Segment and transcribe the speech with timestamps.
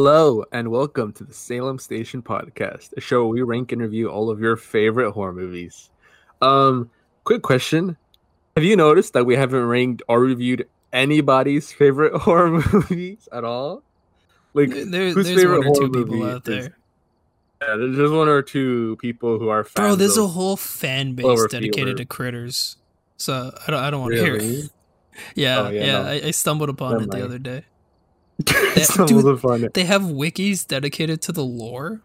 [0.00, 4.10] Hello and welcome to the Salem Station Podcast, a show where we rank and review
[4.10, 5.88] all of your favorite horror movies.
[6.42, 6.90] Um,
[7.24, 7.96] quick question:
[8.56, 13.82] Have you noticed that we haven't ranked or reviewed anybody's favorite horror movies at all?
[14.52, 16.76] Like, There, whose there's favorite one or two horror people movie out is- there.
[17.62, 19.76] yeah, there's just one or two people who are fans.
[19.76, 22.76] Bro, there's a whole fan base dedicated to critters.
[23.16, 24.68] So I don't, I don't want to hear it.
[25.34, 25.92] Yeah, Oh, yeah, yeah.
[25.92, 26.02] no.
[26.02, 27.24] I, I stumbled upon Never it the mind.
[27.24, 27.64] other day.
[28.44, 29.68] Dude, of the fun.
[29.72, 32.02] They have wikis dedicated to the lore.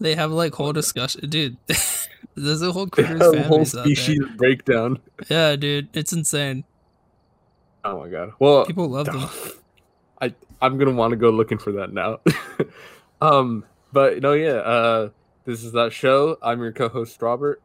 [0.00, 1.56] They have like whole discussion, dude.
[2.34, 3.94] there's a whole critters whole base out there.
[3.94, 4.98] species breakdown.
[5.28, 6.64] Yeah, dude, it's insane.
[7.84, 8.32] Oh my god.
[8.38, 9.28] Well, People love them.
[10.20, 12.20] I I'm gonna want to go looking for that now.
[13.20, 14.52] um, but no, yeah.
[14.52, 15.08] Uh,
[15.44, 16.38] this is that show.
[16.42, 17.60] I'm your co-host Robert.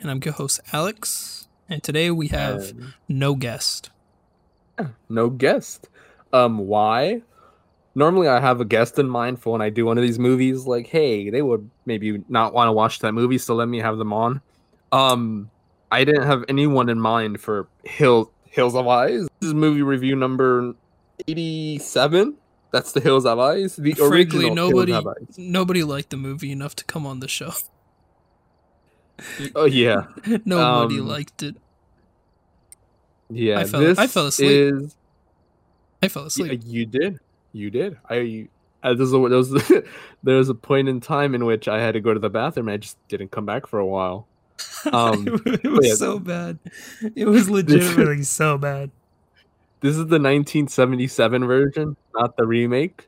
[0.00, 3.90] And I'm co-host Alex, and today we have and no guest.
[5.08, 5.88] no guest.
[6.32, 7.22] Um, why?
[7.94, 10.64] Normally, I have a guest in mind for when I do one of these movies.
[10.66, 13.98] Like, hey, they would maybe not want to watch that movie, so let me have
[13.98, 14.40] them on.
[14.92, 15.50] Um,
[15.90, 19.26] I didn't have anyone in mind for Hill Hills of Eyes.
[19.40, 20.74] This is movie review number
[21.26, 22.36] eighty-seven.
[22.72, 23.74] That's the Hills of Eyes.
[23.74, 25.38] The Frankly, original nobody Hills of Eyes.
[25.38, 27.52] nobody liked the movie enough to come on the show.
[29.56, 30.06] Oh yeah,
[30.44, 31.56] nobody Um, liked it.
[33.28, 33.58] yeah.
[33.58, 34.50] I fell- this I fell asleep.
[34.50, 34.96] Is
[36.02, 36.62] I fell asleep.
[36.64, 37.18] you did,
[37.52, 37.98] you did.
[38.08, 38.48] I.
[38.82, 39.50] Uh, there's a, there was
[40.22, 42.68] there was a point in time in which I had to go to the bathroom.
[42.68, 44.26] and I just didn't come back for a while.
[44.92, 45.94] Um, it was yeah.
[45.94, 46.58] so bad.
[47.14, 48.90] It was legitimately so bad.
[49.80, 53.06] This is the 1977 version, not the remake.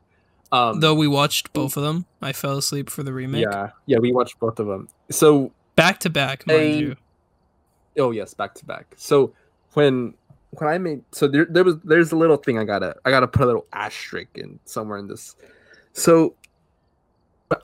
[0.51, 3.45] Um, Though we watched both of them, I fell asleep for the remake.
[3.51, 4.89] yeah, yeah, we watched both of them.
[5.11, 6.79] So Back to back, mind Hey.
[6.79, 6.97] you.
[7.99, 8.95] oh yes, back to back.
[8.99, 9.33] So
[9.73, 10.13] when
[10.59, 13.29] when I made so there there was there's a little thing I gotta I gotta
[13.29, 15.35] put a little asterisk in somewhere in this.
[15.93, 16.35] So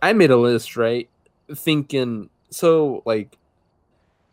[0.02, 1.08] I made a list right,
[1.54, 3.36] thinking so like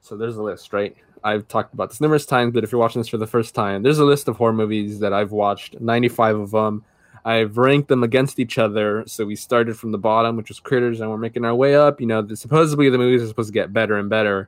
[0.01, 0.95] so there's a list right.
[1.23, 3.81] I've talked about this numerous times, but if you're watching this for the first time,
[3.81, 6.85] there's a list of horror movies that I've watched, 95 of them.
[7.25, 9.03] I've ranked them against each other.
[9.07, 11.99] So we started from the bottom, which was Critters, and we're making our way up.
[11.99, 14.47] You know, the, supposedly the movies are supposed to get better and better.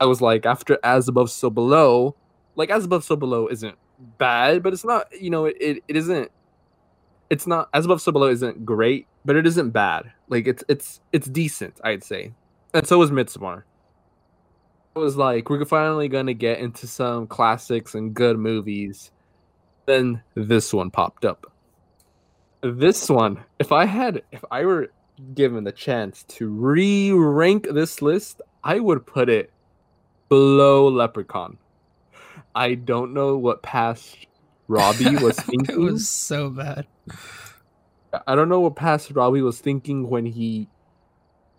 [0.00, 2.16] I was like, after As Above, So Below,
[2.58, 3.78] like As Above, So Below isn't
[4.18, 6.30] bad, but it's not, you know, it, it, isn't,
[7.30, 10.12] it's not, As Above, So Below isn't great, but it isn't bad.
[10.28, 12.32] Like it's, it's, it's decent, I'd say.
[12.74, 13.62] And so was Midsommar.
[14.96, 19.12] It was like, we're finally to get into some classics and good movies.
[19.86, 21.46] Then this one popped up.
[22.60, 24.88] This one, if I had, if I were
[25.32, 29.52] given the chance to re rank this list, I would put it
[30.28, 31.56] below Leprechaun.
[32.58, 34.26] I don't know what past
[34.66, 35.74] Robbie was thinking.
[35.74, 36.86] it was so bad.
[38.26, 40.68] I don't know what past Robbie was thinking when he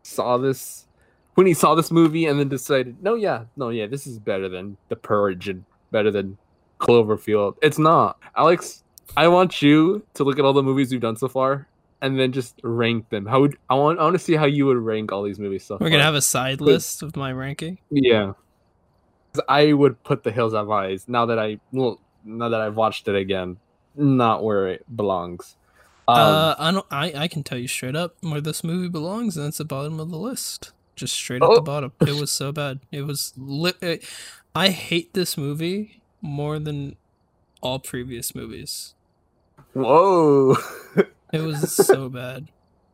[0.03, 0.87] saw this
[1.35, 4.49] when he saw this movie and then decided, no, yeah, no, yeah, this is better
[4.49, 6.37] than The Purge and better than
[6.79, 7.55] Cloverfield.
[7.61, 8.19] It's not.
[8.35, 8.83] Alex,
[9.15, 11.67] I want you to look at all the movies we've done so far
[12.01, 13.25] and then just rank them.
[13.25, 15.63] How would I want I want to see how you would rank all these movies
[15.63, 15.89] so We're far.
[15.91, 17.77] gonna have a side list of my ranking.
[17.89, 18.33] Yeah.
[19.47, 23.07] I would put The Hills Have Eyes now that I well now that I've watched
[23.07, 23.57] it again,
[23.95, 25.55] not where it belongs.
[26.07, 26.85] Um, uh, I don't.
[26.89, 29.99] I, I can tell you straight up where this movie belongs, and it's the bottom
[29.99, 30.71] of the list.
[30.95, 31.55] Just straight at Oh.
[31.55, 31.91] the bottom.
[32.01, 32.79] It was so bad.
[32.91, 33.33] It was.
[33.37, 34.03] Li- it,
[34.55, 36.95] I hate this movie more than
[37.61, 38.95] all previous movies.
[39.73, 40.55] whoa.
[41.31, 42.47] It was so bad.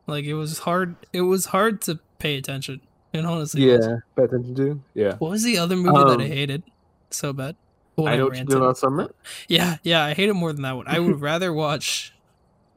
[0.06, 0.96] Like it was hard.
[1.14, 2.82] It was hard to pay attention.
[3.18, 3.86] It honestly was.
[3.86, 4.80] yeah, pay attention to.
[4.94, 5.14] Yeah.
[5.16, 6.62] What was the other movie that I Um, hated
[7.10, 7.56] so bad?
[7.98, 8.56] I know what you ranted.
[8.58, 9.10] Midsommar.
[9.48, 10.86] Yeah, yeah, I hate it more than that one.
[10.88, 12.12] I would rather watch.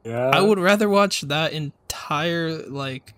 [0.06, 0.30] Yeah.
[0.34, 3.14] I would rather watch that entire like.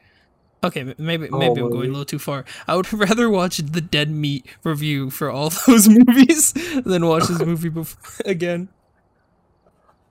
[0.64, 2.46] Okay, m- maybe Oh, maybe I'm going a little too far.
[2.68, 6.54] I would rather watch the Dead Meat review for all those movies
[6.86, 8.70] than watch this movie before again.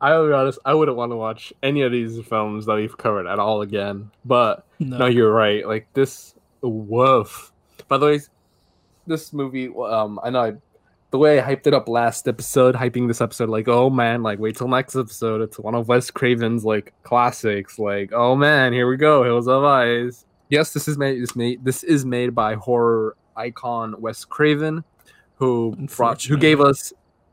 [0.01, 0.59] I'll be honest.
[0.65, 4.11] I wouldn't want to watch any of these films that we've covered at all again.
[4.25, 5.67] But No, no, you're right.
[5.67, 6.35] Like this,
[6.69, 7.53] woof.
[7.89, 8.21] By the way,
[9.07, 9.69] this movie.
[9.69, 10.53] Um, I know I,
[11.11, 14.39] the way I hyped it up last episode, hyping this episode like, oh man, like
[14.39, 15.41] wait till next episode.
[15.41, 17.79] It's one of Wes Craven's like classics.
[17.79, 20.25] Like, oh man, here we go, Hills of Eyes.
[20.49, 21.23] Yes, this is made.
[21.23, 21.65] This made.
[21.65, 24.85] This is made by horror icon Wes Craven,
[25.37, 26.93] who brought, who gave us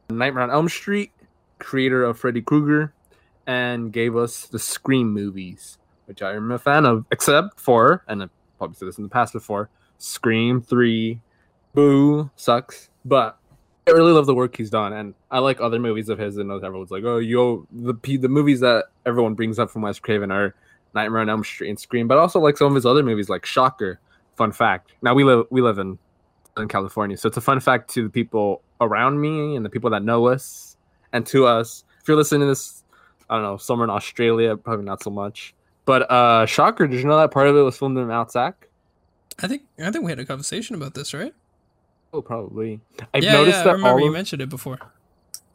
[0.09, 1.11] Nightmare on Elm Street,
[1.59, 2.93] creator of Freddy Krueger,
[3.45, 8.29] and gave us the Scream movies, which I am a fan of, except for, and
[8.57, 11.19] probably said this in the past before, Scream 3,
[11.73, 12.89] Boo, sucks.
[13.05, 13.37] But
[13.87, 16.37] I really love the work he's done, and I like other movies of his.
[16.37, 20.31] And everyone's like, "Oh, yo, the the movies that everyone brings up from Wes Craven
[20.31, 20.55] are
[20.93, 23.45] Nightmare on Elm Street and Scream, but also like some of his other movies, like
[23.45, 23.99] Shocker.
[24.35, 24.93] Fun fact.
[25.01, 25.97] Now we live we live in
[26.57, 29.89] in California, so it's a fun fact to the people around me and the people
[29.91, 30.77] that know us,
[31.13, 31.83] and to us.
[32.01, 32.83] If you're listening to this,
[33.29, 35.53] I don't know, somewhere in Australia, probably not so much.
[35.87, 38.67] But uh Shocker, did you know that part of it was filmed in Mount Sac?
[39.39, 41.33] I think I think we had a conversation about this, right?
[42.13, 42.81] Oh, probably.
[43.13, 44.77] I've yeah, noticed yeah, that I remember all you of, mentioned it before.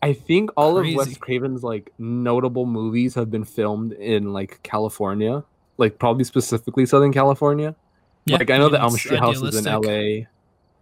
[0.03, 5.45] I think all of Wes Craven's like notable movies have been filmed in like California,
[5.77, 7.77] like probably specifically Southern California.
[8.25, 9.67] Yeah, like I know I the Elm Street house is in.
[9.67, 10.29] L.A.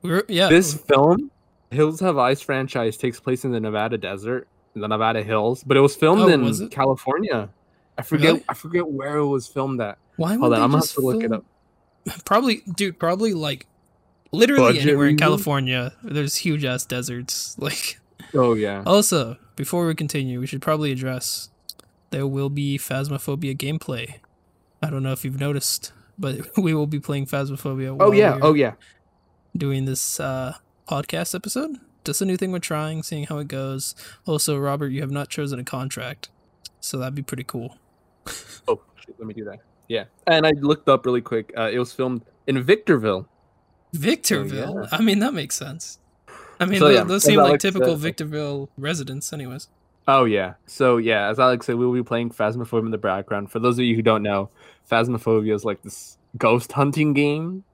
[0.03, 1.31] We're, yeah, This film,
[1.71, 5.77] Hills Have Eyes franchise, takes place in the Nevada desert, in the Nevada hills, but
[5.77, 6.71] it was filmed Oh, in was it?
[6.71, 7.51] California.
[7.99, 8.33] I forget.
[8.33, 8.45] Really?
[8.49, 9.99] I forget where it was filmed at.
[10.17, 11.45] why would Hold on, I'm gonna have to look it up.
[12.25, 12.99] Probably, dude.
[12.99, 13.67] Probably like
[14.33, 15.17] literally Budget anywhere in?
[15.17, 15.93] California.
[16.03, 17.57] There's huge ass deserts.
[17.59, 17.99] Like
[18.35, 18.83] Oh yeah.
[18.87, 21.51] Also, before we continue, we should probably address
[22.11, 24.17] there will be Phasmophobia gameplay.
[24.83, 27.97] I don't know if you've noticed, but we will be playing Phasmophobia.
[27.99, 28.39] Oh yeah.
[28.41, 28.75] Oh yeah.
[29.57, 30.55] Doing this uh,
[30.89, 31.79] podcast episode.
[32.05, 33.95] Just a new thing we're trying, seeing how it goes.
[34.27, 36.31] Also, Robert, you have not chosen a contract,
[36.81, 37.77] so that'd be pretty cool.
[38.69, 39.61] Oh, shit, let me do that.
[39.89, 40.05] Yeah.
[40.27, 41.53] And I looked up really quick.
[41.57, 43.27] Uh, it was filmed in Victorville.
[43.93, 44.79] Victorville.
[44.79, 44.89] Oh, yeah.
[44.93, 45.99] I mean, that makes sense.
[46.61, 49.69] I mean, So, tho- yeah, those seem like typical Victorville residents, anyways.
[50.07, 50.55] Oh yeah.
[50.67, 53.51] So yeah, as Alex said, we will be playing Phasmophobia in the background.
[53.51, 54.51] For those of you who don't know,
[54.91, 57.65] Phasmophobia is like this ghost hunting game,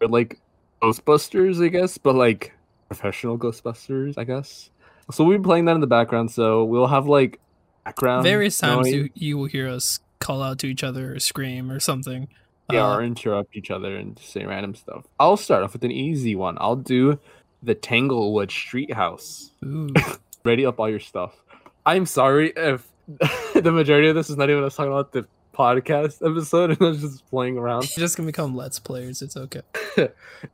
[0.00, 0.38] or like
[0.82, 2.52] Ghostbusters, I guess, but like
[2.88, 4.70] professional Ghostbusters, I guess.
[5.10, 6.30] So we'll be playing that in the background.
[6.30, 7.40] So we'll have like
[7.86, 11.20] background Various times noise, you, you will hear us call out to each other or
[11.20, 12.28] scream or something.
[12.72, 15.04] yeah, Uh, or interrupt each other and say random stuff.
[15.20, 16.56] I'll start off with an easy one.
[16.60, 17.18] I'll do
[17.62, 19.50] the Tanglewood Street House.
[20.44, 21.34] ready up all your stuff.
[21.84, 22.86] I'm sorry if
[23.54, 27.00] the majority of this is not even us talking about the podcast episode and us
[27.00, 27.82] just playing around.
[27.96, 29.22] You're just gonna become Let's Players.
[29.22, 29.62] It's okay.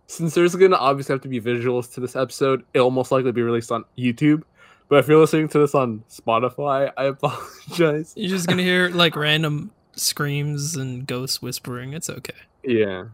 [0.06, 3.43] Since there's gonna obviously have to be visuals to this episode, it'll most likely be
[3.43, 4.43] released on YouTube.
[4.92, 8.12] But if you're listening to this on Spotify, I apologize.
[8.14, 11.94] You're just gonna hear like random screams and ghosts whispering.
[11.94, 12.34] It's okay.
[12.62, 13.04] Yeah.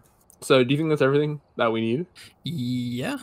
[0.40, 2.06] So do you think that's everything that we need?
[2.42, 3.18] Yeah.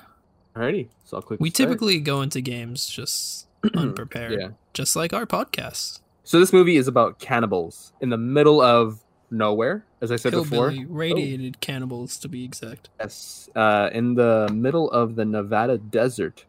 [0.55, 0.87] Alrighty.
[1.03, 1.67] So I'll click We start.
[1.67, 4.39] typically go into games just unprepared.
[4.39, 4.47] Yeah.
[4.73, 5.99] Just like our podcast.
[6.23, 10.69] So this movie is about cannibals in the middle of nowhere, as I said before.
[10.69, 12.87] Hillbilly radiated cannibals to be exact.
[13.01, 16.45] Yes, uh, in the middle of the Nevada desert.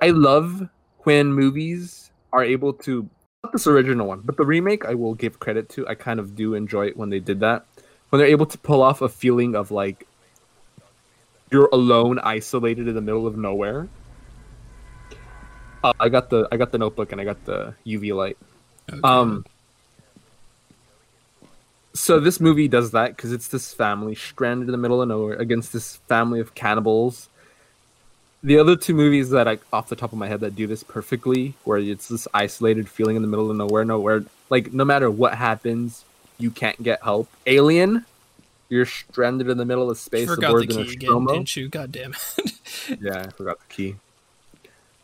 [0.00, 0.70] I love
[1.10, 3.10] when movies are able to
[3.42, 5.88] not this original one, but the remake I will give credit to.
[5.88, 7.66] I kind of do enjoy it when they did that.
[8.10, 10.06] When they're able to pull off a feeling of like
[11.50, 13.88] you're alone, isolated in the middle of nowhere.
[15.82, 18.38] Uh, I got the I got the notebook and I got the UV light.
[18.88, 19.00] Okay.
[19.02, 19.44] Um.
[21.92, 25.34] So this movie does that because it's this family stranded in the middle of nowhere
[25.34, 27.28] against this family of cannibals.
[28.42, 30.82] The other two movies that I, off the top of my head, that do this
[30.82, 35.10] perfectly, where it's this isolated feeling in the middle of nowhere, nowhere, like no matter
[35.10, 36.04] what happens,
[36.38, 37.28] you can't get help.
[37.46, 38.06] Alien,
[38.70, 41.32] you're stranded in the middle of space Forgot aboard the the key again, Nostromo.
[41.34, 41.68] didn't you?
[41.68, 42.98] God damn it.
[43.00, 43.96] Yeah, I forgot the key.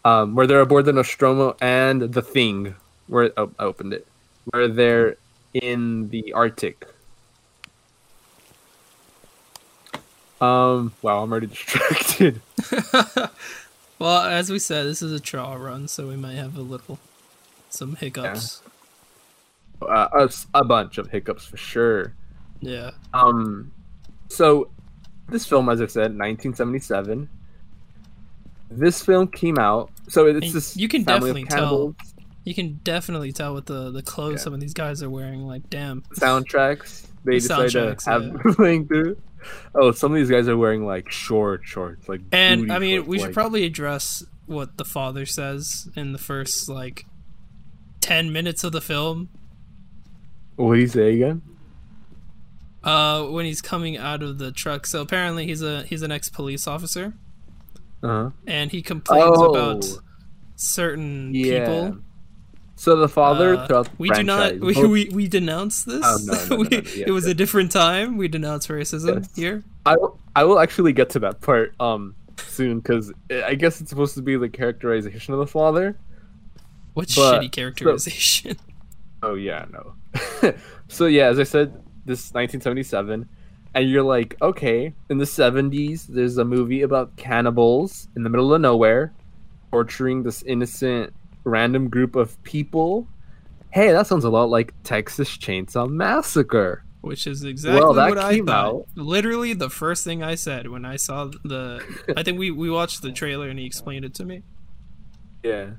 [0.05, 2.75] Um, where they're aboard the Nostromo and the Thing,
[3.07, 4.07] where oh, I opened it,
[4.47, 5.17] where they're
[5.53, 6.87] in the Arctic.
[10.41, 10.93] Um.
[11.03, 12.41] Wow, I'm already distracted.
[13.99, 16.99] well, as we said, this is a trial run, so we might have a little
[17.71, 18.63] some hiccups.
[19.83, 22.15] Uh, a, bunch of hiccups for sure.
[22.61, 22.93] Yeah.
[23.13, 23.73] Um.
[24.29, 24.71] So,
[25.29, 27.29] this film, as I said, 1977.
[28.71, 29.91] This film came out.
[30.09, 30.77] So it's And this.
[30.77, 31.95] you can definitely tell.
[32.45, 34.45] You can definitely tell with the the clothes Yeah.
[34.45, 35.47] some of these guys are wearing.
[35.47, 36.03] Like, damn.
[36.15, 38.53] soundtracks they The decide to have yeah.
[38.55, 39.17] playing through.
[39.75, 43.09] Oh, some of these guys are wearing like short shorts, like And I mean, shorts,
[43.09, 47.05] we should like- probably address what the father says in the first like
[48.01, 49.29] ten minutes of the film.
[50.57, 51.43] What do you say again?
[52.83, 54.87] Uh, when he's coming out of the truck.
[54.87, 57.15] So apparently he's a he's an ex police officer,
[58.03, 58.31] Uh huh.
[58.47, 59.51] and he complains Oh.
[59.51, 59.85] about
[60.55, 61.65] certain Yeah.
[61.89, 61.99] people.
[62.79, 66.03] So the father Uh, throughout the we do not we, we we denounce this.
[66.05, 67.31] Oh, no, no, no, We- yeah, it was yeah.
[67.31, 68.17] a different time.
[68.19, 69.35] We denounce racism Yes.
[69.35, 69.65] here.
[69.87, 72.15] I will, I will actually get to that part um
[72.47, 75.97] soon because I guess it's supposed to be the characterization of the father.
[76.95, 78.57] What But- shitty characterization.
[79.23, 79.95] Oh yeah, no.
[80.89, 81.73] so yeah, as I said,
[82.05, 83.27] this 1977,
[83.75, 88.53] and you're like, okay, in the 70s, there's a movie about cannibals in the middle
[88.53, 89.15] of nowhere.
[89.73, 91.15] torturing this innocent
[91.47, 93.09] random group of people.
[93.71, 96.83] Hey, that sounds a lot like Texas Chainsaw Massacre.
[97.03, 98.49] Which is exactly Well, what I thought.
[98.75, 101.81] out- Literally the first thing I said when I saw the.
[102.17, 104.43] I think we we watched the trailer and he explained it to me.
[105.43, 105.71] Yeah.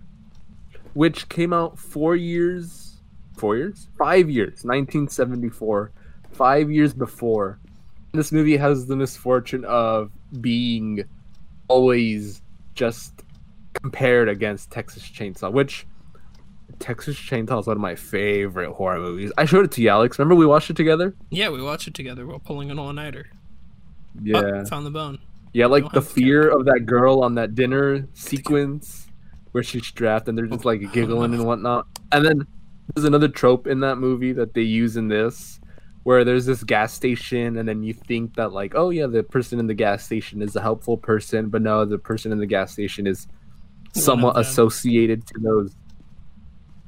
[0.93, 2.95] Which came out four years,
[3.38, 5.91] four years, five years, 1974,
[6.31, 7.59] five years before.
[8.13, 11.03] This movie has the misfortune of being
[11.67, 12.41] always
[12.74, 13.12] just
[13.81, 15.86] compared against Texas Chainsaw, which
[16.79, 19.31] Texas Chainsaw is one of my favorite horror movies.
[19.38, 20.19] I showed it to you, Alex.
[20.19, 21.15] Remember we watched it together?
[21.29, 23.27] Yeah, we watched it together while pulling an all nighter.
[24.22, 24.41] Yeah.
[24.43, 25.19] Oh, found the bone.
[25.53, 29.07] Yeah, like the fear of that girl on that dinner sequence
[29.53, 31.88] where she's strapped and they're just like oh, giggling and whatnot.
[32.12, 32.48] And then
[32.93, 35.60] there's another trope in that movie that they use in this
[36.03, 39.60] where there's this gas station and then you think that like, oh yeah, the person
[39.60, 42.72] in the gas station is a helpful person, but no, the person in the gas
[42.72, 43.27] station is
[43.94, 45.74] somewhat associated to those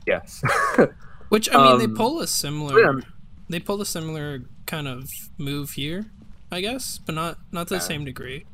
[0.08, 0.42] Yes.
[1.30, 2.80] Which I mean, they Um, pull a similar.
[2.80, 3.00] yeah.
[3.50, 6.06] They pull a similar kind of move here,
[6.52, 7.88] I guess, but not not to the Yeah.
[7.88, 8.46] same degree.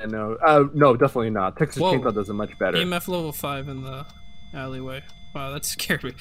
[0.00, 0.36] I know.
[0.42, 1.56] Uh, no, definitely not.
[1.56, 1.92] Texas Whoa.
[1.98, 2.76] Chainsaw does it much better.
[2.78, 4.06] EMF level five in the
[4.54, 5.02] alleyway.
[5.34, 6.12] Wow, that scared me.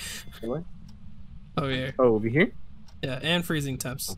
[0.42, 0.64] What?
[1.58, 2.52] Oh yeah, Oh, over here?
[3.02, 4.18] yeah, and freezing temps.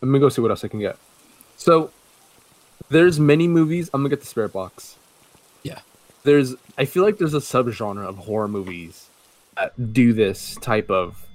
[0.00, 0.96] Let me go see what else I can get.
[1.56, 1.90] So,
[2.88, 3.90] there's many movies.
[3.92, 4.94] I'm gonna get the spirit box.
[6.26, 6.54] There's.
[6.76, 9.08] I feel like there's a subgenre of horror movies
[9.56, 11.26] that do this type of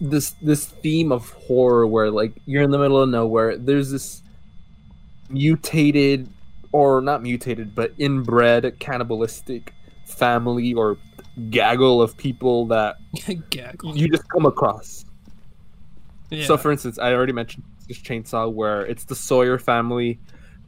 [0.00, 3.56] this this theme of horror where like you're in the middle of nowhere.
[3.56, 4.22] There's this
[5.30, 6.28] mutated
[6.72, 9.72] or not mutated, but inbred cannibalistic
[10.04, 10.98] family or
[11.50, 12.96] gaggle of people that
[13.50, 13.96] Gaggle.
[13.96, 15.04] you just come across.
[16.30, 16.46] Yeah.
[16.46, 20.18] So, for instance, I already mentioned this chainsaw where it's the Sawyer family.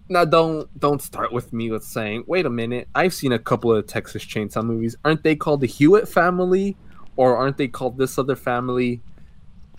[0.09, 3.75] Now, don't don't start with me with saying, "Wait a minute, I've seen a couple
[3.75, 4.97] of Texas Chainsaw movies.
[5.05, 6.77] Aren't they called the Hewitt family,
[7.17, 9.01] or aren't they called this other family?"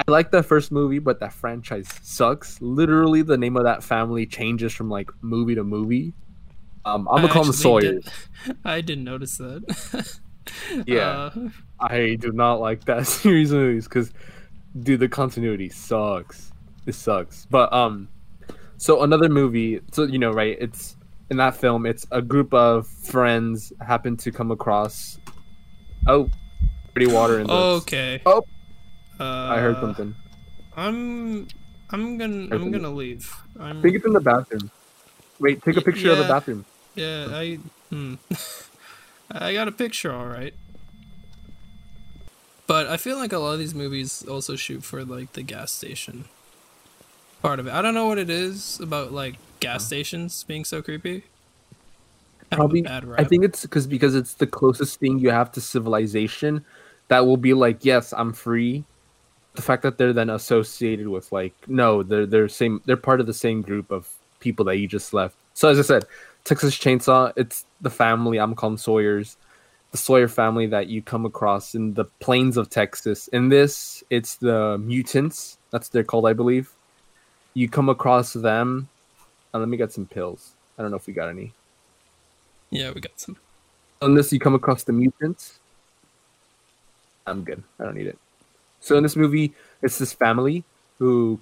[0.08, 2.62] I like that first movie, but that franchise sucks.
[2.62, 6.13] Literally, the name of that family changes from like movie to movie.
[6.86, 8.03] Um, I'm gonna call them Sawyers.
[8.46, 10.20] did- I didn't notice that.
[10.86, 11.32] Yeah.
[11.36, 14.12] Uh, I do not like that series of movies because,
[14.79, 16.51] dude, the continuity sucks.
[16.86, 17.48] It sucks.
[17.50, 18.10] But um,
[18.86, 19.82] so another movie.
[19.92, 20.56] So you know, right?
[20.62, 20.96] It's
[21.32, 21.88] in that film.
[21.88, 25.18] It's a group of friends happen to come across.
[26.06, 26.30] Oh,
[26.94, 27.56] pretty water in this.
[27.56, 28.22] okay.
[28.27, 28.46] Oh.
[29.20, 30.13] Uh, I heard something.
[30.77, 31.48] I'm.
[31.89, 32.56] I'm gonna.
[32.56, 33.36] I'm gonna leave.
[33.60, 33.80] I'm.
[33.80, 34.70] I think it's in the bathroom.
[35.39, 36.63] Wait, take a picture of the bathroom.
[36.94, 37.27] Yeah.
[37.32, 37.60] I.
[37.89, 38.15] Hmm.
[39.32, 40.54] I got a picture, all right.
[42.68, 45.72] But I feel like a lot of these movies also shoot for like the gas
[45.72, 46.25] station
[47.46, 47.74] part of it.
[47.74, 51.24] I don't know what it is about like gas stations being so creepy.
[52.52, 56.64] Probably, I think it's because because it's the closest thing you have to civilization.
[57.08, 58.84] That will be like, yes, I'm free.
[59.56, 62.82] The fact that they're then associated with like, no, they're they're same.
[62.86, 64.10] They're part of the same group of
[64.40, 65.36] people that you just left.
[65.54, 66.06] So as I said,
[66.46, 67.34] Texas Chainsaw.
[67.36, 68.38] It's the family.
[68.38, 69.38] I'm calling Sawyer's.
[69.92, 73.30] The Sawyer family that you come across in the plains of Texas.
[73.30, 75.58] In this, it's the mutants.
[75.72, 76.70] That's what they're called, I believe.
[77.56, 78.90] You come across them.
[79.54, 80.54] Uh, let me get some pills.
[80.78, 81.54] I don't know if we got any.
[82.70, 83.38] yeah, we got some.
[84.02, 85.60] Unless you come across the mutants.
[87.26, 87.64] I'm good.
[87.80, 88.20] I don't need it.
[88.82, 90.64] So in this movie, it's this family
[91.00, 91.40] who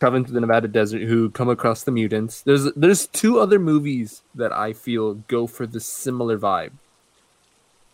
[0.00, 2.40] travel into the Nevada desert who come across the mutants.
[2.40, 6.72] There's there's two other movies that I feel go for the similar vibe.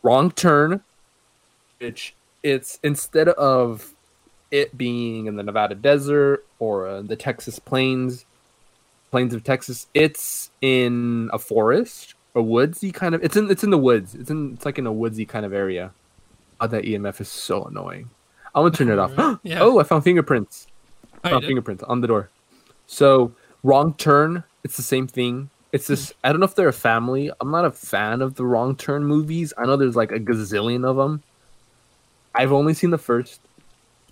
[0.03, 0.83] Wrong Turn,
[1.79, 3.95] which it's instead of
[4.51, 8.25] it being in the Nevada desert or uh, the Texas plains,
[9.11, 13.25] plains of Texas, it's in a forest, a woodsy kind of.
[13.25, 14.15] It's in it's in the woods.
[14.15, 15.93] It's in it's like in a woodsy kind of area.
[16.61, 18.11] Oh, that EMF is so annoying.
[18.55, 19.41] I'm gonna turn it off.
[19.43, 19.59] Yeah.
[19.63, 20.69] Oh, I found fingerprints.
[21.25, 22.31] Oh, found fingerprints on the door.
[22.87, 24.45] So wrong turn.
[24.63, 25.51] It's the same thing.
[25.73, 26.13] It's this.
[26.23, 27.31] I don't know if they're a family.
[27.41, 29.53] I'm not a fan of the wrong turn movies.
[29.57, 31.23] I know there's like a gazillion of them.
[32.35, 33.41] I've only seen the first,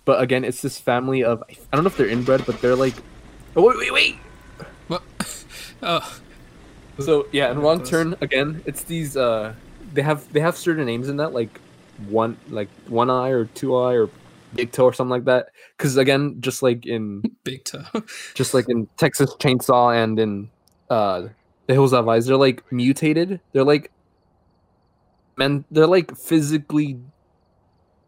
[0.09, 1.43] but again, it's this family of.
[1.47, 2.95] I don't know if they're inbred, but they're like.
[3.55, 4.15] Oh wait, wait, wait.
[4.87, 5.03] What?
[5.83, 6.21] oh,
[6.97, 8.63] So yeah, and wrong turn again.
[8.65, 9.15] It's these.
[9.15, 9.53] uh
[9.93, 11.61] They have they have certain names in that, like
[12.07, 14.09] one like one eye or two eye or
[14.55, 15.49] big toe or something like that.
[15.77, 17.85] Because again, just like in big toe.
[18.33, 20.49] just like in Texas Chainsaw and in
[20.89, 21.27] uh
[21.67, 23.41] The Hills Have Eyes, they're like mutated.
[23.53, 23.91] They're like
[25.37, 25.65] men.
[25.69, 26.97] They're like physically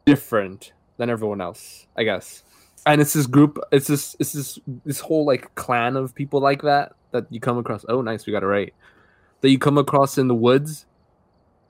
[0.08, 2.44] different than everyone else, I guess.
[2.86, 3.58] And it's this group.
[3.72, 4.16] It's this.
[4.20, 4.60] It's this.
[4.86, 7.84] This whole like clan of people like that that you come across.
[7.90, 8.74] Oh, nice, we got it right.
[9.42, 10.86] that you come across in the woods.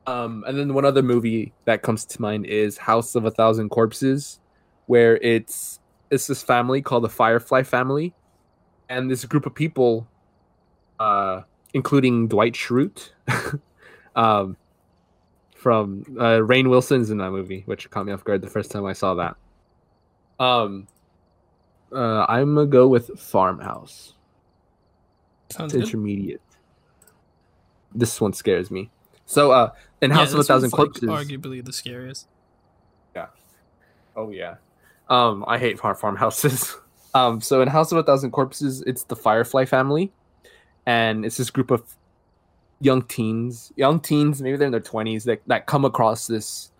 [0.06, 3.70] Um, and then one other movie that comes to mind is House of a Thousand
[3.70, 4.40] Corpses,
[4.88, 8.14] where it's it's this family called the Firefly family,
[8.90, 10.08] and this group of people,
[11.00, 11.42] uh,
[11.74, 13.12] including Dwight Schrute,
[14.16, 14.58] um,
[15.62, 18.84] from uh, Rainn Wilson's in that movie, which caught me off guard the first time
[18.84, 19.36] I saw that.
[20.40, 20.88] Um,
[21.94, 24.16] uh, I'm gonna go with Farmhouse.
[25.52, 26.42] Sounds It's intermediate.
[27.94, 28.90] This one scares me.
[29.28, 29.70] So, uh,
[30.02, 31.10] in Yeah, House of a Thousand one's, like, Corpses.
[31.10, 32.28] arguably the scariest.
[33.16, 33.28] Yeah.
[34.16, 34.56] Oh yeah.
[35.10, 36.76] Um, I hate farm farmhouses.
[37.14, 40.14] Um, so in House of a Thousand Corpses, it's the Firefly family,
[40.86, 41.84] and it's this group of
[42.82, 46.72] young teens, young teens, maybe they're in their twenties, that that come across this.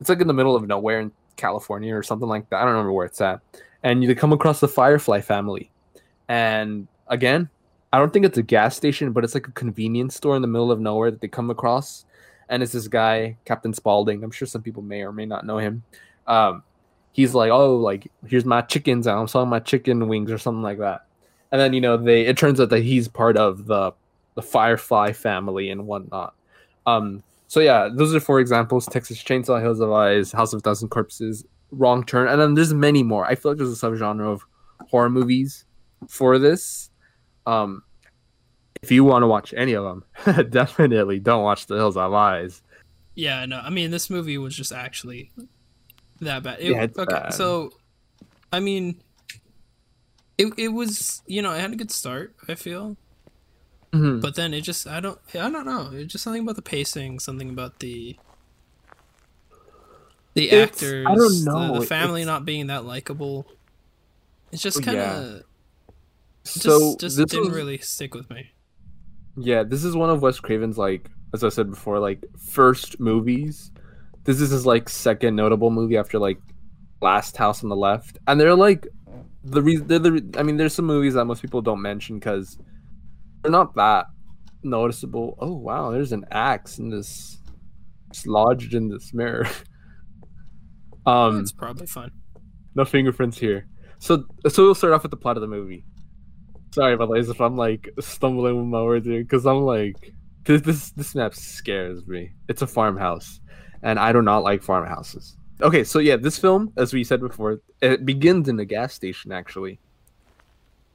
[0.00, 2.56] It's like in the middle of nowhere in California or something like that.
[2.56, 3.40] I don't remember where it's at,
[3.82, 5.70] and you come across the Firefly family,
[6.28, 7.48] and again,
[7.92, 10.48] I don't think it's a gas station, but it's like a convenience store in the
[10.48, 12.04] middle of nowhere that they come across,
[12.48, 14.22] and it's this guy, Captain Spaulding.
[14.22, 15.82] I'm sure some people may or may not know him
[16.26, 16.62] um,
[17.12, 20.78] he's like, oh, like here's my chickens, I'm selling my chicken wings or something like
[20.78, 21.06] that.
[21.52, 23.92] And then you know they it turns out that he's part of the
[24.34, 26.34] the Firefly family and whatnot.
[26.86, 30.60] Um, so yeah, those are four examples: Texas Chainsaw, Hills of Eyes, House of a
[30.60, 33.24] Thousand Corpses, Wrong Turn, and then there's many more.
[33.24, 34.44] I feel like there's a subgenre of
[34.88, 35.64] horror movies
[36.08, 36.90] for this.
[37.46, 37.82] Um,
[38.82, 42.62] if you want to watch any of them, definitely don't watch The Hills of Eyes.
[43.14, 45.30] Yeah, no, I mean this movie was just actually
[46.20, 46.58] that bad.
[46.60, 47.34] It, Yeah, okay, bad.
[47.34, 47.70] so
[48.52, 49.00] I mean,
[50.38, 52.34] it it was you know it had a good start.
[52.48, 52.96] I feel,
[53.94, 54.20] Mhm.
[54.20, 55.90] but then it just I don't I don't know.
[55.92, 58.16] It's just something about the pacing, something about the
[60.34, 61.06] the It's- actors.
[61.06, 63.46] I don't know, The, family it's- not being that likable.
[64.52, 65.42] It's just Oh, kind of
[66.44, 68.50] just So just didn't was- really stick with me.
[69.36, 73.70] Yeah, this is one of Wes Craven's like, as I said before, like first movies.
[74.24, 76.38] This is his like second notable movie after like
[77.02, 78.86] Last House on the Left, and they're like
[79.44, 79.86] the reason.
[79.86, 80.12] They're the.
[80.12, 82.56] re- I mean, there's some movies that most people don't mention because
[83.44, 84.06] they're not that
[84.62, 85.36] noticeable.
[85.38, 87.38] Oh wow, there's an axe in this,
[88.08, 89.46] it's lodged in this mirror.
[91.06, 92.10] um, it's probably fun.
[92.74, 93.66] no fingerprints here.
[93.98, 95.84] So so we'll start off with the plot of the movie.
[96.74, 100.62] Sorry about this if I'm like stumbling with my words here, because I'm like this
[100.62, 102.32] this this map scares me.
[102.48, 103.40] It's a farmhouse,
[103.82, 105.36] and I do not like farmhouses.
[105.60, 109.32] Okay, so yeah, this film, as we said before, it begins in a gas station
[109.32, 109.78] actually,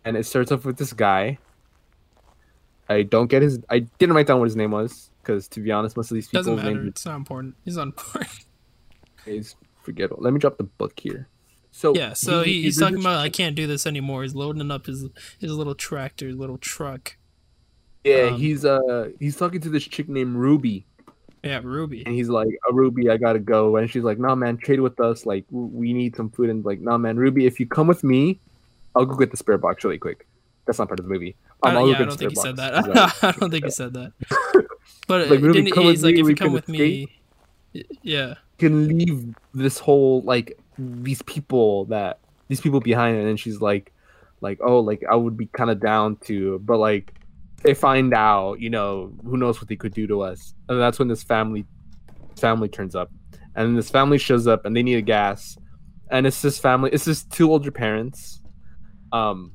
[0.03, 1.37] and it starts off with this guy.
[2.89, 3.59] I don't get his.
[3.69, 6.27] I didn't write down what his name was because, to be honest, most of these
[6.27, 6.75] people's Doesn't matter.
[6.75, 7.55] names It's not important.
[7.63, 8.31] He's not important.
[9.25, 10.21] is forgettable.
[10.23, 11.27] Let me drop the book here.
[11.71, 14.23] So Yeah, so he, he's he talking about I can't do this anymore.
[14.23, 15.05] He's loading up his
[15.39, 17.15] his little tractor, little truck.
[18.03, 20.87] Yeah, Um, he's uh he's talking to this chick named Ruby,
[21.43, 22.03] Yeah, Ruby.
[22.05, 24.99] and he's like, oh, "Ruby, I gotta go," and she's like, "Nah, man, trade with
[24.99, 25.25] us.
[25.25, 28.39] Like, we need some food." And like, "Nah, man, Ruby, if you come with me,
[28.95, 30.25] I'll go get the spirit box really quick."
[30.69, 31.35] That's not part of the movie.
[31.63, 33.23] I Um, yeah, I don't think he said that.
[33.23, 34.13] I don't think he said that.
[35.07, 37.07] But Like, didn't, come he's like, me, if you come with me,
[37.73, 43.37] y- yeah, can leave this whole like these people that these people behind and then
[43.37, 43.91] she's like
[44.41, 47.19] like oh like i would be kind of down to but like
[47.63, 50.53] they find out you know who knows what they could do to us.
[50.67, 51.65] And that's when this family
[52.37, 53.11] family turns up.
[53.55, 55.57] And this family shows up and they need a gas.
[56.11, 58.41] And it's this family it's this two older parents.
[59.11, 59.51] Um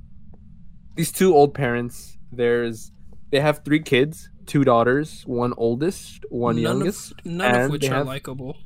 [0.94, 2.92] these two old parents there's
[3.30, 7.88] they have three kids two daughters one oldest one none youngest of none of which
[7.88, 8.56] are have- likable.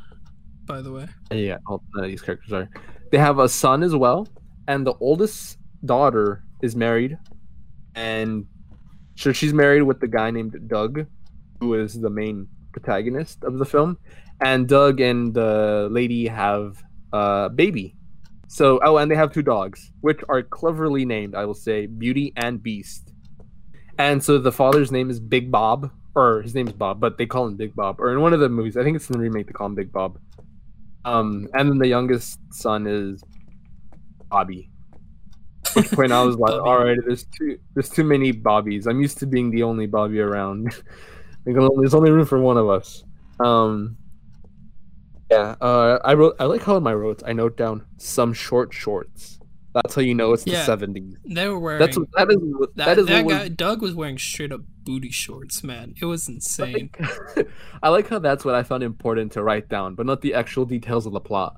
[0.64, 2.68] By the way, yeah, all none of these characters are.
[3.10, 4.28] They have a son as well,
[4.66, 7.16] and the oldest daughter is married,
[7.94, 8.44] and
[9.16, 11.06] so she's married with the guy named Doug,
[11.60, 13.96] who is the main protagonist of the film,
[14.42, 17.96] and Doug and the lady have a baby.
[18.48, 21.34] So oh, and they have two dogs, which are cleverly named.
[21.34, 23.12] I will say Beauty and Beast.
[23.98, 27.26] And so the father's name is Big Bob, or his name is Bob, but they
[27.26, 28.00] call him Big Bob.
[28.00, 29.74] Or in one of the movies, I think it's in the remake, they call him
[29.74, 30.18] Big Bob.
[31.04, 33.22] Um, and then the youngest son is
[34.30, 34.70] Bobby.
[35.66, 38.86] At which point I was like, all right, there's too there's too many Bobbies.
[38.86, 40.74] I'm used to being the only Bobby around.
[41.44, 43.04] There's only room for one of us.
[43.40, 43.96] Um,
[45.30, 45.54] yeah.
[45.60, 46.36] Uh, I wrote.
[46.40, 49.38] I like how in my notes I note down some short shorts.
[49.74, 50.64] That's how you know it's Yeah.
[50.64, 51.14] the 70s.
[51.26, 52.68] they were wearing That's what, that is that.
[52.76, 55.62] that is that guy was- Doug was wearing straight up booty shorts.
[55.62, 56.90] Man, it was insane.
[57.82, 60.64] I like how that's what I found important to write down, but not the actual
[60.64, 61.56] details of the plot.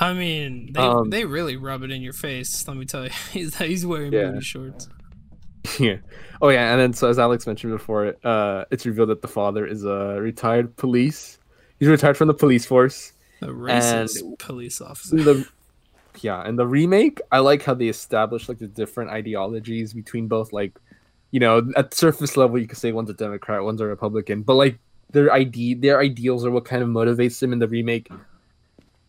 [0.00, 2.66] I mean, they Um, they really rub it in your face.
[2.66, 4.32] Let me tell you, he's he's wearing Yeah.
[4.32, 4.88] booty shorts.
[5.78, 5.98] yeah.
[6.42, 9.64] Oh yeah, and then so as Alex mentioned before, uh, it's revealed that the father
[9.64, 11.38] is a retired police.
[11.82, 13.12] He's retired from the police force.
[13.40, 15.16] A racist police officer.
[15.16, 15.48] The,
[16.20, 20.52] yeah, and the remake, I like how they established like the different ideologies between both.
[20.52, 20.78] Like,
[21.32, 24.54] you know, at surface level, you could say one's a Democrat, one's a Republican, but
[24.54, 24.78] like
[25.10, 28.08] their ide- their ideals are what kind of motivates them in the remake.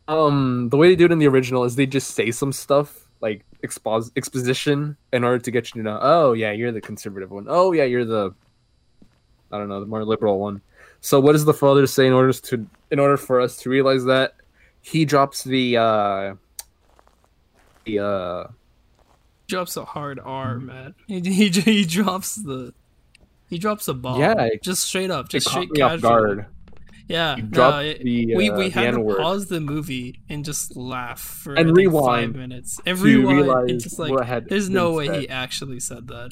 [0.07, 3.07] Um, the way they do it in the original is they just say some stuff
[3.21, 7.29] like expos- exposition in order to get you to know, oh yeah, you're the conservative
[7.29, 7.45] one.
[7.47, 8.33] Oh yeah, you're the
[9.51, 10.63] I don't know, the more liberal one.
[11.05, 14.05] So what does the father say in order to in order for us to realize
[14.05, 14.35] that
[14.79, 16.35] he drops the uh
[17.83, 18.43] the uh
[19.49, 20.95] drops a hard R, man.
[21.07, 22.73] He, he he drops the
[23.49, 24.21] he drops a bomb.
[24.21, 26.45] Yeah, just straight up, just straight casual.
[27.09, 29.17] Yeah, no, it- the, we uh, we the had to N-word.
[29.17, 32.79] pause the movie and just laugh for And rewind five minutes.
[32.85, 35.19] And rewind and just like, there's no way said.
[35.19, 36.31] he actually said that.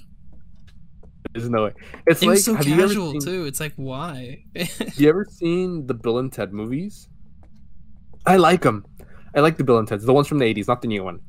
[1.34, 1.74] There's no way.
[2.08, 3.46] It's It like was so have you ever casual seen, too.
[3.46, 4.44] It's like why?
[4.56, 7.08] Have you ever seen the Bill and Ted movies?
[8.26, 8.86] I like them.
[9.36, 11.22] I like the Bill and Ted's, the ones from the '80s, not the new one.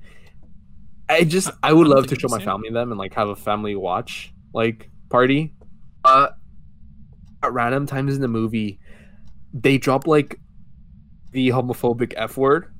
[1.09, 3.29] I just, I- I would I love to show my family them and like have
[3.29, 5.55] a family watch like party.
[6.05, 6.29] Uh,
[7.43, 8.81] at random times in the movie,
[9.53, 10.41] they drop like
[11.33, 12.73] the homophobic F word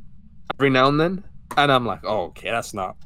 [0.59, 1.25] every now and then,
[1.57, 2.97] and I'm like, oh, okay, that's not.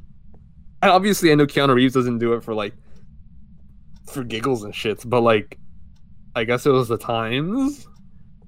[0.82, 2.74] And obviously, I know Keanu Reeves doesn't do it for like
[4.10, 5.58] for giggles and shits, but like,
[6.34, 7.86] I guess it was the times.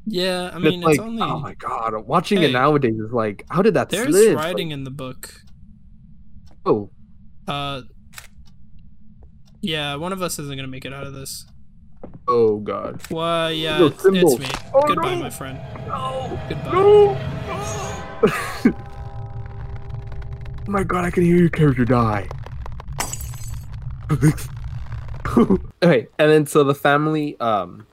[0.07, 2.47] yeah, I mean, it's it's, like, only oh my god, watching Hey.
[2.51, 4.37] it nowadays is like, how did that there's slip?
[4.37, 5.33] writing Like, in the book.
[6.67, 6.91] oh,
[7.47, 7.83] Uh,
[9.61, 11.45] yeah, one of us isn't gonna make it out of this.
[12.29, 13.01] oh god.
[13.09, 13.51] Why?
[13.51, 14.47] Yeah, it's, it's me.
[14.75, 15.21] Oh, Goodbye, no.
[15.21, 15.59] my friend.
[15.89, 16.73] No, Goodbye.
[16.73, 17.17] no.
[20.67, 22.29] oh my god, I can hear your character die.
[25.83, 27.87] okay, and then so the family, um,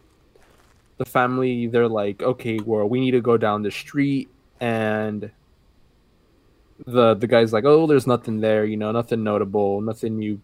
[0.98, 5.32] the family, they're like, okay, well, we need to go down the street, and
[6.86, 10.42] the the guy's like, oh, there's nothing there, you know, nothing notable, nothing you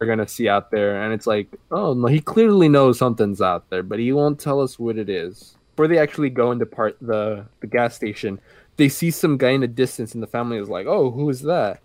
[0.00, 3.68] are gonna see out there, and it's like, oh no, he clearly knows something's out
[3.70, 5.56] there, but he won't tell us what it is.
[5.76, 8.40] Before they actually go into part the the gas station,
[8.76, 11.42] they see some guy in the distance, and the family is like, oh, who is
[11.42, 11.80] that?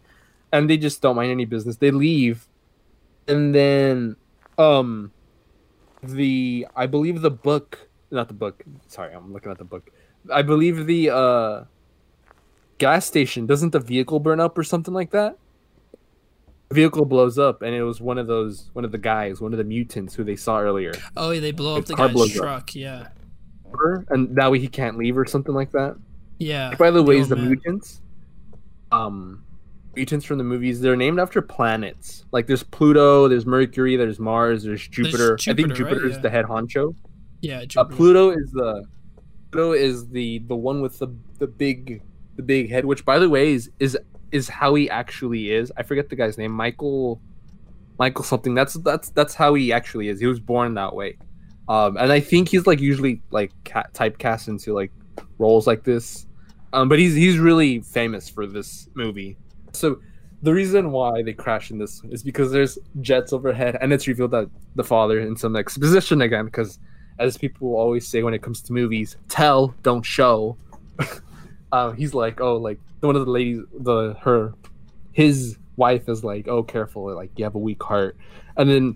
[0.52, 1.78] And they just don't mind any business.
[1.78, 2.48] They leave,
[3.28, 4.16] and then,
[4.58, 5.12] um,
[6.04, 8.64] the I believe the book, not the book.
[8.88, 9.90] Sorry, I'm looking at the book.
[10.32, 11.64] I believe the uh
[12.78, 15.38] gas station doesn't the vehicle burn up or something like that.
[16.70, 19.54] The vehicle blows up, and it was one of those one of the guys, one
[19.54, 20.94] of the mutants who they saw earlier.
[21.16, 22.44] Oh, yeah, they blow up the car guy's blows up.
[22.44, 22.76] truck.
[22.76, 23.08] Yeah,
[24.10, 25.96] And that way he can't leave or something like that.
[26.40, 26.74] yeah.
[26.76, 27.50] By the way, is the man.
[27.50, 28.02] mutants,
[28.92, 29.45] um,
[29.96, 32.26] mutants from the movies, they're named after planets.
[32.32, 35.38] Like there's Pluto, there's Mercury, there's Mars, there's Jupiter.
[35.48, 36.06] I think Jupiter, right?
[36.12, 36.22] Is Yeah.
[36.22, 36.96] the head honcho.
[37.42, 38.84] Yeah, Uh, Pluto is the
[39.52, 41.08] Pluto is the the one with the
[41.40, 42.02] the big
[42.36, 43.98] the big head, which by the way is is
[44.32, 45.72] is how he actually is.
[45.78, 47.22] I forget the guy's name, Michael
[48.00, 48.54] Michael something.
[48.56, 50.20] That's that's that's how he actually is.
[50.20, 51.18] He was born that way.
[51.70, 54.92] Um, and I think he's like usually like ca- typecast into like
[55.38, 56.26] roles like this.
[56.74, 59.38] Um, but he's he's really famous for this movie.
[59.78, 60.00] So
[60.42, 64.32] the reason why they crash in this is because there's jets overhead, and it's revealed
[64.32, 66.80] that the father in some exposition again, because
[67.18, 70.58] as people always say when it comes to movies, tell, don't show.
[71.72, 74.54] um, he's like, oh, like one of the ladies, the her,
[75.14, 78.18] his wife is like, oh, careful, like you have a weak heart,
[78.58, 78.96] and then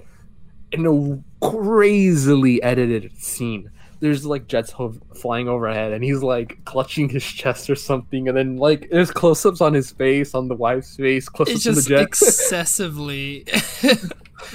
[0.72, 3.72] in a crazily edited scene.
[4.02, 8.38] There's like jets hov- flying overhead, and he's like clutching his chest or something, and
[8.38, 11.82] then like there's close-ups on his face, on the wife's face, close-ups it's on the
[11.82, 12.02] just jet.
[12.02, 13.76] excessively, it's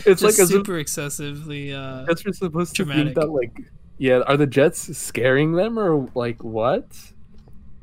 [0.07, 1.75] just like as if super excessively.
[1.75, 3.05] Uh, jets are supposed to dramatic.
[3.15, 3.61] think that like
[3.99, 6.85] yeah are the jets scaring them or like what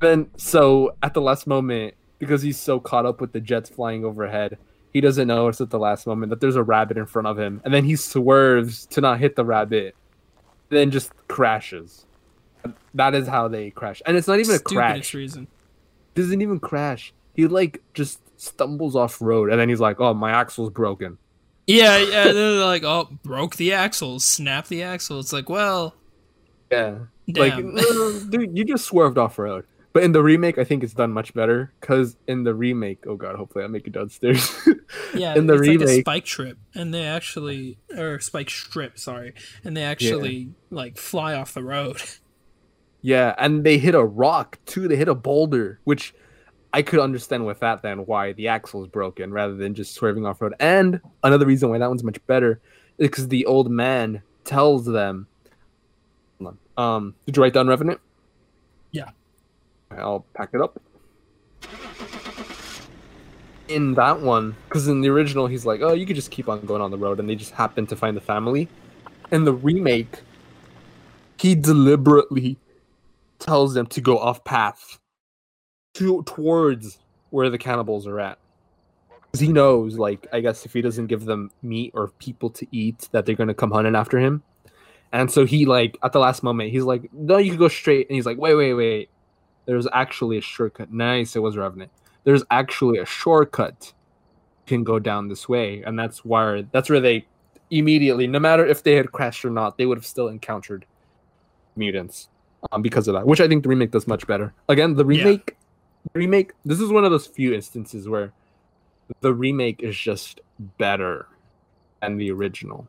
[0.02, 4.04] then so at the last moment because he's so caught up with the jets flying
[4.04, 4.58] overhead
[4.91, 7.62] he doesn't notice at the last moment that there's a rabbit in front of him
[7.63, 9.95] and then he swerves to not hit the rabbit
[10.71, 12.05] then just crashes
[12.93, 15.47] that is how they crash and it's not even a stupidest crash reason.
[16.15, 20.31] doesn't even crash he like just stumbles off road and then he's like oh my
[20.31, 21.17] axle's broken
[21.67, 22.23] Yeah, yeah.
[22.34, 25.19] They're like, oh, broke the axle, snap the axle.
[25.19, 25.95] It's like, well,
[26.71, 26.97] Yeah.
[27.27, 27.75] Like, damn.
[27.75, 29.65] no, dude, you just swerved off road.
[29.93, 31.73] But in the remake, I think it's done much better.
[31.80, 34.51] Because in the remake, oh god, hopefully I make it downstairs.
[35.13, 38.97] yeah, in the it's like a remake- spike trip, and they actually, or spike strip,
[38.97, 42.01] sorry, and they actually like fly off the road.
[43.01, 44.88] yeah, and they hit a rock too.
[44.88, 46.13] They hit a boulder, which
[46.73, 50.25] I could understand with that then why the axle is broken rather than just swerving
[50.25, 50.54] off road.
[50.60, 52.62] And another reason why that one's much better
[52.97, 55.27] is because the old man tells them.
[56.77, 57.99] Um, did you write down Revenant?
[59.97, 60.80] I'll pack it up.
[63.67, 66.62] In that one, because in the original he's like, "Oh, you could just keep on
[66.65, 68.67] going on the road," and they just happen to find the family.
[69.32, 70.19] In the remake,
[71.38, 72.58] he deliberately
[73.39, 74.99] tells them to go off path
[75.93, 76.99] to towards
[77.30, 78.38] where the cannibals are at.
[79.32, 82.67] Because he knows, like, I guess if he doesn't give them meat or people to
[82.71, 84.43] eat, that they're gonna come hunting after him.
[85.13, 88.10] And so he like at the last moment, he's like, "No, you can go straight."
[88.10, 89.10] And he's like, "Wait, wait, wait.
[89.65, 91.91] There's actually a shortcut." Nice, it was Revenant.
[92.24, 93.93] There's actually a shortcut.
[94.67, 97.26] You can go down this way, and that's where that's where they
[97.69, 100.86] immediately, no matter if they had crashed or not, they would have still encountered
[101.76, 102.28] mutants
[102.71, 103.26] um, because of that.
[103.26, 104.54] Which I think the remake does much better.
[104.69, 105.24] Again, the Yeah.
[105.24, 105.56] remake,
[106.13, 106.52] the remake.
[106.65, 108.34] This is one of those few instances where
[109.21, 110.41] the remake is just
[110.78, 111.28] better
[112.02, 112.88] than the original.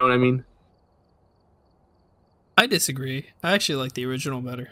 [0.00, 0.44] You know what I mean?
[2.56, 3.30] I disagree.
[3.42, 4.70] I actually like the original better.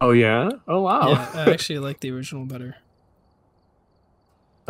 [0.00, 0.50] Oh yeah.
[0.68, 1.08] Oh wow.
[1.10, 2.76] Yeah, I actually like the original better.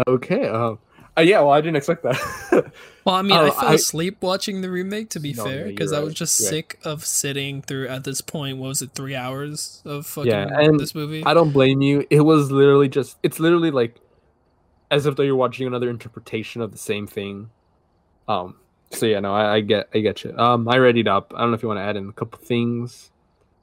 [0.06, 0.46] okay.
[0.48, 0.78] Um.
[1.18, 1.40] Uh, yeah.
[1.40, 2.72] Well, I didn't expect that.
[3.06, 5.10] Well, I mean, Oh, I fell I- asleep watching the remake.
[5.10, 6.16] To be No, fair, because you're I was right.
[6.16, 8.58] just sick of sitting through at this point.
[8.58, 8.90] What was it?
[8.96, 11.22] Three hours of fucking Yeah, and this movie.
[11.24, 12.04] I don't blame you.
[12.10, 13.16] It was literally just.
[13.22, 14.00] It's literally like,
[14.90, 17.50] as if though you're watching another interpretation of the same thing.
[18.26, 18.56] Um.
[18.90, 20.36] So yeah, no, I, I get, I get you.
[20.36, 21.32] Um, I readied up.
[21.36, 23.12] I don't know if you want to add in a couple things,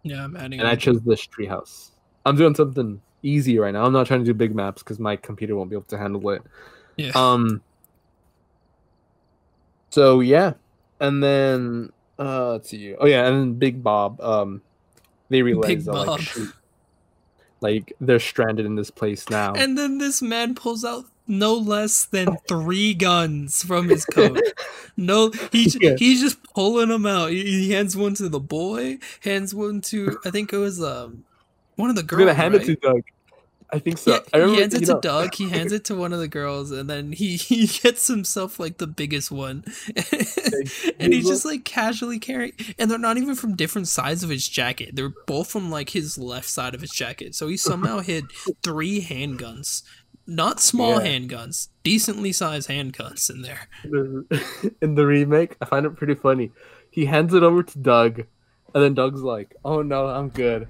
[0.03, 0.59] yeah, I'm adding.
[0.59, 1.91] and I chose this treehouse.
[2.25, 3.85] I'm doing something easy right now.
[3.85, 6.29] I'm not trying to do big maps because my computer won't be able to handle
[6.29, 6.41] it.
[6.97, 7.11] yeah.
[7.15, 7.61] Um.
[9.89, 10.53] So yeah,
[10.99, 12.95] and then uh, let's see.
[12.95, 14.19] Oh yeah, and then Big Bob.
[14.21, 14.61] Um,
[15.29, 16.53] they realize that, like shoot,
[17.61, 19.53] like they're stranded in this place now.
[19.53, 24.39] and then this man pulls out no less than three guns from his coat.
[24.97, 25.95] No, he's Yeah.
[25.97, 27.31] he's just pulling them out.
[27.31, 31.23] He, he hands one to the boy, hands one to I think it was um
[31.75, 32.19] one of the We're girls.
[32.19, 32.61] gonna hand right?
[32.63, 33.01] it to Doug.
[33.71, 34.11] I think so.
[34.11, 35.33] Yeah, I he hands it to know- Doug.
[35.33, 38.77] He hands it to one of the girls, and then he, he gets himself like
[38.77, 39.63] the biggest one,
[40.99, 42.53] and he's just like casually carrying.
[42.77, 44.95] And they're not even from different sides of his jacket.
[44.95, 47.33] They're both from like his left side of his jacket.
[47.33, 48.25] So he somehow hid
[48.61, 49.81] three handguns,
[50.27, 51.07] not small Yeah.
[51.19, 53.67] handguns, decently sized handguns in there.
[54.81, 56.51] in the remake, I find it pretty funny.
[56.91, 58.19] He hands it over to Doug,
[58.73, 60.67] and then Doug's like, "Oh no, I'm good.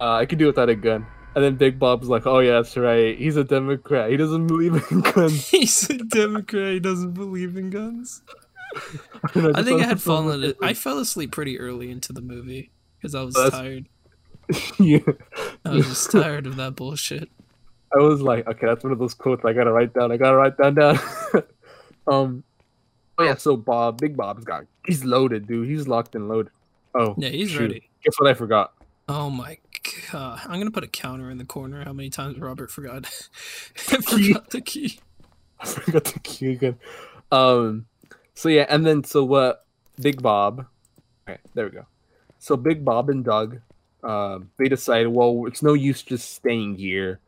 [0.00, 2.76] Uh, I can do without a gun." And then Big Bob's like, "Oh yeah, that's
[2.76, 3.16] right.
[3.16, 4.10] He's a Democrat.
[4.10, 6.72] He doesn't believe in guns." He's a Democrat.
[6.74, 8.22] He doesn't believe in guns.
[9.34, 10.54] And I think I had fallen.
[10.62, 13.86] I fell asleep pretty early into the movie because I was that's- tired.
[14.80, 14.98] yeah.
[15.64, 17.28] I was just tired of that bullshit.
[17.94, 20.12] I was like, okay, that's one of those quotes I gotta write down.
[20.12, 21.44] I gotta write that down.
[22.06, 22.44] um,
[23.18, 25.68] oh yeah, so Bob, Big Bob's got, he's loaded, dude.
[25.68, 26.52] He's locked and loaded.
[26.94, 27.60] Oh, Yeah, he's shoot.
[27.60, 27.88] ready.
[28.04, 28.72] Guess what I forgot?
[29.08, 29.58] Oh my
[30.12, 30.40] god.
[30.44, 33.06] I'm gonna put a counter in the corner how many times Robert forgot
[33.92, 35.00] I forgot the key.
[35.58, 36.78] I forgot the key again.
[37.32, 37.86] Um,
[38.34, 39.64] so yeah, and then so what?
[40.00, 40.66] Big Bob.
[41.28, 41.86] Okay, there we go.
[42.38, 43.60] So Big Bob and Doug,
[44.02, 47.20] um, they decided, well, it's no use just staying here,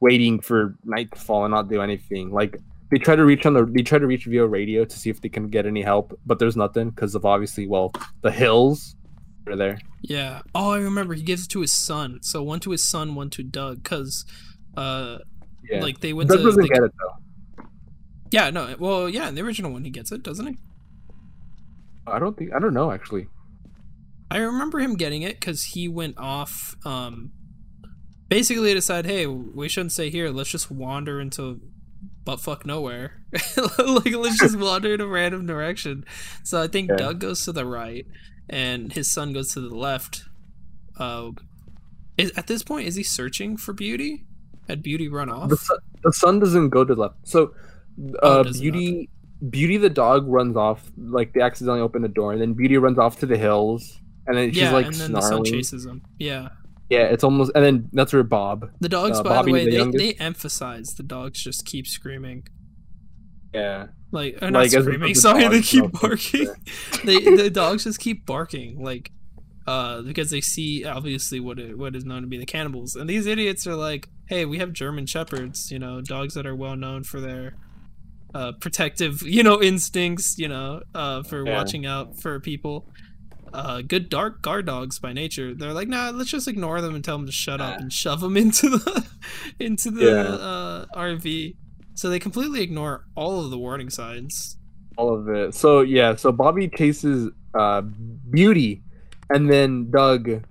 [0.00, 2.30] waiting for night to fall and not do anything.
[2.30, 2.58] Like
[2.90, 5.20] they try to reach on the, they try to reach via radio to see if
[5.20, 8.96] they can get any help, but there's nothing because of obviously, well, the hills
[9.46, 9.78] are there.
[10.02, 10.42] Yeah.
[10.54, 12.18] Oh I remember he gives it to his son.
[12.22, 14.24] So one to his son, one to Doug, because
[14.76, 15.18] uh
[15.68, 17.64] Yeah, like they went Doug to doesn't they- get it though.
[18.30, 20.56] Yeah, no, well yeah, in the original one he gets it, doesn't he?
[22.06, 23.28] I don't think I don't know actually.
[24.30, 26.76] I remember him getting it because he went off.
[26.84, 27.32] Um,
[28.30, 30.30] basically decided, hey, we shouldn't stay here.
[30.30, 31.60] Let's just wander into
[32.24, 33.20] buttfuck nowhere.
[33.78, 36.06] like let's just wander in a random direction.
[36.42, 36.90] So I think.
[36.96, 38.06] Doug goes to the right,
[38.48, 40.24] and his son goes to the left.
[40.98, 41.32] Uh,
[42.16, 44.24] is, at this point, is he searching for Beauty?
[44.68, 45.50] Had Beauty run off?
[45.50, 47.16] the sun, the sun doesn't go to the left.
[47.24, 47.52] So,
[48.22, 48.62] Oh, uh, it does not.
[48.62, 49.10] Beauty,
[49.48, 50.90] Beauty the dog runs off.
[50.96, 54.36] Like they accidentally open the door, and then Beauty runs off to the hills, and
[54.36, 55.52] then she's yeah, like and then the son snarling.
[55.52, 56.02] chases him.
[56.18, 56.48] Yeah,
[56.90, 58.68] Yeah, it's almost, and then that's where Bob.
[58.80, 59.18] the dogs.
[59.18, 59.98] Uh, by Bobby the way, the they, youngest?
[60.04, 62.46] they emphasize the dogs just keep screaming.
[63.54, 65.14] Yeah, Like, or Like, not if screaming.
[65.14, 66.48] Sorry, they keep barking.
[67.04, 69.10] they the dogs just keep barking, like,
[69.66, 73.08] uh, because they see obviously what it, what is known to be the cannibals, and
[73.10, 76.76] these idiots are like, "Hey, we have German shepherds, you know, dogs that are well
[76.76, 77.54] known for their
[78.34, 81.56] uh, protective, you know, instincts, you know, uh, for Yeah.
[81.56, 82.88] watching out for people."
[83.52, 85.54] Uh, good dark guard dogs by nature.
[85.54, 88.20] They're like, nah, let's just ignore them and tell them to shut up and shove
[88.20, 89.06] them into the
[89.60, 90.22] into the Yeah.
[90.22, 91.56] uh, RV.
[91.94, 94.56] So they completely ignore all of the warning signs.
[94.96, 95.54] all of it.
[95.54, 97.82] So yeah, so Bobby chases uh
[98.30, 98.82] Beauty,
[99.28, 100.44] and then Doug,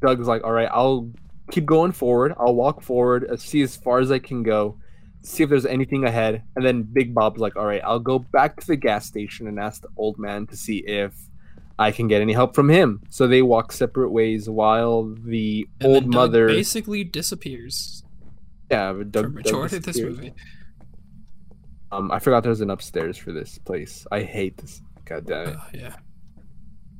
[0.00, 1.10] Doug's like, all right, I'll
[1.50, 2.32] keep going forward.
[2.38, 4.78] I'll walk forward, uh, see as far as I can go,
[5.22, 6.42] see if there's anything ahead.
[6.56, 9.58] And then Big Bob's like, all right, I'll go back to the gas station and
[9.58, 11.12] ask the old man to see if
[11.78, 13.02] I can get any help from him.
[13.10, 18.04] So they walk separate ways while the And old mother, basically disappears
[18.70, 20.34] yeah, but Doug, for Doug of this movie.
[21.92, 24.06] Um, I forgot there's an upstairs for this place.
[24.10, 24.80] I hate this.
[25.04, 25.56] God damn it.
[25.56, 25.96] Uh, yeah.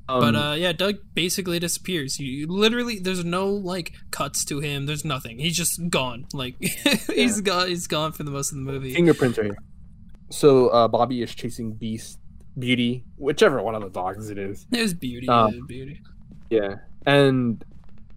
[0.09, 2.21] Um, But uh, yeah, Doug basically disappears.
[2.21, 4.87] You, you literally, there's no like cuts to him.
[4.87, 5.39] There's nothing.
[5.39, 6.27] He's just gone.
[6.33, 6.57] Like
[7.13, 7.69] he's gone.
[7.69, 8.95] He's gone for the most of the movie.
[8.95, 9.57] fingerprints right here.
[10.31, 12.19] So uh, Bobby is chasing Beast,
[12.59, 14.67] Beauty, whichever one of the dogs it is.
[14.71, 15.29] There's beauty.
[15.29, 16.03] Um, yeah, beauty.
[16.51, 16.75] Yeah,
[17.07, 17.65] and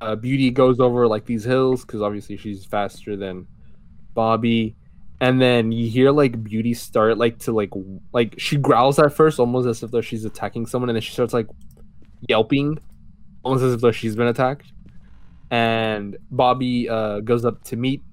[0.01, 3.47] uh, Beauty goes over like these hills because obviously she's faster than
[4.13, 4.75] Bobby.
[5.19, 9.13] And then you hear like Beauty start like to like w- like she growls at
[9.13, 11.47] first, almost as if though she's attacking someone, and then she starts like
[12.29, 12.77] yelping,
[13.41, 14.71] almost as if though she's been attacked.
[15.49, 18.03] And Bobby uh, goes up to meet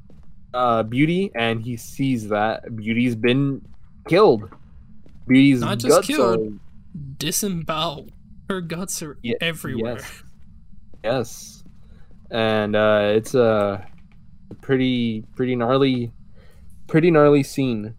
[0.55, 3.61] uh, Beauty, and he sees that Beauty's been
[4.09, 4.49] killed.
[5.27, 6.41] Beauty's Not just guts killed.
[6.41, 6.53] are
[7.19, 8.09] Disembowel.
[8.49, 9.95] Her guts are Ye- everywhere.
[9.99, 10.23] Yes.
[11.03, 11.65] Yes.
[12.31, 13.87] And uh it's a
[14.61, 16.13] pretty pretty gnarly
[16.87, 17.95] pretty gnarly scene.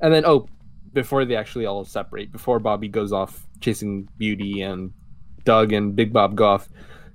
[0.00, 0.48] And then oh,
[0.92, 4.92] before they actually all separate, before Bobby goes off chasing Beauty and
[5.44, 6.68] Doug and Big Bob go off,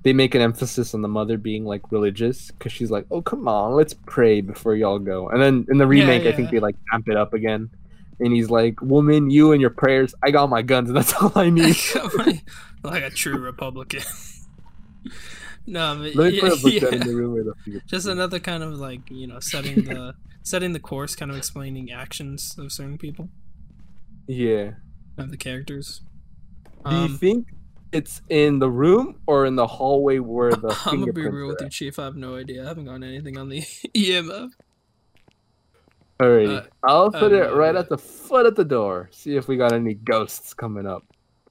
[0.03, 3.47] they make an emphasis on the mother being like religious because she's like, "Oh, come
[3.47, 6.59] on, let's pray before y'all go." And then in the Yeah, remake, I think they
[6.59, 7.69] like amp it up again,
[8.19, 11.31] and he's like, "Woman, you and your prayers, I got my guns, and that's all
[11.35, 11.75] I need."
[12.83, 14.01] like a true Republican.
[15.67, 17.05] no, but yeah, put a book down in yeah.
[17.07, 21.15] the room the just another kind of like you know setting the setting the course,
[21.15, 23.29] kind of explaining actions of certain people
[24.27, 24.71] Yeah.
[25.17, 26.01] of the characters.
[26.85, 27.47] Do you Um, think
[27.91, 31.61] it's in the room or in the hallway where the I'm gonna be real with
[31.61, 31.69] you.
[31.69, 31.99] Chief.
[31.99, 32.63] I have no idea.
[32.63, 33.61] I haven't gotten anything on the
[33.95, 34.51] EMF.
[36.21, 36.63] Alrighty.
[36.63, 39.09] Uh, I'll put uh, it right at the foot of the door.
[39.11, 41.03] See if we got any ghosts coming up.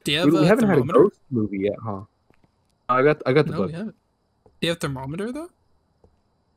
[0.05, 2.03] Do you We, have we a haven't had a ghost movie yet, huh?
[2.89, 3.67] I got I got the No, book.
[3.69, 3.97] we haven't.
[4.61, 5.49] Do you have thermometer though?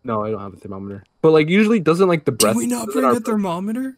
[0.03, 1.03] No, I don't have a thermometer.
[1.21, 3.97] But like usually doesn't like the breath Did we not bring a thermometer?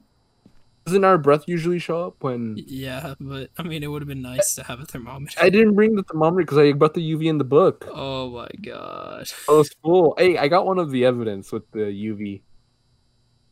[0.85, 4.21] doesn't our breath usually show up when Yeah, but I mean, it would have been
[4.21, 5.39] nice to have a thermometer.
[5.41, 7.87] I didn't bring the thermometer because I brought the UV in the book.
[7.91, 9.27] Oh my god.
[9.49, 10.13] I was full.
[10.17, 12.41] Hey, I got one of the evidence with the UV.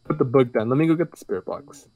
[0.06, 0.70] Put the book down.
[0.70, 1.88] Let me go get the spirit box.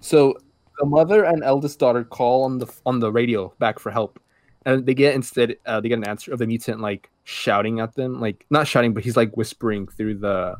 [0.00, 0.36] So
[0.78, 4.20] the mother and eldest daughter call on the on the radio back for help,
[4.66, 7.94] and they get instead uh, they get an answer of the mutant like shouting at
[7.94, 10.56] them, like not shouting, but he's like whispering through the.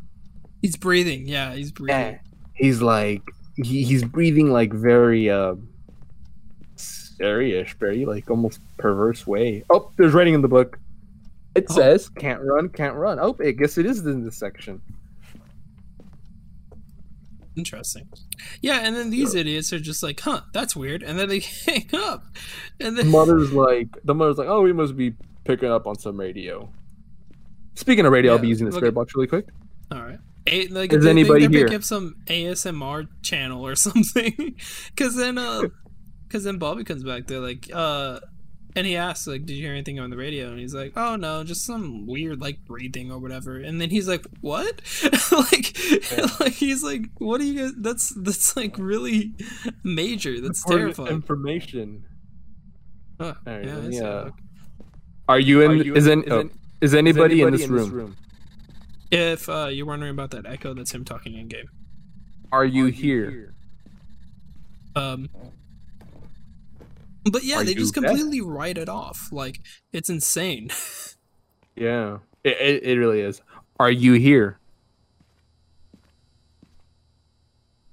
[0.62, 1.29] He's breathing.
[1.29, 2.12] Yeah, he's breathing.
[2.14, 2.19] Yeah,
[2.55, 3.23] he's like
[3.57, 5.57] he, he's breathing like very uh
[6.77, 9.64] scary-ish, very like almost perverse way.
[9.71, 10.79] Oh, there's writing in the book.
[11.55, 11.75] It Oh.
[11.75, 13.19] says can't run, can't run.
[13.21, 14.81] Oh, I guess it is in this section.
[17.57, 18.09] Interesting.
[18.61, 21.03] Yeah, and then these idiots are just like, huh, that's weird.
[21.03, 22.25] And then they hang up.
[22.81, 25.14] And then mother's like the mother's like, oh, we must be
[25.45, 26.69] picking up on some radio.
[27.75, 29.47] Speaking of radio, I'll be using the spirit at- box really quick.
[29.93, 30.19] all right.
[30.47, 31.64] A, like, Is they anybody here?
[31.64, 34.57] picking up some ASMR channel or something.
[34.97, 35.62] Cause then uh
[36.29, 38.21] cause then Bobby comes back, they're like, uh
[38.77, 40.49] and he asks, like, did you hear anything on the radio?
[40.51, 43.59] And he's like, oh no, just some weird like breathing or whatever.
[43.59, 44.81] And then he's like, what?
[45.33, 45.77] like,
[46.41, 47.73] like he's like, what are you guys?
[47.79, 49.33] That's that's like really
[49.83, 50.41] major.
[50.41, 51.17] That's Important terrifying.
[51.17, 52.05] Information.
[53.21, 54.05] Huh, All right, yeah, let I me, see.
[54.05, 54.31] uh,
[55.29, 55.97] Are you in?
[55.97, 58.17] is, in, oh, is anybody, in this room?
[59.13, 61.69] If uh, you're wondering about that echo, that's him talking in game.
[62.51, 63.55] Are you here?
[64.97, 65.29] Um,
[67.31, 69.29] but yeah, Are they just completely write it off.
[69.33, 69.61] Like
[69.93, 70.71] it's insane.
[71.77, 73.41] Yeah, it, it, it really is.
[73.81, 74.61] Are you here?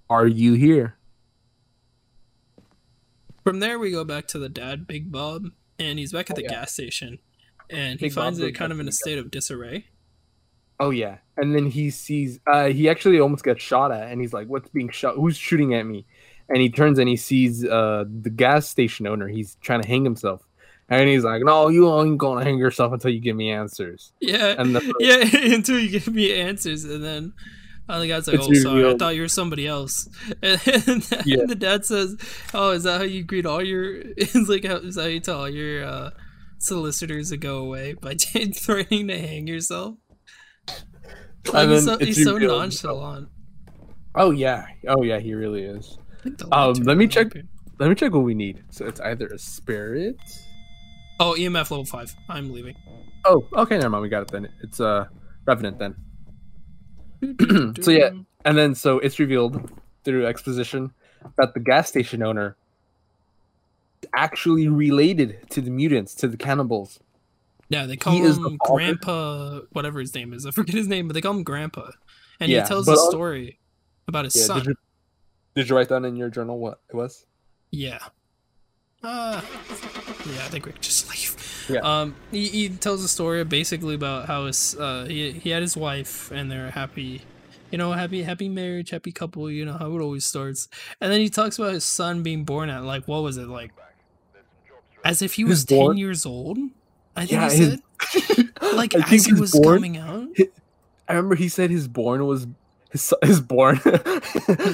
[0.08, 0.98] Are you here?
[3.44, 5.46] From there, we go back to the dad, Big Bob,
[5.80, 6.50] and he's back at Oh, the yeah.
[6.50, 7.18] gas station,
[7.70, 9.86] and he Big Bob finds it kind of in a state of disarray.
[10.80, 12.40] Oh yeah, and then he sees.
[12.46, 15.16] Uh, he actually almost gets shot at, and he's like, "What's being shot?
[15.16, 16.06] Who's shooting at me?"
[16.52, 19.28] And he turns and he sees uh the gas station owner.
[19.28, 20.42] He's trying to hang himself,
[20.90, 24.56] and he's like, "No, you ain't gonna hang yourself until you give me answers." Yeah,
[24.58, 27.34] And the yeah, until you give me answers, and then
[27.88, 30.10] uh, the guy's like, "Oh, sorry, I thought you were somebody else."
[30.44, 31.46] And, then Yeah.
[31.48, 32.18] the dad says,
[32.54, 34.02] "Oh, is that how you greet all your?
[34.18, 36.10] Is like how is that how you tell all your uh,
[36.60, 38.16] solicitors to go away by
[38.54, 39.96] threatening to hang yourself.
[40.68, 43.30] And Like, he's so, he's so nonchalant.
[44.14, 45.98] Oh yeah, oh yeah, he really is.
[46.22, 47.50] I think the Um, let me check- on.
[47.80, 48.64] Let me check what we need.
[48.70, 50.18] So it's either a spirit.
[51.20, 52.16] Oh, EMF level five.
[52.30, 52.76] I'm leaving.
[53.26, 54.04] Oh, okay, never mind.
[54.04, 54.50] We got it then.
[54.62, 55.06] It's a uh,
[55.48, 55.96] revenant then.
[57.82, 58.12] So, yeah.
[58.46, 59.70] And then so it's revealed
[60.04, 60.92] through exposition
[61.38, 62.56] that the gas station owner
[64.02, 67.00] is actually related to the mutants, to the cannibals.
[67.70, 68.58] Yeah, they call He is the him?
[68.66, 70.48] Grandpa, whatever his name is.
[70.48, 71.92] I forget his name, but they call him Grandpa,
[72.40, 73.60] and Yeah, he tells but a story
[74.08, 74.76] about his Yeah, son.
[75.56, 77.26] Did you write down in your journal what it was?
[77.72, 78.00] Yeah.
[79.04, 79.42] Uh,
[80.28, 81.66] yeah, I think we just leave.
[81.70, 81.80] Yeah.
[81.80, 85.76] Um, he, he tells a story basically about how his uh he, he had his
[85.76, 87.22] wife and they're happy,
[87.72, 89.50] you know, happy happy marriage, happy couple.
[89.50, 90.68] You know how it always starts.
[91.00, 93.72] And then he talks about his son being born at like what was it like,
[95.04, 96.58] as if he was He's born- ten years old.
[97.16, 97.82] I think Yeah, he his-
[98.28, 100.28] said like I as he was born- coming out.
[101.08, 102.46] I remember he said his born was
[102.92, 103.80] his son- his born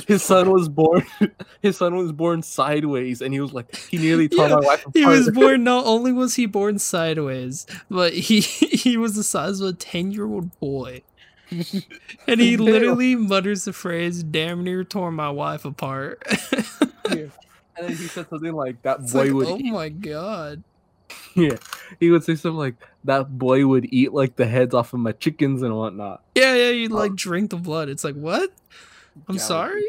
[0.07, 1.05] his son was born
[1.61, 4.81] his son was born sideways and he was like he nearly tore Yeah, my wife
[4.85, 4.95] apart.
[4.95, 5.63] He was born.
[5.63, 10.11] Not only was he born sideways, but he he was the size of a ten
[10.11, 11.03] year old boy,
[12.27, 16.23] and he literally mutters the phrase "damn near tore my wife apart."
[17.09, 17.31] and
[17.77, 20.63] then he said something like that It's boy like, would oh eat, my god!
[21.35, 21.57] yeah
[21.99, 25.11] he would say something like that boy would eat like the heads off of my
[25.13, 27.89] chickens and whatnot Yeah, yeah, you'd like um, drink the blood.
[27.89, 28.51] It's like what?
[29.27, 29.83] I'm Yeah, sorry.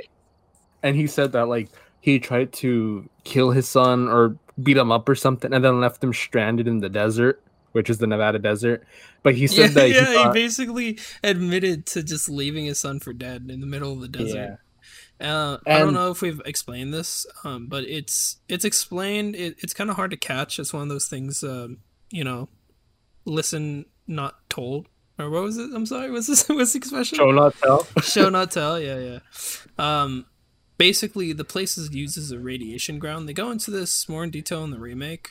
[0.82, 5.08] and he said that like he tried to kill his son or beat him up
[5.08, 7.42] or something and then left him stranded in the desert
[7.72, 8.86] which is the nevada desert
[9.22, 10.12] but he Yeah, said that yeah.
[10.14, 14.00] he He, basically admitted to just leaving his son for dead in the middle of
[14.00, 14.52] the desert.
[14.52, 14.56] yeah
[15.20, 19.34] Uh, I don't know if we've explained this, um, but it's it's explained.
[19.34, 20.58] It, it's kind of hard to catch.
[20.58, 21.78] It's one of those things, um,
[22.10, 22.48] you know,
[23.24, 24.86] listen not told.
[25.18, 25.70] Or what was it?
[25.74, 26.10] I'm sorry.
[26.12, 26.48] What's this?
[26.48, 27.18] What's the expression?
[27.18, 28.78] show not tell Show not tell.
[28.78, 29.18] Yeah, yeah.
[29.76, 30.26] Um,
[30.76, 33.28] basically, the place is used as a radiation ground.
[33.28, 35.30] They go into this more in detail in the remake.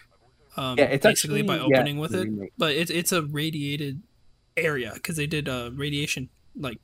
[0.57, 2.53] Um, Yeah, it's basically by actually- yeah, opening with it, remake.
[2.57, 4.01] but it's it's a radiated
[4.57, 6.79] area because they did uh, radiation like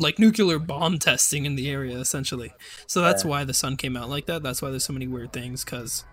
[0.00, 2.52] like nuclear bomb testing in the area essentially.
[2.86, 3.30] So that's Yeah.
[3.30, 4.42] why the sun came out like that.
[4.42, 6.04] That's why there's so many weird things because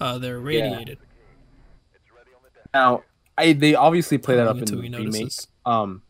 [0.00, 0.98] uh, they're radiated.
[2.74, 3.04] Now,
[3.36, 5.04] I they obviously play that up in the he remake.
[5.06, 5.46] notices.
[5.64, 6.02] Um,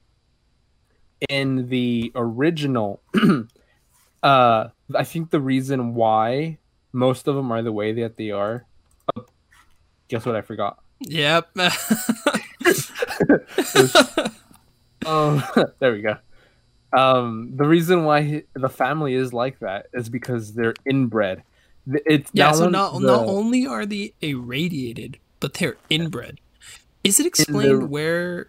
[1.29, 3.01] in the original,
[4.22, 6.59] uh, I think the reason why
[6.93, 8.66] most of them are the way that they are.
[9.16, 9.26] oh,
[10.09, 10.37] guess what?
[10.37, 10.79] I forgot.
[11.01, 11.51] Yep.
[15.07, 15.43] Um,
[15.79, 16.16] there we go.
[16.93, 21.43] Um, the reason why he- the family is like that is because they're inbred.
[21.86, 22.53] It's yeah.
[22.53, 26.41] So not the- not only are they irradiated, but they're inbred.
[27.05, 28.49] Is it explained the- where?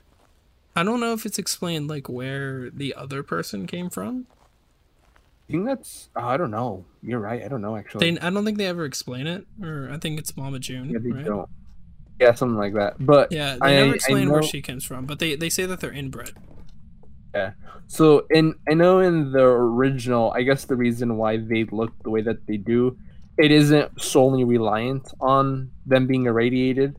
[0.75, 4.27] I don't know if it's explained like where the other person came from.
[5.47, 6.09] I think that's.
[6.15, 6.85] oh, I don't know.
[7.01, 7.43] You're right.
[7.43, 8.11] I don't know actually.
[8.11, 10.89] They, I don't think they ever explain it, or I think it's Mama June.
[10.91, 11.25] yeah, they right?
[11.25, 11.49] don't.
[12.19, 12.95] Yeah, something like that.
[12.99, 15.79] But Yeah, they I- never explain where she comes from, but they they say that
[15.79, 16.31] they're inbred.
[17.87, 22.09] So in I know in the original, I guess the reason why they look the
[22.09, 22.97] way that they do,
[23.37, 26.97] it isn't solely reliant on them being irradiated.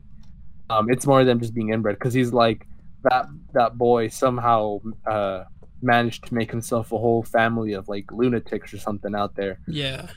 [0.69, 2.67] Um, it's more them just being inbred because he's like
[3.03, 5.43] that that boy somehow uh
[5.81, 9.59] managed to make himself a whole family of like lunatics or something out there.
[9.67, 10.07] Yeah,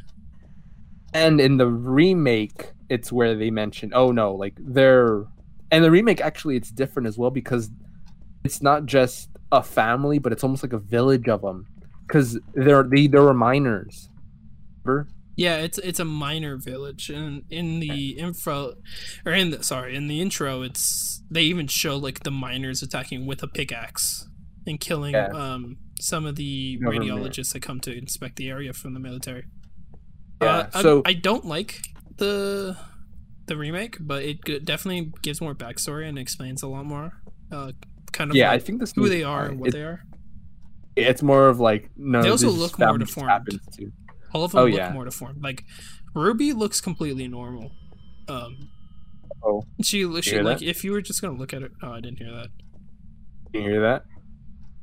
[1.15, 5.25] And in the remake, it's where they mention, oh no, like they're,
[5.71, 7.71] and the remake actually it's different as well because
[8.45, 11.67] it's not just a family, but it's almost like a village of them
[12.07, 14.09] because they're they they were miners.
[14.85, 15.09] Remember?
[15.37, 15.57] yeah.
[15.59, 18.75] It's it's a minor village, and in the info,
[19.27, 23.27] or in the sorry, in the intro, it's they even show like the miners attacking
[23.27, 24.27] with a pickaxe
[24.67, 25.29] and killing Yeah.
[25.29, 27.05] um some of the Government.
[27.11, 29.45] radiologists that come to inspect the area from the military.
[30.43, 31.81] Yeah, Uh, I- so- I, don't like
[32.19, 32.77] the
[33.47, 37.13] the remake, but it definitely gives more backstory and explains a lot more.
[37.53, 37.73] Uh,
[38.15, 40.03] kind of Yeah, I think this who they are and what they are.
[40.97, 42.23] It's more of like no.
[42.23, 43.61] They also look more deformed.
[44.33, 44.93] All of them Oh, look yeah.
[44.93, 45.43] more deformed.
[45.43, 45.65] Like
[46.15, 47.71] Ruby looks completely normal.
[48.29, 48.71] Um,
[49.47, 50.65] Oh, she, she like that?
[50.67, 51.73] if you were just gonna look at it.
[51.83, 52.49] Oh, I didn't hear that.
[53.53, 54.05] can you hear that?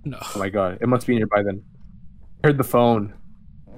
[0.05, 0.19] No.
[0.21, 1.63] Oh my god, it must be nearby then.
[2.43, 3.13] I heard the phone.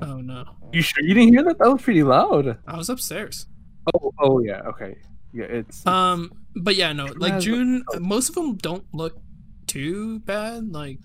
[0.01, 0.43] Oh no.
[0.74, 1.60] You sure you didn't hear that?
[1.60, 2.58] That was pretty loud.
[2.68, 3.47] I was upstairs.
[3.93, 4.95] Oh, oh yeah, okay,
[5.34, 7.06] yeah, it's Um, but yeah, no.
[7.06, 9.16] Like June, most of them don't look
[9.74, 10.71] too bad.
[10.71, 10.99] Like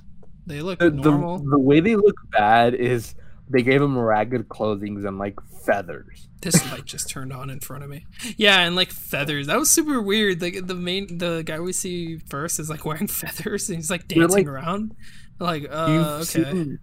[0.46, 1.38] they look the, normal.
[1.38, 3.14] the the way they look bad is
[3.50, 6.28] they gave him ragged clothing and like feathers.
[6.40, 8.06] This light just turned on in front of me.
[8.36, 9.46] Yeah, and like feathers.
[9.46, 10.42] That was super weird.
[10.42, 14.06] Like the main the guy we see first is like wearing feathers and he's like
[14.06, 14.94] dancing like, around.
[15.40, 16.44] Like, uh, okay.
[16.44, 16.78] Seen,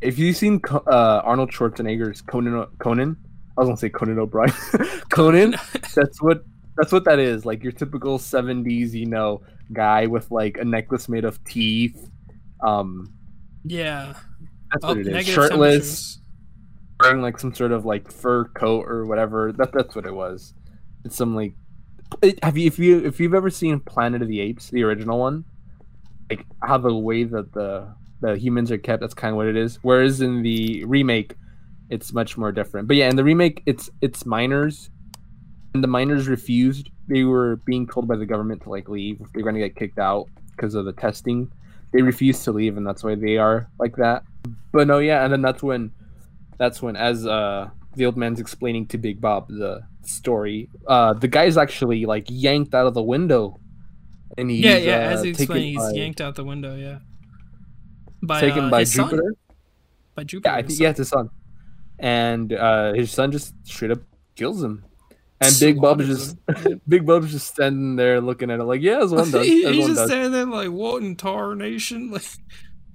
[0.00, 3.16] if you've seen uh, Arnold Schwarzenegger's Conan, Conan,
[3.56, 4.52] I was gonna say Conan O'Brien,
[5.10, 5.52] Conan.
[5.94, 6.44] that's what
[6.76, 7.44] that's what that is.
[7.46, 9.42] Like your typical '70s, you know,
[9.72, 12.10] guy with like a necklace made of teeth.
[12.64, 13.12] Um,
[13.64, 14.14] yeah,
[14.70, 15.26] that's oh, what it is.
[15.26, 16.20] Shirtless,
[17.00, 19.52] wearing like some sort of like fur coat or whatever.
[19.52, 20.54] That that's what it was.
[21.04, 21.54] It's some like.
[22.42, 25.44] Have you if you if you've ever seen Planet of the Apes, the original one,
[26.28, 27.88] like how the way that the
[28.20, 29.78] the humans are kept, that's kind of what it is.
[29.82, 31.34] Whereas in the remake,
[31.90, 32.88] it's much more different.
[32.88, 34.90] But yeah, in the remake, it's it's miners,
[35.74, 36.90] and the miners refused.
[37.12, 39.20] They were being told by the government to like leave.
[39.32, 41.50] They're going to get kicked out because of the testing.
[41.92, 44.22] They refused to leave, and that's why they are like that.
[44.72, 45.92] But no, yeah, and then that's when,
[46.58, 51.28] that's when as uh the old man's explaining to Big Bob the story, uh the
[51.28, 53.60] guy's actually like yanked out of the window,
[54.38, 56.98] and he's yeah yeah uh, as he explained, he's by, yanked out the window, yeah.
[58.22, 59.16] By, taken uh, by Jupiter.
[59.16, 59.56] Son.
[60.14, 60.50] By Jupiter.
[60.50, 61.28] Yeah, I think yeah, it's his son
[62.02, 64.00] and uh, his son just straight up
[64.34, 64.84] kills him.
[65.42, 66.36] And Big Bub's just
[66.88, 69.46] Big Bub's just standing there looking at it like, yeah, as one does.
[69.46, 70.08] He's just does.
[70.08, 72.14] standing there like, what in tarnation?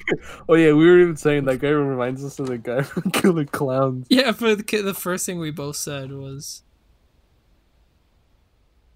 [0.09, 3.11] Like, oh yeah, we were even saying that guy reminds us of the guy from
[3.11, 4.07] Killer Clowns.
[4.09, 6.63] Yeah, but the, the first thing we both said was,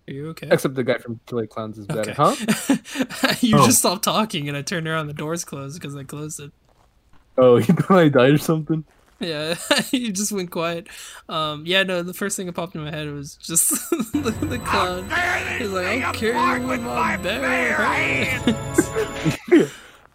[0.07, 2.13] "Are you okay?" Except the guy from Killer Clowns is better, okay.
[2.13, 3.35] huh?
[3.41, 3.65] you oh.
[3.65, 6.53] just stopped talking, and I turned around, the door's closed because I closed it.
[7.37, 8.85] Oh, he probably died or something.
[9.21, 9.55] Yeah,
[9.91, 10.87] you just went quiet.
[11.29, 14.59] Um, yeah, no, the first thing that popped in my head was just the, the
[14.59, 15.03] clown.
[15.59, 18.89] He's like, "I'll carry you with my bare hands."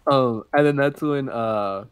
[0.07, 1.85] um, and then that's when uh,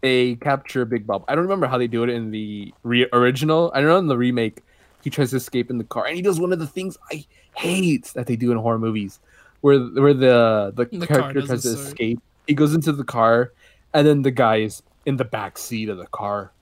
[0.00, 1.24] they capture Big Bob.
[1.28, 3.70] I don't remember how they do it in the re- original.
[3.74, 4.62] I don't know in the remake.
[5.04, 7.24] He tries to escape in the car, and he does one of the things I
[7.54, 9.20] hate that they do in horror movies,
[9.60, 12.20] where where the the, the character tries to escape.
[12.46, 13.52] He goes into the car,
[13.92, 16.52] and then the guy is in the back seat of the car.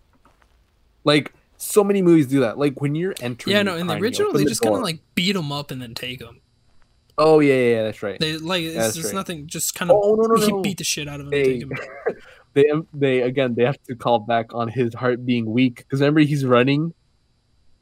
[1.03, 2.59] Like so many movies do that.
[2.59, 3.57] Like when you're entering.
[3.57, 3.77] Yeah, no.
[3.77, 6.21] In the original, they the just kind of like beat them up and then take
[6.21, 6.41] them.
[7.19, 8.21] Oh yeah, yeah, that's right.
[8.21, 9.15] They like it's, it's right.
[9.15, 9.49] nothing.
[9.49, 10.63] Just kind of oh, no, no, no.
[10.63, 11.73] beat the shit out of him.
[12.55, 16.01] They, they they again they have to call back on his heart being weak because
[16.01, 16.95] remember he's running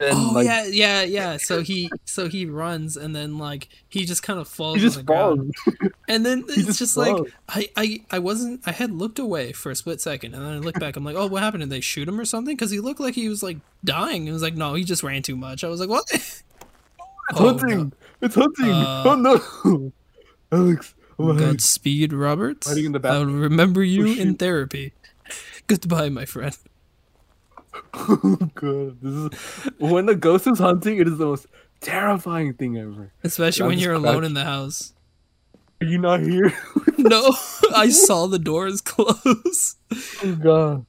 [0.00, 1.36] and, oh like, yeah, yeah, yeah.
[1.36, 4.76] So he so he runs and then like he just kind of falls.
[4.76, 5.40] He just falls.
[6.08, 7.16] And then it's just, just like
[7.48, 10.58] I, I I wasn't I had looked away for a split second and then I
[10.58, 10.96] look back.
[10.96, 11.62] I'm like, oh, what happened?
[11.62, 12.54] Did they shoot him or something?
[12.54, 14.26] Because he looked like he was like dying.
[14.26, 15.64] It was like, no, he just ran too much.
[15.64, 16.04] I was like, what?
[17.30, 17.78] It's oh, hunting.
[17.78, 17.90] No.
[18.20, 18.70] It's hunting.
[18.70, 19.92] Uh, oh no,
[20.52, 20.94] Alex.
[21.18, 22.68] Oh, Godspeed, Roberts.
[22.68, 24.92] I'll remember you oh, in therapy.
[25.66, 26.54] Goodbye, my friend.
[27.94, 30.98] Oh god, this is when the ghost is hunting.
[30.98, 31.46] It is the most
[31.80, 33.12] terrifying thing ever.
[33.22, 34.94] Especially when you're alone in the house.
[35.80, 36.52] Are you not here?
[36.98, 37.34] no,
[37.74, 39.76] I saw the doors close.
[40.22, 40.86] Oh god.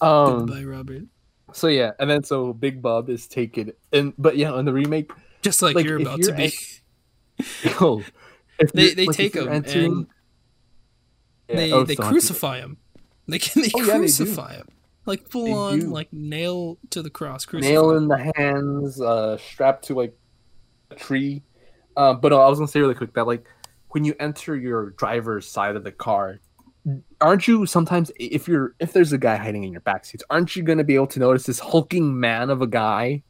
[0.00, 1.02] Um, Goodbye, Robert.
[1.52, 5.10] So yeah, and then so Big Bob is taken, and but yeah, in the remake,
[5.42, 6.52] just like, like you're about you're to be.
[7.80, 8.04] oh,
[8.74, 9.92] they they like take him entering...
[9.92, 10.06] and
[11.48, 12.76] yeah, they oh, they crucify him.
[13.26, 14.68] They can they oh, crucify yeah, him
[15.08, 17.70] like full on like nail to the cross crucifix.
[17.72, 20.16] nail in the hands uh strapped to like
[20.90, 21.42] a tree
[21.96, 23.46] uh, but uh, i was gonna say really quick that like
[23.88, 26.38] when you enter your driver's side of the car
[27.20, 30.54] aren't you sometimes if you're if there's a guy hiding in your back seats aren't
[30.54, 33.22] you gonna be able to notice this hulking man of a guy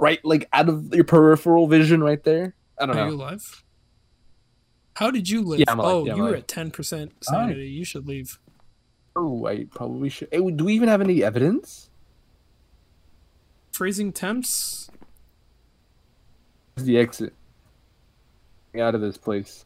[0.00, 3.64] right like out of your peripheral vision right there i don't Are know you alive
[4.94, 5.60] how did you live?
[5.60, 5.74] Yeah.
[5.76, 7.60] Oh, yeah, you were at ten percent sanity.
[7.60, 7.68] Right.
[7.68, 8.38] You should leave.
[9.16, 10.28] Oh, I probably should.
[10.32, 11.88] Hey, do we even have any evidence?
[13.72, 14.90] Freezing temps.
[16.76, 17.32] the exit.
[18.72, 19.64] Get out of this place.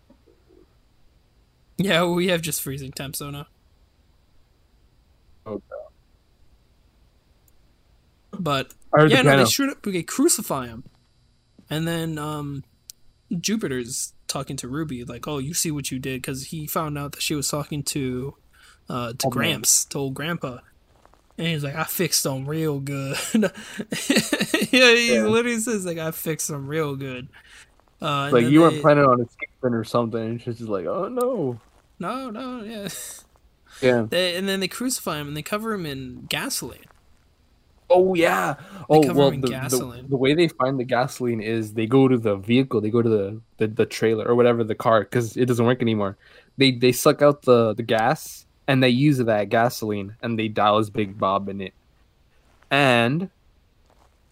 [1.78, 3.46] Yeah, we have just freezing temps, though now.
[5.46, 5.62] Okay.
[8.32, 8.74] But
[9.08, 9.86] yeah, no, they shoot up.
[9.86, 10.84] Okay, crucify him,
[11.70, 12.64] and then um,
[13.32, 17.12] Jupiter's talking to Ruby like, "Oh, you see what you did?" Because he found out
[17.12, 18.34] that she was talking to
[18.88, 19.90] uh, to oh, Gramps, man.
[19.90, 20.58] to old Grandpa.
[21.36, 23.16] And he's like, I fixed them real good.
[23.34, 23.50] yeah,
[24.70, 25.22] he yeah.
[25.22, 27.28] literally says like, I fixed them real good.
[28.02, 30.20] Uh, like you they, weren't planning on escaping or something.
[30.20, 31.60] And she's just like, oh no,
[31.98, 32.88] no, no, yeah,
[33.80, 34.06] yeah.
[34.10, 36.86] They, and then they crucify him and they cover him in gasoline.
[37.90, 38.54] Oh yeah.
[38.58, 42.18] They oh well, the, the, the, way they find the gasoline is they go to
[42.18, 45.46] the vehicle, they go to the the, the trailer or whatever the car because it
[45.46, 46.16] doesn't work anymore.
[46.56, 50.90] They they suck out the the gas and they use that gasoline and they douse
[50.90, 51.74] Big Bob in it.
[52.70, 53.30] And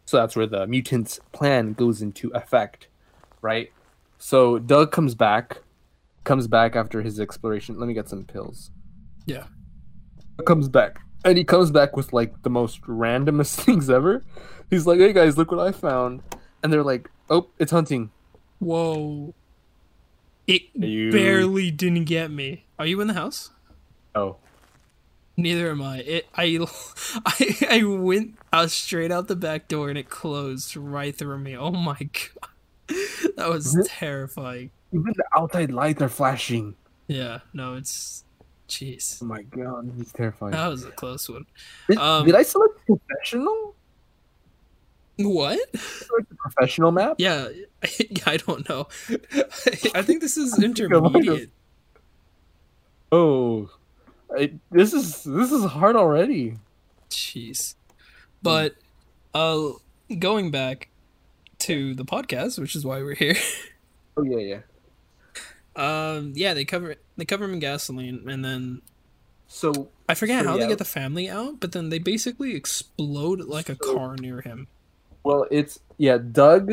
[0.04, 2.86] so that's where the mutants' plan goes into effect,
[3.42, 3.72] right?
[4.18, 5.62] So Doug comes back,
[6.24, 7.78] comes back after his exploration.
[7.80, 8.70] Let me get some pills.
[9.24, 9.46] Yeah.
[10.46, 11.00] Comes back.
[11.24, 14.22] And he comes back with like the most randomest things ever.
[14.70, 16.22] He's like, hey guys, look what I found.
[16.62, 18.10] And they're like, oh, it's hunting.
[18.58, 19.34] Whoa.
[20.46, 22.66] It You- barely didn't get me.
[22.78, 23.50] Are you in the house?
[24.16, 24.36] Oh.
[25.36, 25.98] Neither am I.
[25.98, 26.58] It I
[27.26, 31.56] I I went out straight out the back door and it closed right through me.
[31.56, 32.50] Oh my god.
[33.36, 34.70] That was terrifying.
[34.92, 36.74] Even the outside lights are flashing.
[37.08, 38.24] Yeah, no, it's
[38.68, 39.22] jeez.
[39.22, 40.52] Oh my god, this is terrifying.
[40.52, 41.44] That was a close one.
[41.88, 43.74] Did, um, did I select professional?
[45.18, 45.58] What?
[45.76, 47.16] Select the professional map?
[47.18, 47.48] Yeah,
[48.26, 48.88] I don't know.
[49.94, 51.14] I think this is think I might have.
[51.14, 51.50] intermediate.
[53.12, 53.70] Oh,
[54.34, 56.56] I, this is this is hard already.
[57.10, 57.74] Jeez.
[58.42, 58.74] But
[59.34, 59.70] uh
[60.18, 60.88] going back
[61.60, 63.36] to the podcast, which is why we're here.
[64.16, 64.60] Oh yeah, yeah.
[65.76, 68.82] Um yeah, they cover they cover him in gasoline and then
[69.46, 70.62] So I forget So, how yeah.
[70.64, 74.40] they get the family out, but then they basically explode like a So- car near
[74.40, 74.68] him.
[75.24, 76.18] well, it's yeah.
[76.18, 76.70] Doug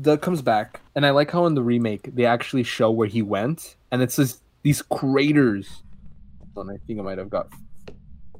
[0.00, 3.22] Doug comes back, and I like how in the remake they actually show where he
[3.22, 5.82] went, and it says these craters.
[6.54, 7.48] Hold on, I think I might have got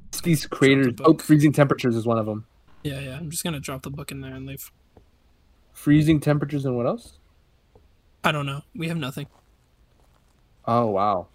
[0.08, 0.94] it's these craters.
[1.04, 2.46] Oh, freezing temperatures is one of them.
[2.84, 3.16] Yeah, yeah.
[3.16, 4.70] I'm just gonna drop the book in there and leave.
[5.72, 7.18] Freezing temperatures and what else?
[8.22, 8.62] I don't know.
[8.76, 9.26] We have nothing.
[10.66, 11.26] Oh wow,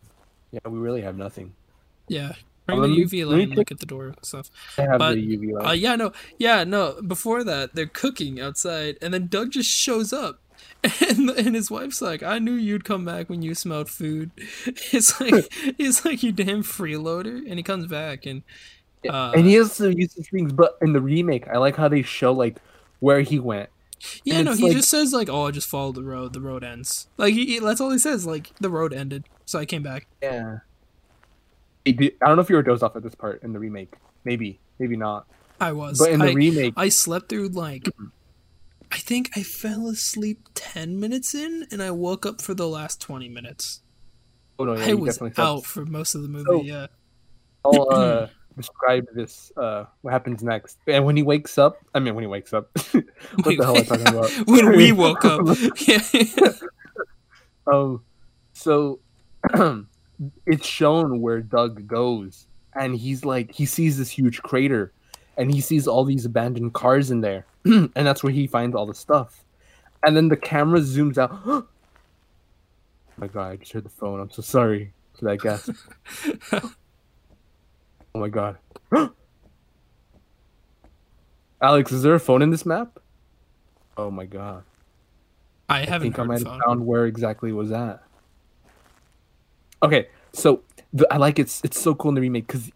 [0.52, 1.54] yeah, we really have nothing.
[2.08, 2.34] Yeah.
[2.66, 4.50] Bring let the UV light and look at the door and stuff.
[4.78, 5.70] I have But, the UV light.
[5.70, 7.02] Uh, yeah, no, yeah, no.
[7.02, 10.40] Before that, they're cooking outside, and then Doug just shows up,
[11.10, 14.32] and and his wife's like, "I knew you'd come back when you smelled food."
[14.92, 15.46] It's like
[15.78, 18.44] it's like you damn freeloader, and he comes back, and
[19.10, 22.32] uh, and he also uses things, but in the remake, I like how they show
[22.34, 22.58] like
[23.00, 23.70] where he went.
[24.24, 26.34] yeah, no, he like- just says like, "Oh, I just followed the road.
[26.34, 28.26] The road ends." Like he, he- that's all he says.
[28.26, 30.08] Like the road ended, so I came back.
[30.22, 30.60] Yeah.
[31.88, 33.94] I don't know if you were dozed off at this part in the remake.
[34.24, 35.26] Maybe, maybe not.
[35.60, 37.90] I was, But in the I, remake, I slept through like.
[38.92, 43.00] I think I fell asleep 10 minutes in and I woke up for the last
[43.02, 43.82] 20 minutes.
[44.58, 46.46] oh no, yeah, I was felt- out for most of the movie.
[46.48, 46.88] So- yeah,
[47.64, 48.28] I'll uh,
[48.58, 49.52] describe this.
[49.56, 50.78] Uh, what happens next?
[50.88, 53.04] And when he wakes up, I mean, when he wakes up, what
[53.58, 54.32] the hell am I talking about?
[54.48, 55.42] when we woke up.
[55.88, 56.02] yeah.
[57.68, 58.04] Um,
[58.54, 59.00] so
[60.46, 64.92] it's shown where Doug goes, and he's like, he sees this huge crater,
[65.38, 68.86] and he sees all these abandoned cars in there, and that's where he finds all
[68.86, 69.44] the stuff.
[70.04, 71.32] And then the camera zooms out.
[71.46, 71.68] oh
[73.18, 73.52] my god!
[73.52, 74.20] I just heard the phone.
[74.20, 75.72] I'm so sorry for that gasp.
[76.54, 78.58] oh my god.
[81.62, 83.00] Alex, is there a phone in this map?
[83.98, 84.64] Oh my god.
[85.68, 88.02] I I haven't think I might have found where exactly was that.
[89.84, 90.62] Okay, so
[90.94, 92.72] the, I like it's it's so cool in the remake because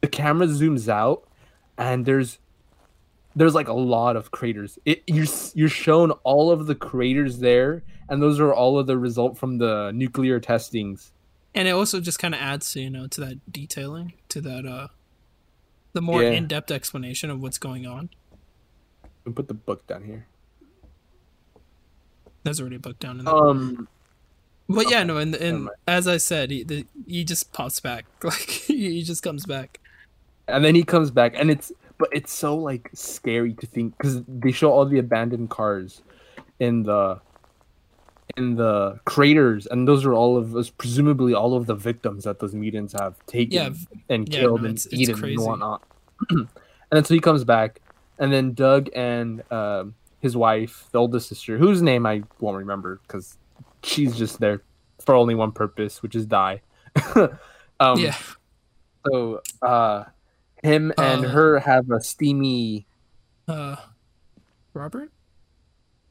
[0.00, 1.26] the camera zooms out
[1.76, 2.38] and there's
[3.38, 4.78] there's like a lot of craters.
[4.84, 8.98] It you're you're shown all of the craters there, and those are all of the
[8.98, 11.12] result from the nuclear testings.
[11.54, 14.88] and it also just kind of adds, you know, to that detailing, to that uh,
[15.92, 16.30] the more Yeah.
[16.32, 18.10] in-depth explanation of what's going on.
[19.24, 20.26] And put the book down here.
[22.44, 23.34] There's already a book down in there.
[23.34, 23.88] Um,
[24.68, 28.04] but yeah, okay, no, and and as I said, he the, he just pops back,
[28.22, 29.80] like he just comes back.
[30.46, 34.22] and then he comes back, and it's but it's so like scary to think because
[34.26, 36.02] they show all the abandoned cars
[36.60, 37.20] in the
[38.36, 42.38] in the craters, and those are all of us, presumably all of the victims that
[42.38, 43.70] those mutants have taken Yeah,
[44.08, 45.36] and yeah, killed no, and it's- it's eaten crazy.
[45.38, 45.82] and whatnot.
[46.30, 46.48] and
[46.90, 47.80] then so he comes back,
[48.18, 53.00] and then Doug and um, his wife, the oldest sister, whose name I won't remember
[53.06, 53.36] because
[53.82, 54.62] she's just there
[55.00, 56.60] for only one purpose, which is die.
[57.80, 58.16] um, yeah,
[59.06, 60.04] so uh
[60.62, 62.86] him and Uh, her have a steamy
[63.46, 63.76] uh,
[64.74, 65.10] Robert.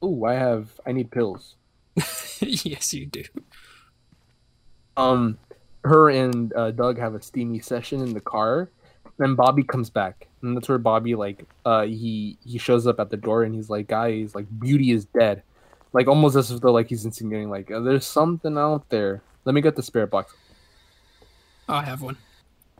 [0.02, 1.56] oh I have I need pills.
[2.39, 3.24] yes, you do.
[4.95, 5.38] Um
[5.84, 8.70] her and uh, Doug have a steamy session in the car.
[9.18, 10.28] Then Bobby comes back.
[10.41, 13.70] And that's where Bobby like uh he he shows up at the door and he's
[13.70, 15.43] like, guys, like beauty is dead.
[15.93, 19.22] Like almost as if though like he's insinuating like uh, there's something out there.
[19.45, 20.34] Let me get the spirit box.
[21.70, 22.18] I have one.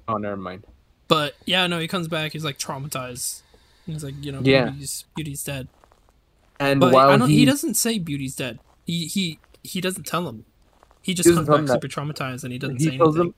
[0.08, 0.66] Oh never mind.
[1.08, 2.34] But yeah, no, he comes back.
[2.34, 3.42] He's like traumatized.
[3.86, 4.70] He's like, you know, Yeah.
[4.70, 5.68] Beauty's, Beauty's dead.
[6.60, 8.60] And But while he, he, doesn't say Beauty's dead.
[8.86, 10.46] He he he doesn't tell him.
[11.02, 13.34] He just doesn't comes back super traumatized and he doesn't he say tells anything.
[13.34, 13.36] him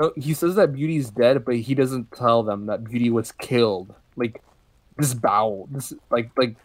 [0.00, 3.94] No, he says that Beauty's dead, but he doesn't tell them that Beauty was killed.
[4.16, 4.42] Like
[4.98, 6.56] this bowel, this like like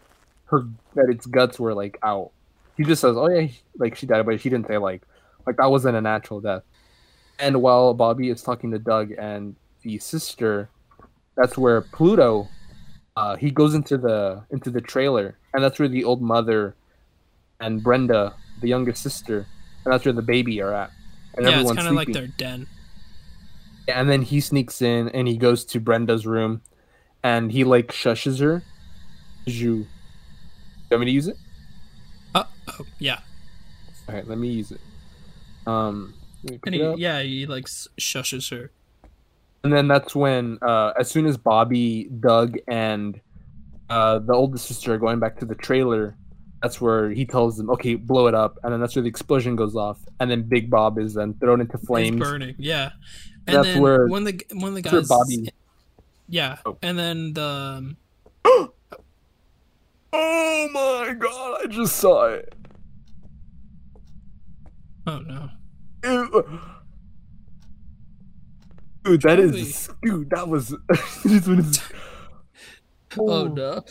[0.45, 2.31] her that its guts were like out.
[2.75, 3.47] He just says, "Oh yeah,
[3.77, 5.03] like she died," but he didn't say like
[5.45, 6.63] like that wasn't a natural death.
[7.39, 9.55] And while Bobby is talking to Doug and
[9.87, 10.69] the sister,
[11.35, 12.49] that's where Pluto,
[13.15, 16.75] uh, he goes into the into the trailer, and that's where the old mother
[17.61, 19.47] and Brenda, the younger sister,
[19.83, 20.91] and that's where the baby are at.
[21.35, 22.67] And yeah, it's kind of like their den.
[23.87, 26.61] And then he sneaks in and he goes to Brenda's room,
[27.23, 28.63] and he like shushes her.
[29.45, 29.87] You, you
[30.91, 31.37] want me to use it?
[32.35, 33.19] Uh, oh, yeah.
[34.09, 34.81] All right, let me use it.
[35.65, 36.13] Um,
[36.65, 38.71] and he, yeah, he like shushes her.
[39.63, 43.19] And then that's when, uh, as soon as Bobby, Doug, and
[43.89, 46.15] uh, the oldest sister are going back to the trailer,
[46.61, 49.55] that's where he tells them, "Okay, blow it up," and then that's where the explosion
[49.55, 52.55] goes off, and then Big Bob is then thrown into flames, He's burning.
[52.57, 52.91] Yeah,
[53.45, 55.49] and that's then where when the when the guys, Bobby,
[56.27, 56.77] yeah, oh.
[56.81, 57.43] and then the.
[57.43, 57.97] Um,
[60.13, 61.61] oh my god!
[61.63, 62.53] I just saw it.
[65.05, 65.49] Oh no.
[69.07, 70.29] Dude, that is dude.
[70.31, 70.75] That was.
[73.17, 73.29] oh.
[73.29, 73.83] oh no.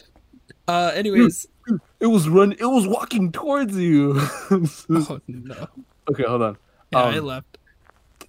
[0.69, 0.93] Uh.
[0.95, 2.53] Anyways, dude, it was run.
[2.53, 4.21] It was walking towards you.
[4.51, 5.69] oh no.
[6.11, 6.59] Okay, hold on.
[6.93, 7.59] Yeah, um, I left.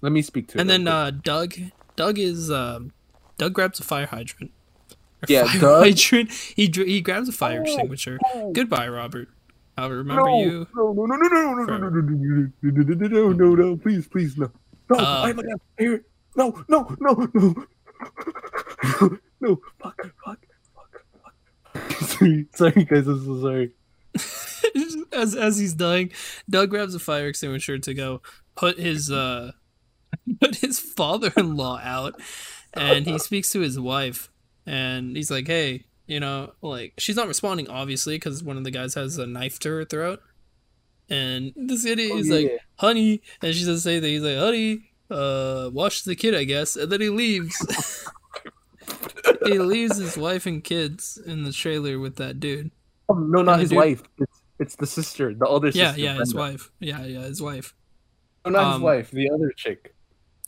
[0.00, 0.60] Let me speak to.
[0.60, 1.54] And then uh, Doug.
[1.96, 2.92] Doug is um,
[3.36, 4.52] Doug grabs a fire hydrant.
[5.26, 5.84] yeah, fire Doug...
[5.84, 6.32] hydrant.
[6.32, 8.18] He he grabs a fire extinguisher.
[8.52, 9.28] Goodbye, Robert.
[9.76, 10.66] I'll remember no, you.
[10.74, 14.08] No, no, no, no, no, no, no, no, no, no, no, no, no, no, please,
[14.08, 14.50] please, no.
[14.90, 16.00] No, I'm gonna hear No,
[16.38, 17.28] no, no, no.
[19.00, 21.90] No, no, fuck, fuck, fuck, fuck.
[22.00, 23.72] sorry, sorry, guys, I'm so sorry.
[25.12, 26.12] as as he's dying,
[26.48, 28.22] Doug grabs a fire extinguisher to go
[28.54, 29.52] put his uh
[30.40, 32.20] put his father-in-law out,
[32.72, 34.30] and he speaks to his wife,
[34.64, 38.70] and he's like, "Hey, you know, like she's not responding obviously because one of the
[38.70, 40.20] guys has a knife to her throat,
[41.08, 42.36] and this idiot oh, is yeah.
[42.36, 44.06] like, "Honey," and she doesn't say that.
[44.06, 48.08] He's like, "Honey, uh, watch the kid, I guess," and then he leaves.
[49.44, 52.70] he leaves his wife and kids in the trailer with that dude.
[53.08, 54.02] Oh, no, not his dude, wife.
[54.18, 56.00] It's it's the sister, the older yeah, sister.
[56.00, 56.70] Yeah, yeah, his wife.
[56.80, 57.74] Yeah, yeah, his wife.
[58.44, 59.10] No, not um, his wife.
[59.10, 59.94] The other chick.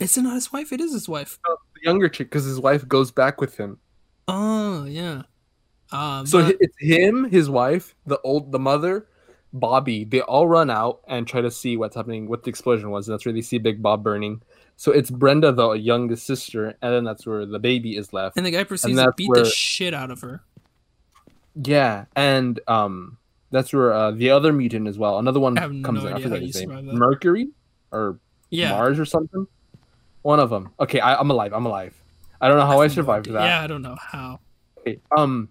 [0.01, 0.73] It's not his wife.
[0.73, 1.39] It is his wife.
[1.47, 3.79] No, the younger chick, because his wife goes back with him.
[4.27, 5.23] Oh yeah.
[5.93, 6.57] Um, so but...
[6.61, 9.07] it's him, his wife, the old, the mother,
[9.53, 10.05] Bobby.
[10.05, 13.09] They all run out and try to see what's happening, what the explosion was.
[13.09, 14.43] And that's where they see Big Bob burning.
[14.81, 18.39] So it's Brenda, the youngest sister, and then that's where the baby is left.
[18.39, 19.45] And the guy proceeds to beat where...
[19.45, 20.43] the shit out of her.
[21.55, 23.19] Yeah, and um,
[23.51, 25.19] that's where uh, the other mutant as well.
[25.19, 26.15] Another one comes no in.
[26.15, 26.97] I forget his name.
[26.97, 27.51] Mercury
[27.93, 28.71] or yeah.
[28.71, 29.47] Mars or something.
[30.23, 30.71] One of them.
[30.81, 31.53] Okay, I, am alive.
[31.53, 31.95] I'm alive.
[32.41, 33.45] I don't know how I, I survived no that.
[33.45, 34.41] Yeah, I don't know how.
[34.79, 35.51] Okay, um,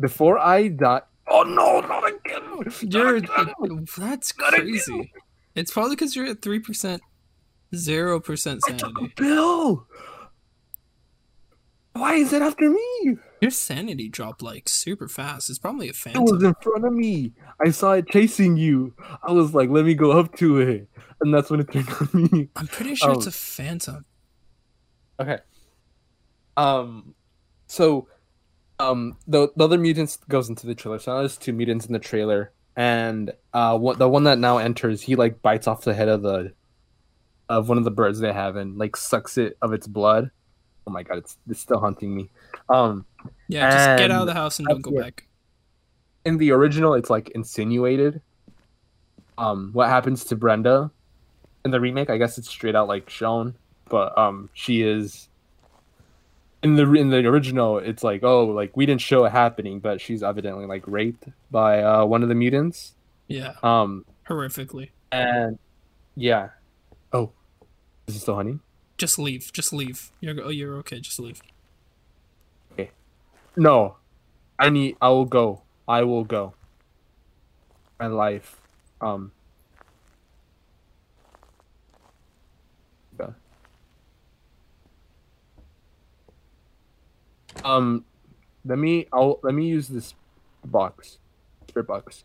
[0.00, 1.02] before I die.
[1.28, 2.90] Oh no, not again!
[2.90, 3.86] You're again.
[3.98, 4.94] that's crazy.
[4.94, 5.10] Again.
[5.54, 7.02] It's probably because you're at three percent,
[7.76, 9.12] zero percent sanity.
[9.16, 9.86] Bill,
[11.92, 13.16] why is it after me?
[13.40, 15.50] Your sanity dropped like super fast.
[15.50, 16.22] It's probably a phantom.
[16.22, 17.32] It was in front of me.
[17.64, 18.94] I saw it chasing you.
[19.22, 20.88] I was like, let me go up to it,
[21.20, 22.48] and that's when it turned on me.
[22.56, 24.04] I'm pretty sure um, it's a phantom.
[25.20, 25.38] Okay.
[26.56, 27.14] Um,
[27.66, 28.08] so
[28.78, 31.92] um the, the other mutants goes into the trailer so now there's two mutants in
[31.92, 35.94] the trailer and uh what the one that now enters he like bites off the
[35.94, 36.52] head of the
[37.48, 40.30] of one of the birds they have and like sucks it of its blood
[40.86, 42.28] oh my god it's it's still hunting me
[42.68, 43.04] um
[43.48, 45.26] yeah just get out of the house and don't go back
[46.24, 48.20] in the original it's like insinuated
[49.38, 50.90] um what happens to brenda
[51.64, 53.54] in the remake i guess it's straight out like shown
[53.88, 55.28] but um she is
[56.66, 60.00] in the in the original, it's like oh, like we didn't show it happening, but
[60.00, 62.94] she's evidently like raped by uh, one of the mutants.
[63.28, 63.54] Yeah.
[63.62, 64.04] Um.
[64.28, 64.90] Horrifically.
[65.12, 65.58] And
[66.16, 66.48] yeah.
[67.16, 67.32] Oh,
[68.06, 68.58] is it still honey?
[68.98, 69.50] Just leave.
[69.50, 70.12] Just leave.
[70.20, 71.00] You're oh, you're okay.
[71.00, 71.40] Just leave.
[72.72, 72.90] Okay.
[73.56, 73.96] No,
[74.58, 74.98] I need.
[75.00, 75.62] I will go.
[75.88, 76.52] I will go.
[77.98, 78.60] My life.
[79.00, 79.32] Um.
[83.18, 83.30] Yeah.
[87.64, 88.04] Um,
[88.66, 89.06] let me.
[89.10, 90.12] I'll let me use this
[90.66, 91.16] box,
[91.66, 92.24] spirit box.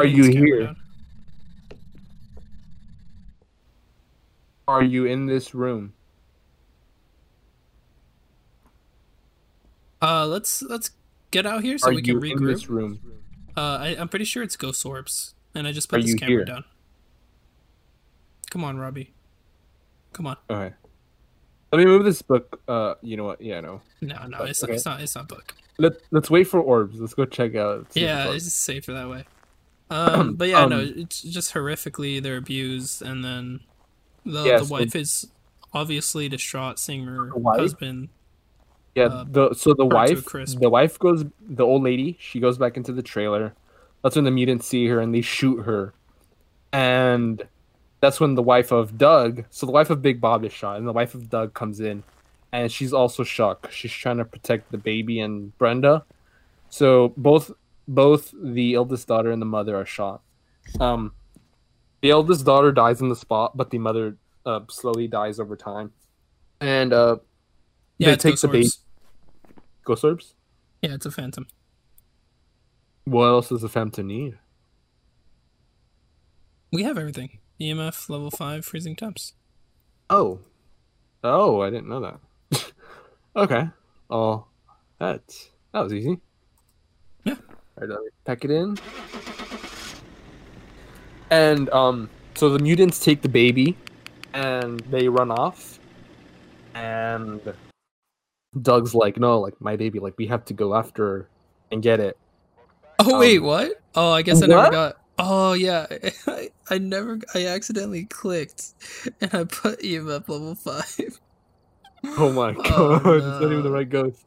[0.00, 0.74] Are you here?
[4.68, 5.92] Are you in this room?
[10.02, 10.90] Uh, let's let's
[11.30, 12.38] get out here so Are we can regroup.
[12.38, 13.00] In this room?
[13.56, 16.30] Uh, I, I'm pretty sure it's ghost orbs, and I just put Are this camera
[16.30, 16.44] here?
[16.44, 16.64] down.
[18.50, 19.14] Come on, Robbie.
[20.12, 20.36] Come on.
[20.50, 20.74] Okay.
[21.72, 22.60] Let me move this book.
[22.68, 23.40] Uh, you know what?
[23.40, 23.82] Yeah, no.
[24.00, 24.72] No, no, it's, okay.
[24.72, 25.00] not, it's not.
[25.00, 25.54] It's not book.
[25.78, 27.00] Let Let's wait for orbs.
[27.00, 27.86] Let's go check out.
[27.94, 29.24] Yeah, it's safer that way.
[29.88, 33.60] Um, but yeah, um, no, it's just horrifically they're abused, and then
[34.26, 35.28] the, yes, the wife is
[35.72, 38.08] obviously distraught seeing her husband.
[38.94, 42.76] Yeah, uh, the so the wife, the wife goes, the old lady, she goes back
[42.76, 43.54] into the trailer.
[44.02, 45.92] That's when the mutants see her and they shoot her,
[46.72, 47.42] and
[48.00, 50.86] that's when the wife of Doug, so the wife of Big Bob is shot, and
[50.86, 52.02] the wife of Doug comes in,
[52.52, 53.72] and she's also shocked.
[53.72, 56.04] She's trying to protect the baby and Brenda.
[56.68, 57.52] So both
[57.88, 60.22] both the eldest daughter and the mother are shot.
[60.80, 61.12] Um,
[62.00, 65.92] the eldest daughter dies in the spot, but the mother uh, slowly dies over time.
[66.60, 67.16] And uh,
[67.98, 68.68] yeah, they take the baby.
[69.84, 70.34] Ghost orbs.
[70.82, 71.46] Yeah, it's a phantom.
[73.04, 74.38] What else does a phantom need?
[76.72, 77.38] We have everything.
[77.60, 79.34] EMF level five, freezing temps.
[80.10, 80.40] Oh,
[81.22, 82.72] oh, I didn't know that.
[83.36, 83.68] okay.
[84.10, 84.46] Oh,
[84.98, 85.22] that
[85.72, 86.20] that was easy.
[87.24, 87.34] Yeah.
[87.34, 88.76] All right, let me pack it in.
[91.30, 93.76] And um, so the mutants take the baby,
[94.34, 95.78] and they run off.
[96.74, 97.40] And
[98.60, 101.28] Doug's like, "No, like my baby, like we have to go after
[101.70, 102.16] and get it."
[102.98, 103.80] Oh um, wait, what?
[103.94, 104.96] Oh, I guess I never got.
[105.18, 105.86] Oh yeah,
[106.26, 108.74] I, I never I accidentally clicked
[109.20, 111.20] and I put EMF level five.
[112.18, 113.12] Oh my god, oh, no.
[113.14, 114.26] it's not even the right ghost.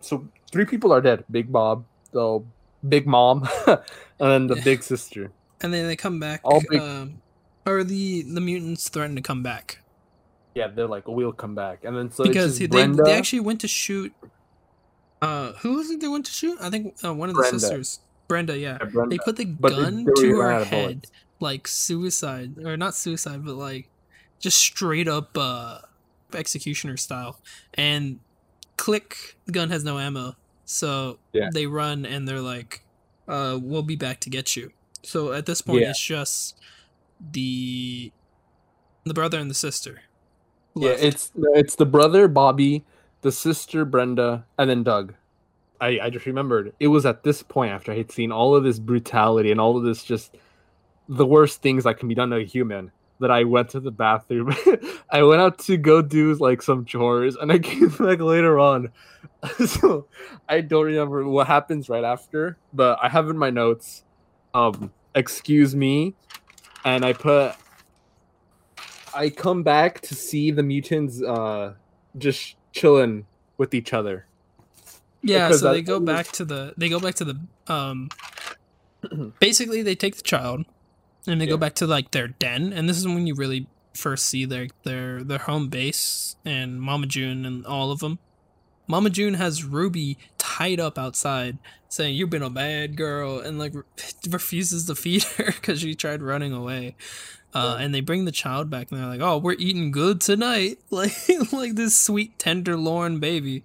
[0.00, 1.22] So three people are dead.
[1.30, 2.42] Big Bob, the
[2.88, 3.78] big mom, and
[4.18, 5.30] then the big sister.
[5.64, 6.42] And then they come back.
[6.44, 6.78] All big...
[6.78, 7.22] um,
[7.64, 9.78] or the the mutants threaten to come back.
[10.54, 13.68] Yeah, they're like, we'll come back, and then so because they they actually went to
[13.68, 14.12] shoot.
[15.22, 16.58] Uh, who was it they went to shoot?
[16.60, 18.00] I think uh, one of the sisters.
[18.28, 18.76] Brenda, yeah.
[18.78, 19.16] yeah Brenda.
[19.16, 21.06] They put the but gun to her head,
[21.40, 23.88] like suicide, or not suicide, but like
[24.38, 25.78] just straight up uh,
[26.34, 27.40] executioner style.
[27.72, 28.20] And
[28.76, 30.36] click, the gun has no ammo,
[30.66, 31.48] so yeah.
[31.54, 32.84] they run and they're like,
[33.26, 34.72] uh, "We'll be back to get you."
[35.04, 35.90] So at this point, yeah.
[35.90, 36.58] it's just
[37.32, 38.12] the
[39.04, 40.02] the brother and the sister.
[40.74, 41.00] Left.
[41.00, 42.84] Yeah, it's it's the brother Bobby,
[43.20, 45.14] the sister Brenda, and then Doug.
[45.80, 48.64] I, I just remembered it was at this point after I had seen all of
[48.64, 50.36] this brutality and all of this just
[51.08, 52.90] the worst things that can be done to a human
[53.20, 54.54] that I went to the bathroom.
[55.10, 58.90] I went out to go do like some chores and I came back later on.
[59.66, 60.06] so
[60.48, 64.04] I don't remember what happens right after, but I have in my notes,
[64.54, 66.14] um, excuse me,
[66.84, 67.54] and I put
[69.14, 71.74] I come back to see the mutants uh
[72.16, 73.26] just chilling
[73.58, 74.26] with each other.
[75.22, 78.08] Yeah, so they go back to the they go back to the um
[79.40, 80.64] basically they take the child
[81.26, 81.50] and they yeah.
[81.50, 84.68] go back to like their den and this is when you really first see their
[84.82, 88.18] their their home base and Mama June and all of them.
[88.86, 90.18] Mama June has Ruby
[90.54, 93.72] tied up outside saying you've been a bad girl and like
[94.28, 96.96] refuses to feed her cuz she tried running away.
[97.52, 100.78] Uh, and they bring the child back and they're like, "Oh, we're eating good tonight."
[100.90, 101.14] Like
[101.52, 103.62] like this sweet tenderloin baby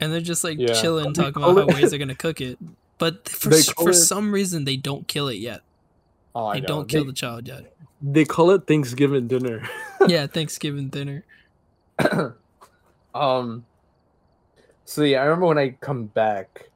[0.00, 0.74] and they're just like yeah.
[0.74, 2.58] chilling, talking about how ways they're gonna cook it.
[2.98, 3.94] But for for it...
[3.94, 5.62] some reason, they don't kill it yet.
[6.34, 7.72] Oh, they don't kill they, the child yet.
[8.00, 9.68] They call it Thanksgiving dinner.
[10.06, 11.24] yeah, Thanksgiving dinner.
[13.14, 13.64] um.
[14.96, 16.70] Yeah, I remember when I come back.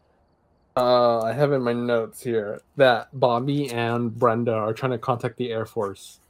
[0.76, 5.36] Uh, I have in my notes here that Bobby and Brenda are trying to contact
[5.36, 6.20] the Air Force,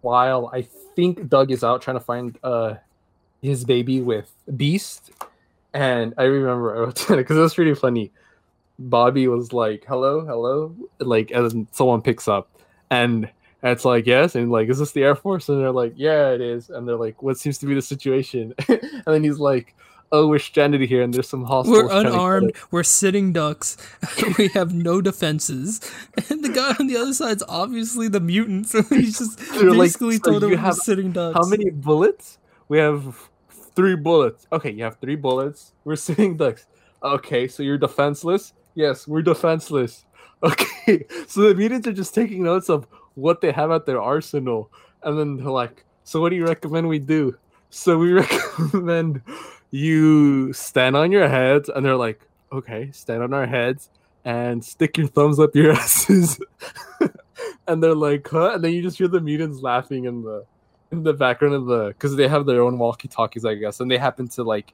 [0.00, 2.74] while I think Doug is out trying to find uh
[3.42, 5.12] his baby with Beast
[5.74, 8.10] and I remember because it was pretty funny.
[8.78, 12.48] Bobby was like, "Hello, hello," like, and someone picks up,
[12.90, 13.30] and
[13.62, 16.40] it's like, "Yes," and like, "Is this the Air Force?" And they're like, "Yeah, it
[16.40, 19.74] is." And they're like, "What seems to be the situation?" and then he's like,
[20.12, 22.52] "Oh, we're stranded here, and there's some hostiles." We're unarmed.
[22.70, 23.76] We're sitting ducks.
[24.38, 25.80] we have no defenses,
[26.28, 28.68] and the guy on the other side's obviously the mutant.
[28.68, 31.36] So he's just they're basically like, so told him we're sitting ducks.
[31.36, 32.38] How many bullets?
[32.68, 34.46] We have three bullets.
[34.52, 35.72] Okay, you have three bullets.
[35.84, 36.66] We're sitting ducks.
[37.02, 38.52] Okay, so you're defenseless?
[38.74, 40.04] Yes, we're defenseless.
[40.42, 44.70] Okay, so the mutants are just taking notes of what they have at their arsenal,
[45.02, 47.36] and then they're like, "So what do you recommend we do?"
[47.70, 49.22] So we recommend
[49.70, 52.20] you stand on your heads, and they're like,
[52.52, 53.90] "Okay, stand on our heads
[54.24, 56.40] and stick your thumbs up your asses."
[57.66, 60.44] and they're like, "Huh?" And then you just hear the mutants laughing in the
[60.92, 63.90] in the background of the because they have their own walkie talkies, I guess, and
[63.90, 64.72] they happen to like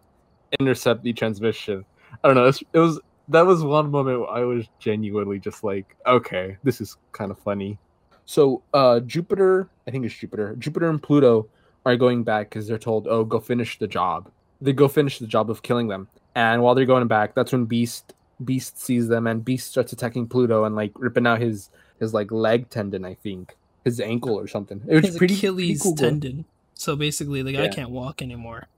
[0.61, 1.85] intercept the transmission.
[2.23, 2.53] I don't know.
[2.73, 7.31] It was that was one moment I was genuinely just like, okay, this is kind
[7.31, 7.79] of funny.
[8.25, 11.49] So uh Jupiter, I think it's Jupiter, Jupiter and Pluto
[11.85, 14.31] are going back because they're told, "Oh, go finish the job."
[14.63, 17.65] They go finish the job of killing them, and while they're going back, that's when
[17.67, 22.15] Beast Beast sees them, and Beast starts attacking Pluto and like ripping out his his
[22.15, 24.83] like leg tendon, I think, his ankle or something.
[24.89, 26.45] It was His pretty Achilles pretty cool, tendon.
[26.75, 27.69] So basically, the guy Yeah.
[27.71, 28.69] can't walk anymore.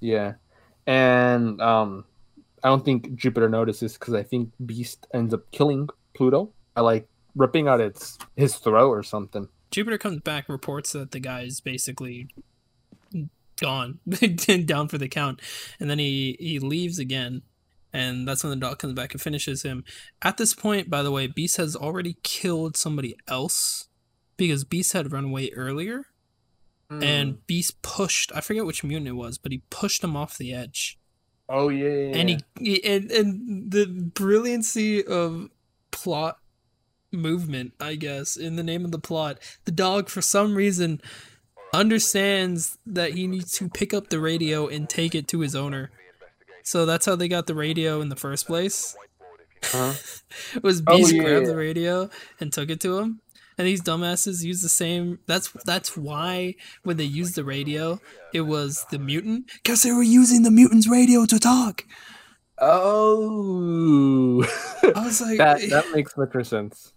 [0.00, 0.34] Yeah,
[0.86, 2.04] and um,
[2.62, 7.08] I don't think Jupiter notices because I think Beast ends up killing Pluto by like
[7.36, 9.48] ripping out its his throat or something.
[9.70, 12.28] Jupiter comes back, reports that the guy is basically
[13.60, 13.98] gone,
[14.64, 15.40] down for the count,
[15.80, 17.42] and then he he leaves again,
[17.92, 19.84] and that's when the dog comes back and finishes him.
[20.22, 23.88] At this point, by the way, Beast has already killed somebody else
[24.36, 26.06] because Beast had run away earlier,
[26.90, 27.02] Hmm.
[27.02, 28.32] and Beast pushed.
[28.34, 30.98] I forget which mutant it was, but he pushed him off the edge.
[31.48, 32.16] oh yeah, yeah, yeah.
[32.16, 35.48] and he, he and, and the brilliancy of
[35.90, 36.38] plot
[37.14, 40.98] movement i guess in the name of the plot the dog for some reason
[41.72, 45.90] understands that he needs to pick up the radio and take it to his owner.
[46.62, 48.96] So that's how they got the radio in the first place.
[49.64, 49.94] Huh?
[50.62, 51.52] was Oh, beast yeah, grabbed yeah.
[51.52, 52.10] the radio
[52.40, 53.20] and took it to him.
[53.58, 56.54] And these dumbasses use the same that's that's why
[56.84, 58.00] when they used the radio
[58.32, 59.50] it was the mutant.
[59.62, 61.84] Because they were using the mutant's radio to talk.
[62.58, 64.42] Oh,
[64.94, 66.92] I was like, that that makes much more sense.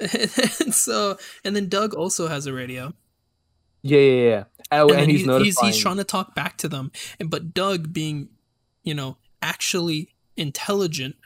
[0.00, 2.92] and so, and then Doug also has a radio,
[3.82, 4.44] Yeah, yeah, yeah.
[4.70, 5.24] Oh, and, and, then he's
[5.56, 8.28] he's he's trying to talk back to them, and but Doug, being,
[8.82, 11.16] you know, actually intelligent,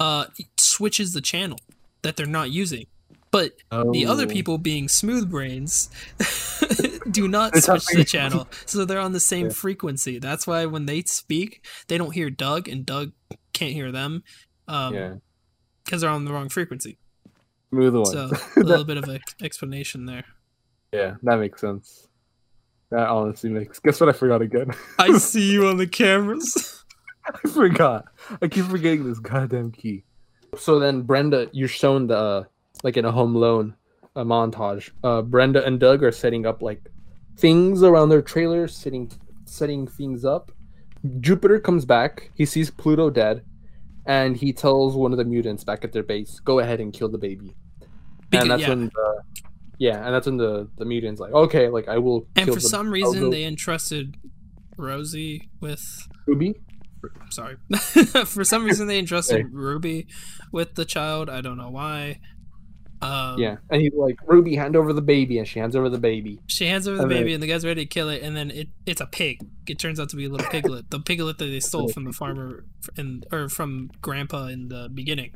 [0.00, 0.26] uh,
[0.58, 1.58] switches the channel
[2.02, 2.86] that they're not using.
[3.30, 4.28] But the other Oh.
[4.28, 5.88] people, being smooth brains,
[7.10, 9.52] do not switch the channel, so they're on the same Yeah.
[9.52, 10.18] frequency.
[10.20, 13.10] That's why when they speak, they don't hear Doug, and Doug
[13.52, 14.22] can't hear them,
[14.68, 15.14] um, yeah,
[15.84, 16.98] because they're on the wrong frequency.
[17.70, 18.04] smooth one.
[18.06, 20.24] So a little bit of an explanation there.
[20.94, 22.08] Yeah, that makes sense.
[22.90, 23.78] That honestly makes.
[23.80, 24.08] Guess what?
[24.08, 24.70] I forgot again.
[24.98, 26.84] I see you on the cameras.
[27.44, 28.04] I forgot.
[28.40, 30.04] I keep forgetting this goddamn key.
[30.58, 32.46] So then, Brenda, you're shown the
[32.82, 33.74] like in a Home Alone
[34.14, 34.90] uh, montage.
[35.02, 36.88] Uh, Brenda and Doug are setting up like
[37.36, 39.10] things around their trailer, setting
[39.44, 40.52] setting things up.
[41.20, 42.30] Jupiter comes back.
[42.34, 43.44] He sees Pluto dead,
[44.06, 47.08] and he tells one of the mutants back at their base, "Go ahead and kill
[47.08, 47.54] the baby."
[48.30, 48.68] Because- and that's yeah.
[48.68, 49.22] when the
[49.78, 52.26] yeah, and that's when the the mutants like, okay, like I will.
[52.36, 54.16] And for the- some reason, they entrusted
[54.76, 55.82] Rosie with.
[56.26, 56.54] Ruby.
[57.20, 57.56] I'm sorry.
[58.24, 60.06] for some reason, they entrusted Ruby
[60.52, 61.28] with the child.
[61.28, 62.20] I don't know why.
[63.02, 65.98] Um, Yeah, and he's like, Ruby, hand over the baby, and she hands over the
[65.98, 66.40] baby.
[66.46, 68.34] She hands over the And then- baby, and the guy's ready to kill it, and
[68.34, 69.46] then it, it's a pig.
[69.66, 72.12] It turns out to be a little piglet, the piglet that they stole from the
[72.12, 72.64] farmer,
[72.96, 75.34] and or from Grandpa in the beginning.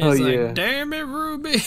[0.00, 0.52] And Oh, he's like, yeah.
[0.52, 1.50] "Damn it, Ruby!"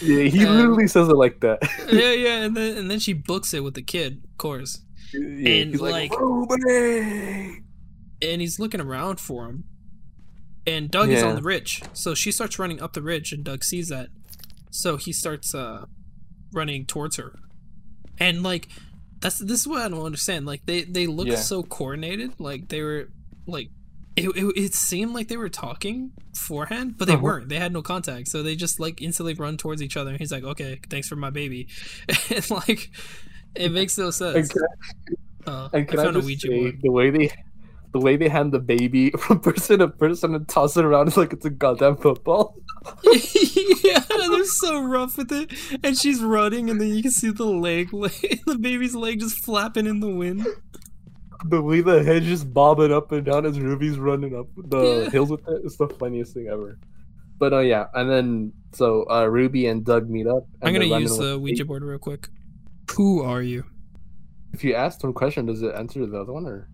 [0.00, 1.58] Yeah, he Um, literally says it like that.
[1.92, 4.82] yeah, yeah, and then and then she books it with the kid, of course.
[5.12, 5.20] yeah,
[5.62, 7.62] and, he's like, like- Ruby.
[8.22, 9.64] and he's looking around for him.
[10.66, 13.62] And Doug is on the ridge, so she starts running up the ridge, and Doug
[13.62, 14.08] sees that,
[14.70, 15.86] so he starts uh,
[16.52, 17.38] running towards her,
[18.18, 18.68] and like
[19.20, 20.44] that's this is what I don't understand.
[20.44, 21.36] Like they they look Yeah.
[21.36, 23.10] so coordinated, like they were
[23.46, 23.70] like
[24.16, 27.22] it, it, it seemed like they were talking beforehand, but they Uh-huh.
[27.22, 27.48] weren't.
[27.48, 30.10] They had no contact, so they just like instantly run towards each other.
[30.10, 31.68] And he's like, "Okay, thanks for my baby,"
[32.30, 32.90] and like
[33.54, 34.50] it makes no And sense.
[34.50, 34.62] can,
[35.46, 37.30] Uh, and can I, found a just Ouija say, the way they,
[37.92, 41.16] the way they hand the baby from person to person and toss it around is
[41.16, 42.56] like it's a goddamn football.
[43.84, 45.52] yeah, they're so rough with it.
[45.84, 49.86] And she's running, and then you can see the leg, the baby's leg just flapping
[49.86, 50.46] in the wind.
[51.44, 55.10] The way the head just bobbing up and down as Ruby's running up the Yeah.
[55.14, 56.78] hills with it is the funniest thing ever.
[57.38, 60.44] But oh yeah, and then so uh, Ruby and Doug meet up.
[60.62, 62.28] and I'm gonna use the Ouija board real quick.
[62.96, 63.64] Who are you?
[64.52, 66.70] If you ask one question, does it answer the other one or?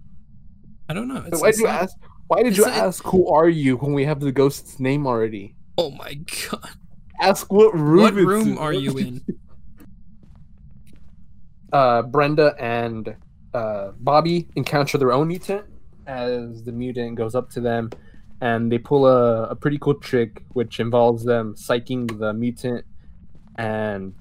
[0.89, 1.25] I don't know.
[1.39, 1.97] Why It's, did you not- ask?
[2.29, 5.07] Why did you it's- it- ask who are you when we have the ghost's name
[5.07, 5.57] already?
[5.77, 6.15] Oh my
[6.51, 6.71] god!
[7.21, 8.03] Ask what room.
[8.03, 9.21] What room are you in?
[11.73, 13.17] Uh, Brenda and
[13.55, 15.65] uh, Bobby encounter their own mutant
[16.07, 17.91] as the mutant goes up to them,
[18.41, 22.85] and they pull a, a pretty cool trick, which involves them psyching the mutant,
[23.57, 24.15] and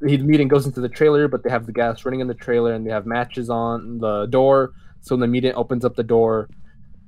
[0.00, 2.72] the mutant goes into the trailer, but they have the gas running in the trailer,
[2.72, 4.72] and they have matches on the door.
[5.00, 6.48] So when the mutant opens up the door,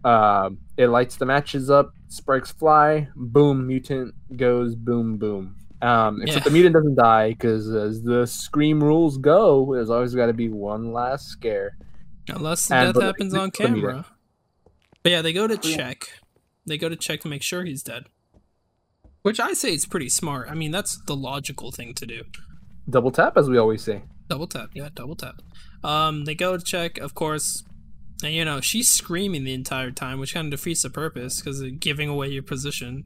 [0.04, 5.56] um, it lights the matches up, sparks fly, boom, mutant goes boom, boom.
[5.82, 6.48] Um, except Yeah.
[6.48, 10.48] the mutant doesn't die because, as the scream rules go, there's always got to be
[10.48, 11.76] one last scare.
[12.28, 14.06] Unless the And- death but- happens on but- but- camera.
[15.02, 16.20] But yeah, they go to check.
[16.66, 18.06] They go to check to make sure he's dead.
[19.22, 20.48] Which I say is pretty smart.
[20.50, 22.22] I mean, that's the logical thing to do.
[22.88, 24.02] Double tap, as we always say.
[24.28, 25.42] Double tap, yeah, double tap.
[25.84, 27.62] Um, they go to check, of course,
[28.24, 31.60] and you know she's screaming the entire time, which kind of defeats the purpose because
[31.60, 33.04] it's giving away your position.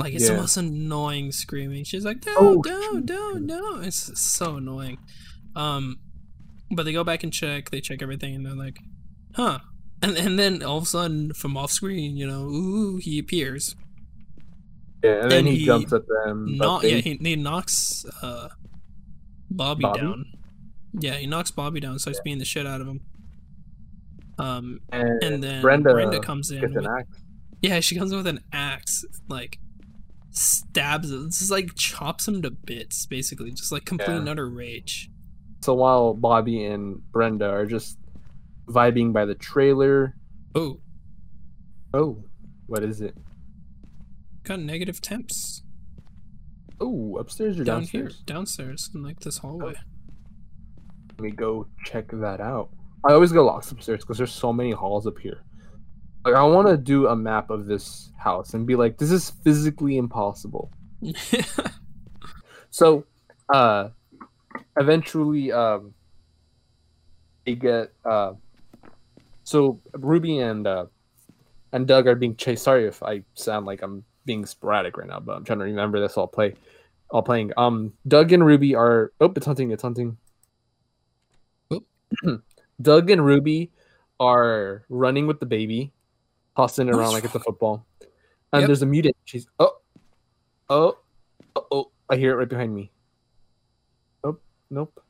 [0.00, 0.34] Like it's Yeah.
[0.34, 1.84] the most annoying screaming.
[1.84, 3.80] She's like, no, Oh, no, no, no.
[3.80, 4.98] It's so annoying.
[5.54, 5.98] Um,
[6.70, 7.70] but they go back and check.
[7.70, 8.78] They check everything, and they're like,
[9.34, 9.58] huh.
[10.02, 13.76] And and then all of a sudden, from off screen, you know, ooh, he appears.
[15.04, 16.56] Yeah, and then And he, he jumps at them.
[16.58, 18.48] Not they- yeah, he, he knocks uh,
[19.50, 20.00] Bobby, Bobby?
[20.00, 20.24] down.
[20.98, 23.00] Yeah, he knocks Bobby down, starts beating the shit out of him.
[24.38, 26.60] Um, and, and then Brenda, Brenda, comes in.
[26.74, 26.86] with-
[27.62, 29.58] yeah, she comes in with an axe, like
[30.30, 34.18] stabs him, just like chops him to bits, basically, just like complete Yeah.
[34.20, 35.10] and utter rage.
[35.62, 37.98] So while Bobby and Brenda are just
[38.66, 40.16] vibing by the trailer,
[40.54, 40.80] Oh,
[41.92, 42.24] oh,
[42.66, 43.16] what is it?
[44.42, 45.62] got negative temps
[46.80, 48.14] Oh, upstairs or down downstairs?
[48.16, 49.74] here, downstairs, in like this hallway.
[49.76, 49.82] Oh.
[51.10, 52.70] Let me go check that out.
[53.06, 55.42] I always go lost upstairs because there's so many halls up here.
[56.24, 59.30] Like I want to do a map of this house and be like, this is
[59.42, 60.70] physically impossible.
[62.70, 63.04] So,
[63.52, 63.88] uh,
[64.76, 65.92] eventually, um,
[67.44, 68.34] they get uh,
[69.42, 70.86] so Ruby and uh,
[71.72, 72.62] and Doug are being chased.
[72.62, 76.00] Sorry if I sound like I'm being sporadic right now, but I'm trying to remember
[76.00, 76.54] this all play,
[77.10, 77.52] all playing.
[77.56, 79.12] Um, Doug and Ruby are.
[79.20, 79.72] Oh, it's hunting!
[79.72, 80.16] It's hunting.
[81.72, 81.86] Oop.
[82.80, 83.72] Doug and Ruby
[84.20, 85.92] are running with the baby,
[86.60, 87.86] tossing it around like it's a football.
[88.52, 88.66] And Yep.
[88.68, 89.16] there's a mutant.
[89.24, 89.76] She's oh,
[90.68, 90.98] oh,
[91.56, 91.90] oh!
[92.08, 92.90] I hear it right behind me.
[94.24, 94.36] Oh,
[94.70, 95.02] nope.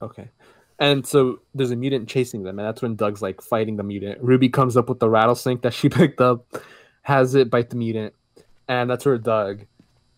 [0.00, 0.30] Okay.
[0.78, 4.22] And so there's a mutant chasing them, and that's when Doug's like fighting the mutant.
[4.22, 6.46] Ruby comes up with the rattlesnake that she picked up,
[7.02, 8.14] has it bite the mutant,
[8.68, 9.66] and that's where Doug.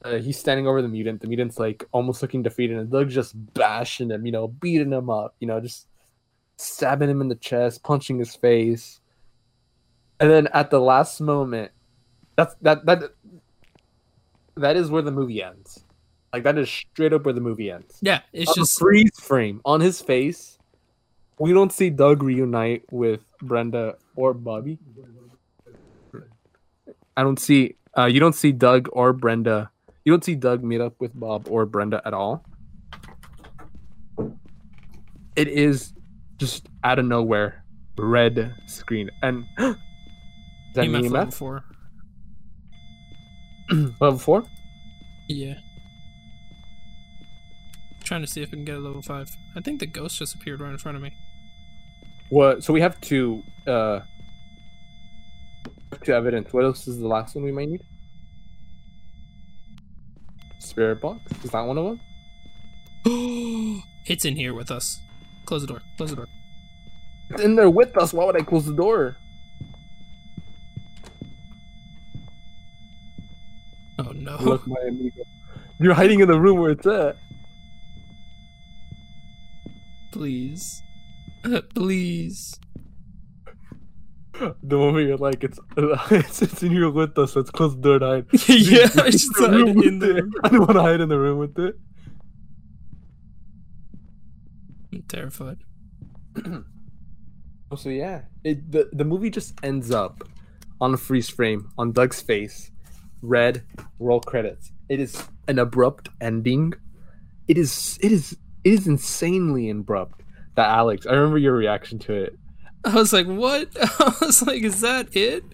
[0.05, 1.21] Uh, he's standing over the mutant.
[1.21, 5.11] The mutant's like almost looking defeated, and Doug's just bashing him, you know, beating him
[5.11, 5.89] up, you know, just
[6.57, 9.01] stabbing him in the chest, punching his face.
[10.23, 11.73] And then at the last moment,
[12.37, 13.03] that's that that
[14.57, 15.85] that is where the movie ends.
[16.33, 17.99] Like that is straight up where the movie ends.
[18.01, 20.59] yeah, it's On just freeze frame on his face.
[21.39, 24.79] We don't see Doug reunite with Brenda or Bobby.
[27.17, 27.75] I don't see.
[27.99, 29.71] Uh, you don't see Doug or Brenda.
[30.05, 32.45] You don't see Doug meet up with Bob or Brenda at all.
[35.35, 35.93] It is
[36.37, 37.65] just out of nowhere,
[37.99, 39.45] red screen, and
[40.73, 41.65] is that EMF me, level four.
[44.01, 44.45] Level four.
[45.29, 45.59] Yeah.
[48.03, 49.37] Trying to see if we can get a level five.
[49.55, 51.13] I think the ghost just appeared right in front of me.
[52.31, 52.65] What?
[52.65, 53.43] So we have two.
[53.67, 54.01] Uh,
[56.03, 56.55] two evidence.
[56.55, 57.83] What else is the last one we might need?
[60.59, 61.21] Spirit box.
[61.45, 62.01] Is that one of them?
[64.07, 65.01] it's in here with us.
[65.45, 65.83] Close the door.
[65.99, 66.29] Close the door.
[67.29, 68.15] It's in there with us.
[68.15, 69.17] Why would I close the door?
[74.25, 74.37] No.
[74.41, 75.23] Look, my amigo.
[75.81, 77.17] You're hiding in the room where it's at.
[80.13, 80.83] Please.
[81.75, 82.59] Please.
[84.63, 87.37] The moment you're like, it's it's, it's in here with us.
[87.37, 88.49] Let's close the door and hide.
[88.49, 90.17] yeah, I just the hide room in with it.
[90.17, 90.25] there.
[90.43, 91.77] I don't want to hide in the room with it.
[94.93, 95.59] I'm terrified.
[97.71, 100.25] Oh, so yeah, it the the movie just ends up
[100.81, 102.72] on a freeze frame on Doug's face,
[103.23, 103.63] red
[103.99, 104.73] roll credits.
[104.89, 106.75] It is an abrupt ending.
[107.49, 110.23] It is it is it is insanely abrupt.
[110.55, 112.39] That Alex, I remember your reaction to it.
[112.85, 113.69] I was like, what?
[113.81, 115.45] I was like, is that it?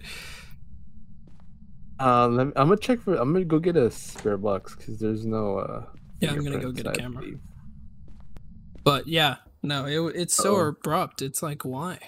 [1.99, 3.15] Uh, let me, I'm gonna check for.
[3.15, 5.57] I'm gonna go get a spirit box because there's no.
[5.59, 5.83] uh
[6.19, 7.21] Yeah, I'm gonna go get a camera.
[7.21, 7.39] believe.
[8.83, 10.67] But yeah, no, it, it's so Uh-oh.
[10.69, 11.21] abrupt.
[11.21, 11.99] It's like, why?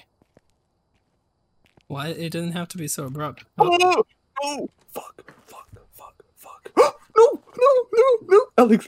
[1.87, 2.07] Why?
[2.07, 3.43] It didn't have to be so abrupt.
[3.59, 4.03] Oh,
[4.43, 6.71] oh, fuck, fuck, fuck, fuck.
[6.77, 8.87] no, no, no, no, Alex.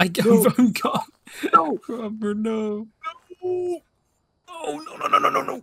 [0.00, 0.46] I, No.
[0.58, 1.00] I'm gone.
[1.52, 2.86] no, Robert, no.
[3.42, 3.80] no,
[4.48, 5.62] oh, no, no, no, no, no,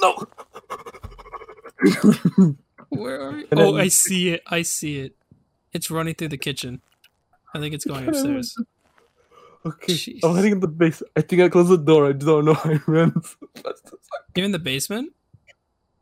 [0.00, 0.26] no,
[2.40, 2.56] no.
[2.90, 3.46] Where are you?
[3.52, 4.42] Oh, I see it.
[4.46, 5.16] I see it.
[5.72, 6.82] It's running through the kitchen.
[7.54, 8.56] I think it's going upstairs.
[9.64, 10.24] Okay, Jeez.
[10.24, 11.04] I'm heading in the base.
[11.14, 12.08] I think I closed the door.
[12.08, 13.14] I don't know I ran.
[14.34, 15.12] You're in the basement?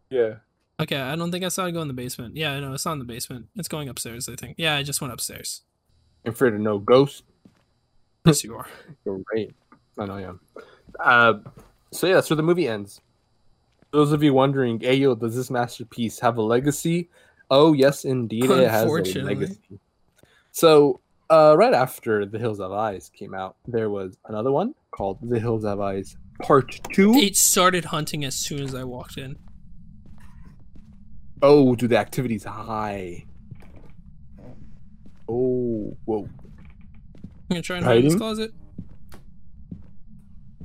[0.09, 0.37] yeah.
[0.81, 2.37] Okay, I don't think I saw it go in the basement.
[2.37, 3.49] Yeah, no, it's not in the basement.
[3.55, 4.57] It's going upstairs, I think.
[4.59, 5.63] Yeah, I just went upstairs.
[6.25, 7.25] I'm afraid of no ghost.
[8.25, 8.67] Yes, you are.
[9.05, 9.51] You're right.
[9.99, 10.41] I know I am.
[10.99, 11.35] Uh,
[11.93, 13.01] so yeah, so the movie ends.
[13.91, 17.11] Those of you wondering, Ayo, does this masterpiece have a legacy?
[17.51, 19.81] Oh yes, indeed, it has a legacy.
[20.53, 25.19] So uh, right after The Hills Have Eyes came out, there was another one called
[25.23, 27.15] The Hills Have Eyes Part Two.
[27.15, 29.37] It started hunting as soon as I walked in.
[31.43, 33.25] Oh, do the activity's high.
[35.29, 36.29] Oh, whoa.
[36.29, 38.53] I'm gonna try and hide in this closet.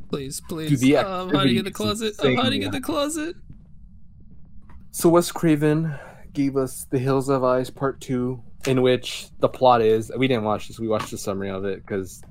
[0.09, 0.79] Please, please.
[0.79, 2.15] the Oh, I'm hiding in the closet.
[2.19, 3.35] I'm hiding in the closet.
[4.91, 5.93] So Wes Craven
[6.33, 10.43] gave us The Hills Have Eyes Part Two, in which the plot is we didn't
[10.43, 10.79] watch this.
[10.79, 12.21] We watched the summary of it because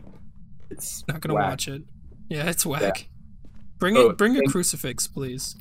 [0.70, 1.50] it's Not gonna whack.
[1.50, 1.82] watch it.
[2.28, 3.08] Yeah, it's whack.
[3.78, 4.18] Bring Oh, it.
[4.18, 5.56] Bring a crucifix, please.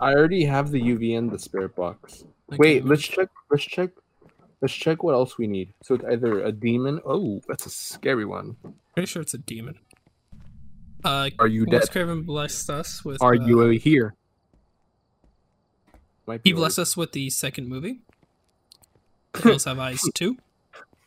[0.00, 2.24] I already have the UV and the spirit box.
[2.52, 3.28] Okay, Wait, let's check.
[3.50, 3.90] Let's check.
[4.60, 5.72] Let's check what else we need.
[5.82, 7.00] So it's either a demon.
[7.04, 8.56] Oh, that's a scary one.
[8.94, 9.78] Pretty sure it's a demon.
[11.04, 11.90] Uh, Are you dead?
[11.90, 13.22] Craven blessed us with.
[13.22, 14.14] Are uh, you here?
[16.44, 18.00] He blessed us with the second movie.
[19.32, 20.36] The Hills Have Eyes two,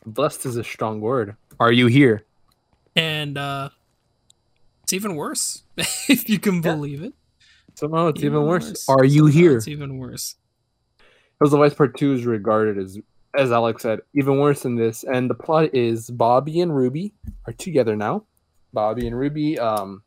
[0.04, 1.36] Blessed is a strong word.
[1.60, 2.24] Are you here?
[2.94, 3.70] and uh,
[4.82, 6.60] it's even worse if you can Yeah.
[6.74, 7.14] believe it.
[7.74, 8.68] Somehow it's even, Even worse.
[8.68, 8.88] worse.
[8.88, 9.56] Are you Somehow here?
[9.56, 10.36] It's even worse.
[11.40, 12.98] Hills of Eyes Part Two is regarded as,
[13.36, 15.04] as Alex said, even worse than this.
[15.04, 17.14] And the plot is Bobby and Ruby
[17.46, 18.24] are together now.
[18.72, 20.02] Bobby and Ruby, um,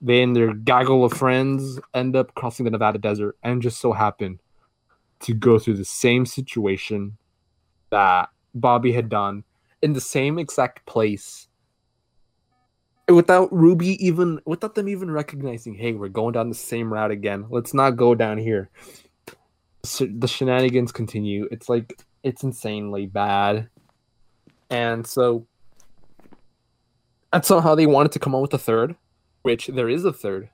[0.00, 3.92] they and their gaggle of friends end up crossing the Nevada desert and just so
[3.92, 4.38] happen
[5.20, 7.16] to go through the same situation
[7.90, 9.44] that Bobby had done
[9.82, 11.48] in the same exact place.
[13.08, 17.46] Without Ruby even without them even recognizing, hey, we're going down the same route again.
[17.50, 18.68] Let's not go down here
[19.86, 21.48] sh- the shenanigans continue.
[21.50, 23.68] It's like it's insanely bad,
[24.70, 25.46] and so
[27.32, 28.96] and somehow they wanted to come out with a third,
[29.42, 30.50] which there is a third,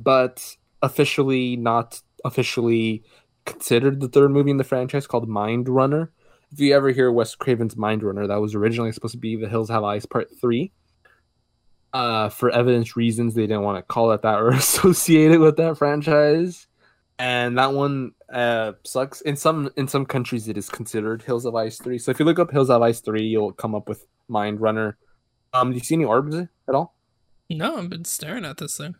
[0.00, 3.02] but officially not officially
[3.44, 6.12] considered the third movie in the franchise called Mind Ripper.
[6.52, 9.48] If you ever hear Wes Craven's Mind Ripper, that was originally supposed to be The
[9.48, 10.72] Hills Have Eyes Part Three.
[11.94, 15.56] Uh, for evidence reasons, they didn't want to call it that or associate it with
[15.56, 16.66] that franchise.
[17.20, 19.20] And that one uh sucks.
[19.20, 22.24] In some in some countries it is considered hills of eyes 3 so if you
[22.24, 24.98] look up hills of eyes 3 you'll come up with mind ripper.
[25.52, 26.96] Um do you see any orbs at all?
[27.48, 28.96] No, I've been staring at this thing.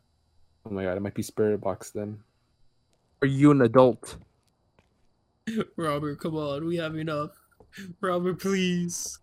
[0.65, 2.21] oh my god it might be spirit box then.
[3.23, 4.17] Are you an adult?
[5.77, 7.31] Robert, come on, we have enough.
[8.01, 9.19] Robert, please.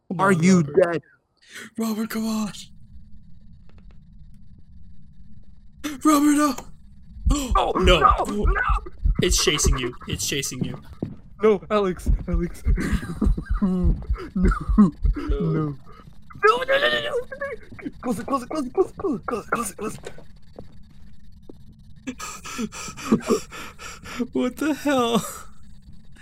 [0.11, 0.91] Oh are on, you Robert.
[0.91, 1.01] dead
[1.77, 2.51] Robert, come on.
[6.03, 6.55] Robert, no.
[7.31, 7.99] oh, oh no.
[7.99, 8.25] no oh.
[8.25, 8.61] no
[9.21, 9.93] It's chasing you.
[10.07, 10.81] It's chasing you.
[11.41, 12.63] no alex alex
[13.61, 13.95] no
[14.35, 14.49] no
[15.15, 15.75] no
[16.43, 17.19] no, no, no, no, no.
[18.01, 19.95] Close it, close it, close it, close it, close it, close it, close it, close
[19.95, 20.11] it.
[24.33, 25.23] what the hell?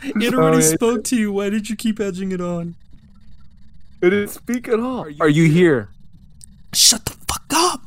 [0.03, 1.31] It already sorry, spoke to you.
[1.33, 2.75] Why did you keep edging it on?
[4.01, 5.05] It didn't speak at all.
[5.19, 5.89] Are you here?
[6.73, 7.81] Shut the fuck up!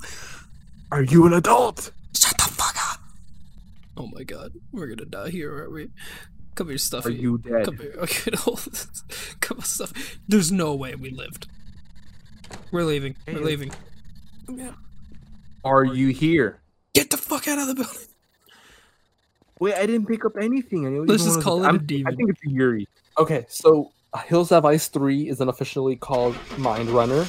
[0.91, 1.91] Are you an adult?
[2.17, 3.01] Shut the fuck up!
[3.97, 5.89] Oh my god, we're gonna die here, aren't we?
[6.55, 7.07] Come here, stuff.
[7.07, 7.23] Are Stuffy.
[7.23, 7.65] you dead?
[7.65, 7.95] Come here.
[7.99, 9.05] Okay, hold this.
[9.41, 10.19] Come on, Stuffy.
[10.29, 11.47] There's no way we lived.
[12.73, 13.17] We're leaving.
[13.27, 13.71] We're leaving.
[14.51, 14.73] Yeah.
[15.65, 16.61] Are you here?
[16.93, 18.09] Get the fuck out of the building.
[19.61, 20.87] Wait, I didn't pick up anything.
[20.87, 22.17] I didn't Let's just wanna- call it a I'm- I demon.
[22.17, 22.87] think it's a Yurei.
[23.19, 27.27] Okay, so Hills Have Eyes 3 isn't officially called Mind Ripper.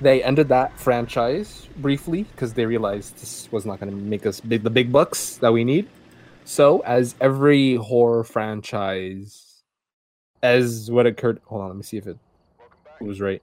[0.00, 4.38] They ended that franchise briefly because they realized this was not going to make us
[4.40, 5.88] big, the big bucks that we need.
[6.44, 9.62] So, as every horror franchise,
[10.42, 12.16] as what occurred, hold on, let me see if it
[13.00, 13.42] was right.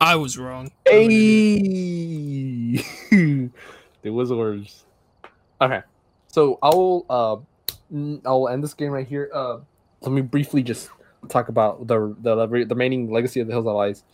[0.00, 0.70] I was wrong.
[0.86, 1.12] Hey,
[4.02, 4.84] there was orbs.
[5.60, 5.82] Okay,
[6.28, 7.36] so I'll uh,
[8.24, 9.28] I'll end this game right here.
[9.32, 9.58] Uh,
[10.00, 10.90] let me briefly just
[11.28, 14.04] talk about the the the remaining legacy of the Hills of Lies.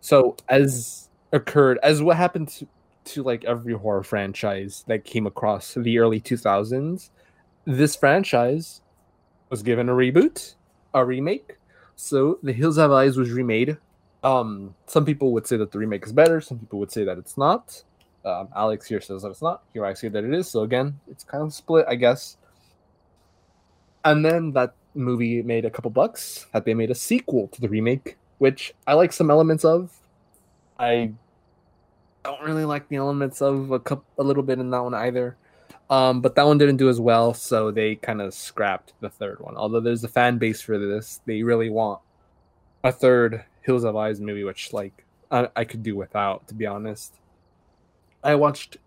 [0.00, 2.66] So as occurred, as what happened to,
[3.06, 7.10] to like every horror franchise that came across the early two thousands,
[7.64, 8.82] this franchise
[9.50, 10.54] was given a reboot,
[10.94, 11.56] a remake.
[11.96, 13.78] So the Hills Have Eyes was remade
[14.26, 16.40] um, some people would say that the remake is better.
[16.40, 17.82] Some people would say that it's not.
[18.24, 19.62] Um, Alex here says that it's not.
[19.72, 20.48] Here I say that it is.
[20.48, 22.36] So again, it's kind of split, I guess.
[24.04, 26.46] And then that movie made a couple bucks.
[26.52, 29.92] That they made a sequel to the remake, which I like some elements of.
[30.78, 31.12] I
[32.24, 35.36] don't really like the elements of a couple, a little bit in that one either.
[35.88, 39.38] Um, but that one didn't do as well, so they kind of scrapped the third
[39.40, 39.56] one.
[39.56, 42.00] Although there's a fan base for this, they really want
[42.82, 46.66] a third Hills of Eyes movie, which like I, I could do without, to be
[46.66, 47.14] honest.
[48.22, 48.78] I watched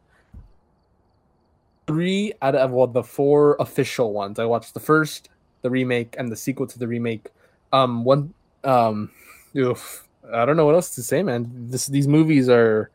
[1.87, 4.37] three out of well, the four official ones.
[4.37, 5.29] I watched the first,
[5.61, 7.27] the remake and the sequel to the remake.
[7.71, 8.33] Um, one,
[8.63, 9.11] um,
[9.55, 11.51] oof, I don't know what else to say, man.
[11.69, 12.89] This these movies are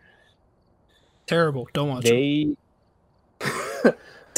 [1.27, 1.69] terrible.
[1.73, 2.57] Don't watch they.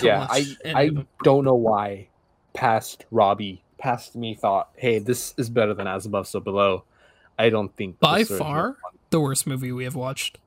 [0.03, 0.91] yeah, I I
[1.23, 2.09] don't know why
[2.55, 6.85] past Robbie, past me thought, hey, this is better than As Above, So Below.
[7.39, 8.77] I don't think by far
[9.11, 10.39] the worst movie we have watched.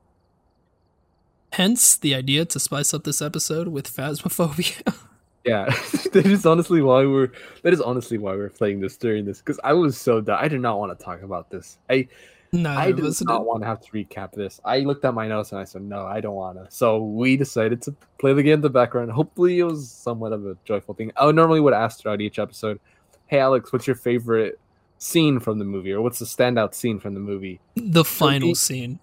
[1.52, 4.96] Hence the idea to spice up this episode with phasmophobia.
[5.44, 5.64] yeah,
[6.12, 7.30] that is honestly why we're
[7.62, 10.38] that is honestly why we're playing this during this because I was so done.
[10.40, 11.78] I did not want to talk about this.
[11.88, 12.08] I
[12.52, 14.60] no, I did not want to have to recap this.
[14.64, 16.66] I looked at my notes and I said, no, I don't want to.
[16.74, 19.12] So we decided to play the game in the background.
[19.12, 21.12] Hopefully, it was somewhat of a joyful thing.
[21.16, 22.80] I normally would ask throughout each episode,
[23.28, 24.58] hey, Alex, what's your favorite
[24.98, 25.92] scene from the movie?
[25.92, 27.60] Or what's the standout scene from the movie?
[27.76, 28.98] The final so, scene,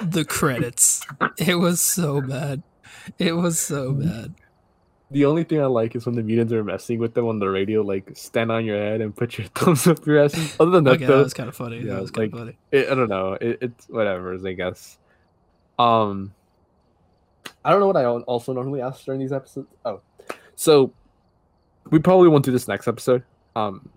[0.00, 1.06] the credits.
[1.38, 2.62] it was so bad.
[3.18, 4.08] It was so mm-hmm.
[4.08, 4.34] bad
[5.12, 7.48] the only thing I like is when the mutants are messing with them on the
[7.48, 10.56] radio, like stand on your head and put your thumbs up your ass.
[10.58, 11.78] Other than that, okay, though, that was kind of funny.
[11.78, 12.58] Yeah, that was kind like, of funny.
[12.70, 13.34] It, I don't know.
[13.34, 14.98] It, it's whatever, I guess.
[15.78, 16.32] Um,
[17.64, 19.68] I don't know what I also normally ask during these episodes.
[19.84, 20.00] Oh,
[20.56, 20.92] so
[21.90, 23.22] we probably won't do this next episode.
[23.54, 23.90] Um,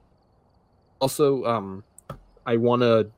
[0.99, 1.83] also, um,
[2.45, 3.09] I want to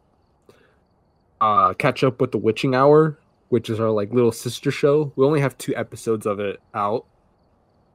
[1.40, 3.18] uh catch up with the Witching Hour,
[3.50, 5.12] which is our like little sister show.
[5.16, 7.06] We only have two episodes of it out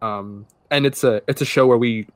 [0.03, 2.07] um, and it's a it's a show where we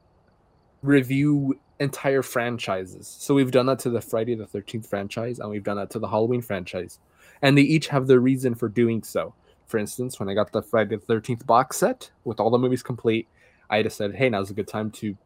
[0.82, 3.06] review entire franchises.
[3.06, 5.98] So we've done that to the Friday the Thirteenth franchise, and we've done that to
[5.98, 6.98] the Halloween franchise,
[7.40, 9.32] and they each have their reason for doing so.
[9.66, 12.82] For instance, when I got the Friday the Thirteenth box set with all the movies
[12.82, 13.28] complete,
[13.70, 15.16] I decided, hey, now's a good time to.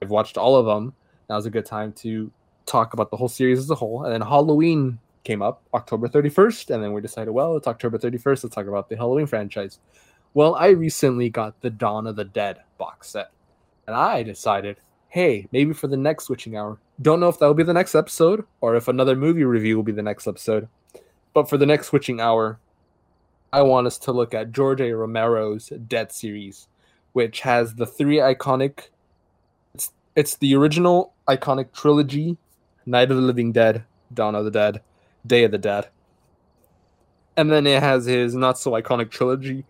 [0.00, 0.94] I've watched all of them.
[1.28, 2.30] Now's a good time to
[2.66, 4.04] talk about the whole series as a whole.
[4.04, 8.44] And then Halloween came up October 31st, and then we decided, well, it's October 31st.
[8.44, 9.78] Let's talk about the Halloween franchise.
[10.34, 13.30] Well, I recently got the Dawn of the Dead box set,
[13.86, 14.78] and I decided,
[15.08, 17.94] hey, maybe for the next Witching Hour, don't know if that will be the next
[17.94, 20.66] episode or if another movie review will be the next episode,
[21.34, 22.58] but for the next Witching Hour,
[23.52, 24.90] I want us to look at George A.
[24.90, 26.66] Romero's Dead series,
[27.12, 28.88] which has the three iconic.
[29.72, 32.38] It's, it's the original iconic trilogy
[32.84, 34.80] Night of the Living Dead, Dawn of the Dead,
[35.24, 35.90] Day of the Dead.
[37.36, 39.64] And then it has his not so iconic trilogy,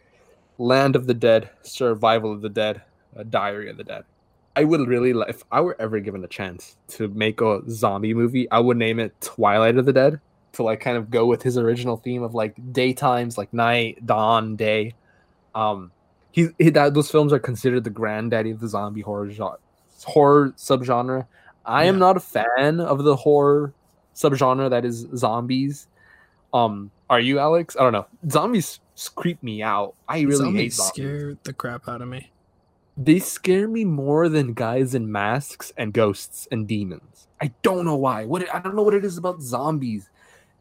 [0.58, 2.82] Land of the Dead, Survival of the Dead,
[3.16, 4.04] a Diary of the Dead.
[4.56, 8.14] I would really like if I were ever given a chance to make a zombie
[8.14, 10.20] movie, I would name it Twilight of the Dead
[10.52, 14.54] to like kind of go with his original theme of like daytimes, like night, dawn,
[14.54, 14.94] day.
[15.54, 15.90] Um,
[16.30, 19.58] he, he that those films are considered the granddaddy of the zombie horror genre,
[20.04, 21.26] horror subgenre.
[21.66, 21.88] I yeah.
[21.88, 23.72] am not a fan of the horror
[24.14, 25.88] subgenre that is zombies.
[26.52, 27.76] Um, are you, Alex?
[27.76, 28.06] I don't know.
[28.30, 28.78] Zombies
[29.14, 29.94] creep me out.
[30.08, 30.88] I really zombies hate zombies.
[30.88, 32.30] Scare the crap out of me.
[32.96, 37.26] They scare me more than guys in masks and ghosts and demons.
[37.40, 38.24] I don't know why.
[38.24, 40.10] What I don't know what it is about zombies.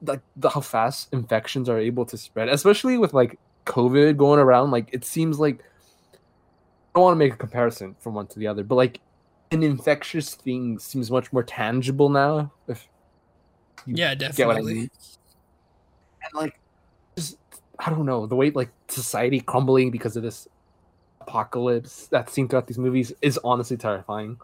[0.01, 4.71] Like the, how fast infections are able to spread, especially with like COVID going around.
[4.71, 6.17] Like it seems like I
[6.95, 8.99] don't want to make a comparison from one to the other, but like
[9.51, 12.51] an infectious thing seems much more tangible now.
[12.67, 12.87] If
[13.85, 14.71] yeah, definitely.
[14.71, 14.89] I mean.
[16.23, 16.59] And like
[17.85, 20.47] I don't know the way like society crumbling because of this
[21.21, 24.37] apocalypse that's seen throughout these movies is honestly terrifying.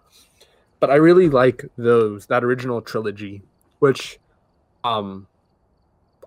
[0.80, 3.42] But I really like those that original trilogy,
[3.80, 4.20] which
[4.84, 5.28] um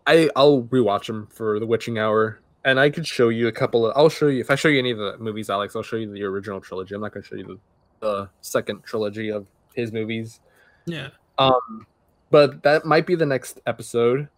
[0.06, 3.86] I I'll rewatch them for the Witching Hour, and I could show you a couple
[3.86, 3.92] of.
[3.96, 5.76] I'll show you if I show you any of the movies, Alex.
[5.76, 6.94] I'll show you the original trilogy.
[6.94, 7.58] I'm not going to show you the,
[8.00, 10.40] the second trilogy of his movies.
[10.86, 11.08] Yeah.
[11.38, 11.86] Um,
[12.30, 14.28] but that might be the next episode.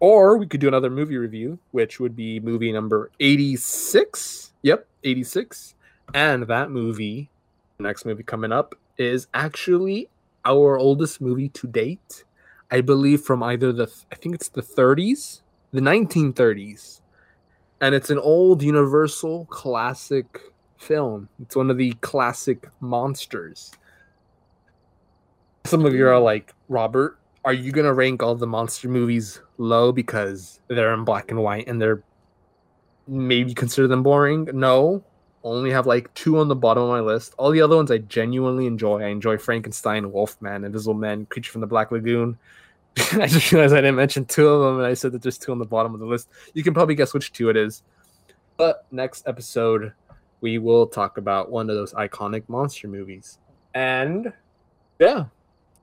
[0.00, 4.52] Or we could do another movie review, which would be movie number 86.
[4.62, 5.74] Yep, 86.
[6.14, 7.30] And that movie,
[7.78, 10.08] the next movie coming up, is actually
[10.44, 12.24] our oldest movie to date.
[12.70, 15.40] I believe from either the, I think it's the 30s,
[15.72, 17.00] the 1930s.
[17.80, 20.40] And it's an old Universal classic
[20.78, 21.28] film.
[21.40, 23.72] It's one of the classic monsters.
[25.64, 29.90] Some of you are like, Robert, are you gonna rank all the monster movies low
[29.90, 32.02] because they're in black and white and they're
[33.06, 34.50] maybe consider them boring?
[34.52, 35.02] No,
[35.42, 37.32] only have like two on the bottom of my list.
[37.38, 39.00] All the other ones I genuinely enjoy.
[39.00, 42.36] I enjoy Frankenstein, Wolfman, Invisible Man, Creature from the Black Lagoon.
[43.14, 45.50] I just realized I didn't mention two of them, and I said that there's two
[45.50, 46.28] on the bottom of the list.
[46.52, 47.82] You can probably guess which two it is.
[48.58, 49.94] But next episode,
[50.42, 53.38] we will talk about one of those iconic monster movies.
[53.72, 54.34] And
[54.98, 55.24] yeah,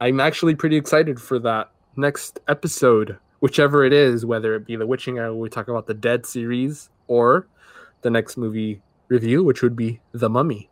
[0.01, 4.85] I'm actually pretty excited for that next episode, whichever it is, whether it be the
[4.85, 7.47] Witching Hour, we talk about the Dead series, or
[8.01, 10.69] the next movie review, which would be The Mummy.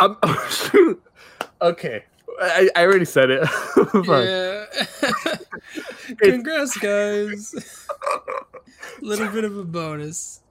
[0.00, 0.18] Um,
[1.62, 2.04] okay,
[2.40, 3.48] I, I already said it.
[3.94, 5.34] yeah.
[6.18, 7.86] Congrats, guys.
[9.00, 10.42] A little bit of a bonus.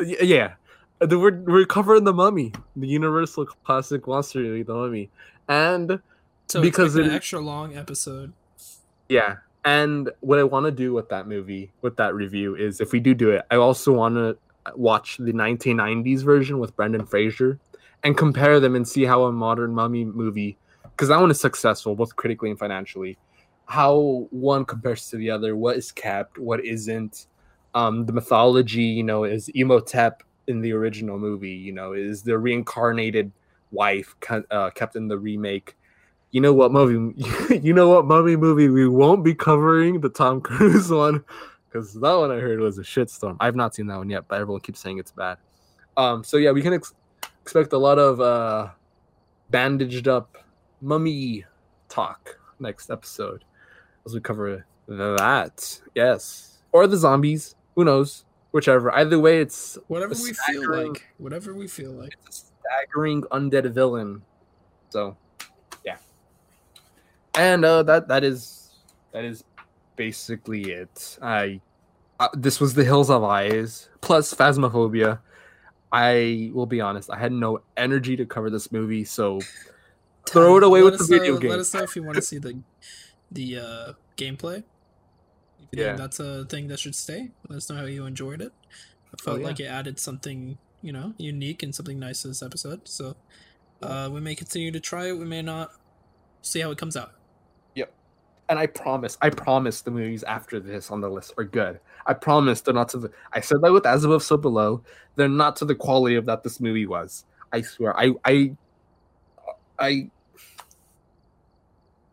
[0.00, 0.54] Yeah,
[1.00, 5.10] we're we're covering the Mummy, the Universal classic monster the Mummy,
[5.48, 6.00] and
[6.46, 8.32] so because it's an extra long episode.
[9.08, 12.92] Yeah, and what I want to do with that movie, with that review, is if
[12.92, 14.38] we do do it, I also want to
[14.76, 17.58] watch the 1990s version with Brendan Fraser
[18.04, 21.96] and compare them and see how a modern mummy movie, because that one is successful
[21.96, 23.18] both critically and financially,
[23.66, 27.26] how one compares to the other, what is kept, what isn't.
[27.74, 32.38] Um, the mythology, you know, is Imhotep in the original movie, you know, is the
[32.38, 33.32] reincarnated
[33.72, 34.14] wife
[34.50, 35.76] uh, kept in the remake
[36.36, 37.14] you know what movie
[37.62, 40.02] you know what mummy movie we won't be covering?
[40.02, 41.24] The tom cruise one?
[41.66, 43.38] Because that one i heard was a shitstorm.
[43.40, 45.38] I've not seen that one yet but everyone keeps saying it's bad.
[45.96, 46.92] Um so yeah we can ex-
[47.40, 48.68] expect a lot of uh
[49.48, 50.36] bandaged up
[50.82, 51.46] mummy
[51.88, 53.42] talk next episode
[54.04, 55.80] as we cover that.
[55.94, 56.58] Yes.
[56.70, 57.56] Or the zombies.
[57.76, 58.26] Who knows?
[58.50, 58.94] Whichever.
[58.94, 61.08] Either way it's whatever we feel like.
[61.16, 62.14] Whatever we feel like.
[62.26, 64.20] it's a staggering undead villain.
[64.90, 65.16] So
[67.36, 68.70] and uh, that that is
[69.12, 69.44] that is
[69.94, 71.18] basically it.
[71.22, 71.60] I
[72.18, 75.20] uh, this was the Hills of Eyes plus Phasmophobia.
[75.92, 79.40] I will be honest, I had no energy to cover this movie, so
[80.26, 81.50] throw it away let with the video know, game.
[81.50, 82.58] Let us know if you want to see the
[83.30, 84.64] the uh, gameplay.
[85.58, 85.86] If you yeah.
[85.88, 88.52] think that's a thing that should stay, let us know how you enjoyed it.
[89.08, 89.46] I oh, felt oh, yeah.
[89.46, 92.86] like it added something, you know, unique and something nice to this episode.
[92.88, 93.16] So
[93.82, 95.18] uh, we may continue to try it.
[95.18, 95.70] We may not.
[96.42, 97.12] See how it comes out
[98.48, 101.80] and I promise, I promise the movies after this on the list are good.
[102.06, 103.10] I promise they're not to the.
[103.32, 104.82] I said that with As Above, So Below.
[105.16, 107.24] They're not to the quality of that this movie was.
[107.52, 107.98] I swear.
[107.98, 108.56] I, I,
[109.78, 110.10] I.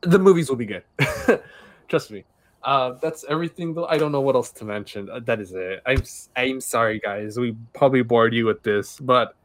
[0.01, 0.83] The movies will be good.
[1.87, 2.25] Trust me.
[2.63, 3.73] Uh, that's everything.
[3.73, 5.09] Though I don't know what else to mention.
[5.09, 5.81] Uh, that is it.
[5.85, 6.01] I'm
[6.35, 7.37] I'm sorry, guys.
[7.37, 9.35] We probably bored you with this, but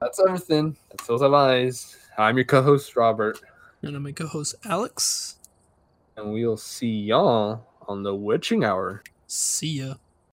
[0.00, 0.76] that's everything.
[0.90, 1.96] That's those of eyes.
[2.18, 3.38] I'm your co-host Robert,
[3.82, 5.35] and I'm my co-host Alex
[6.16, 9.02] and we'll see y'all on the witching hour.
[9.26, 9.94] See ya.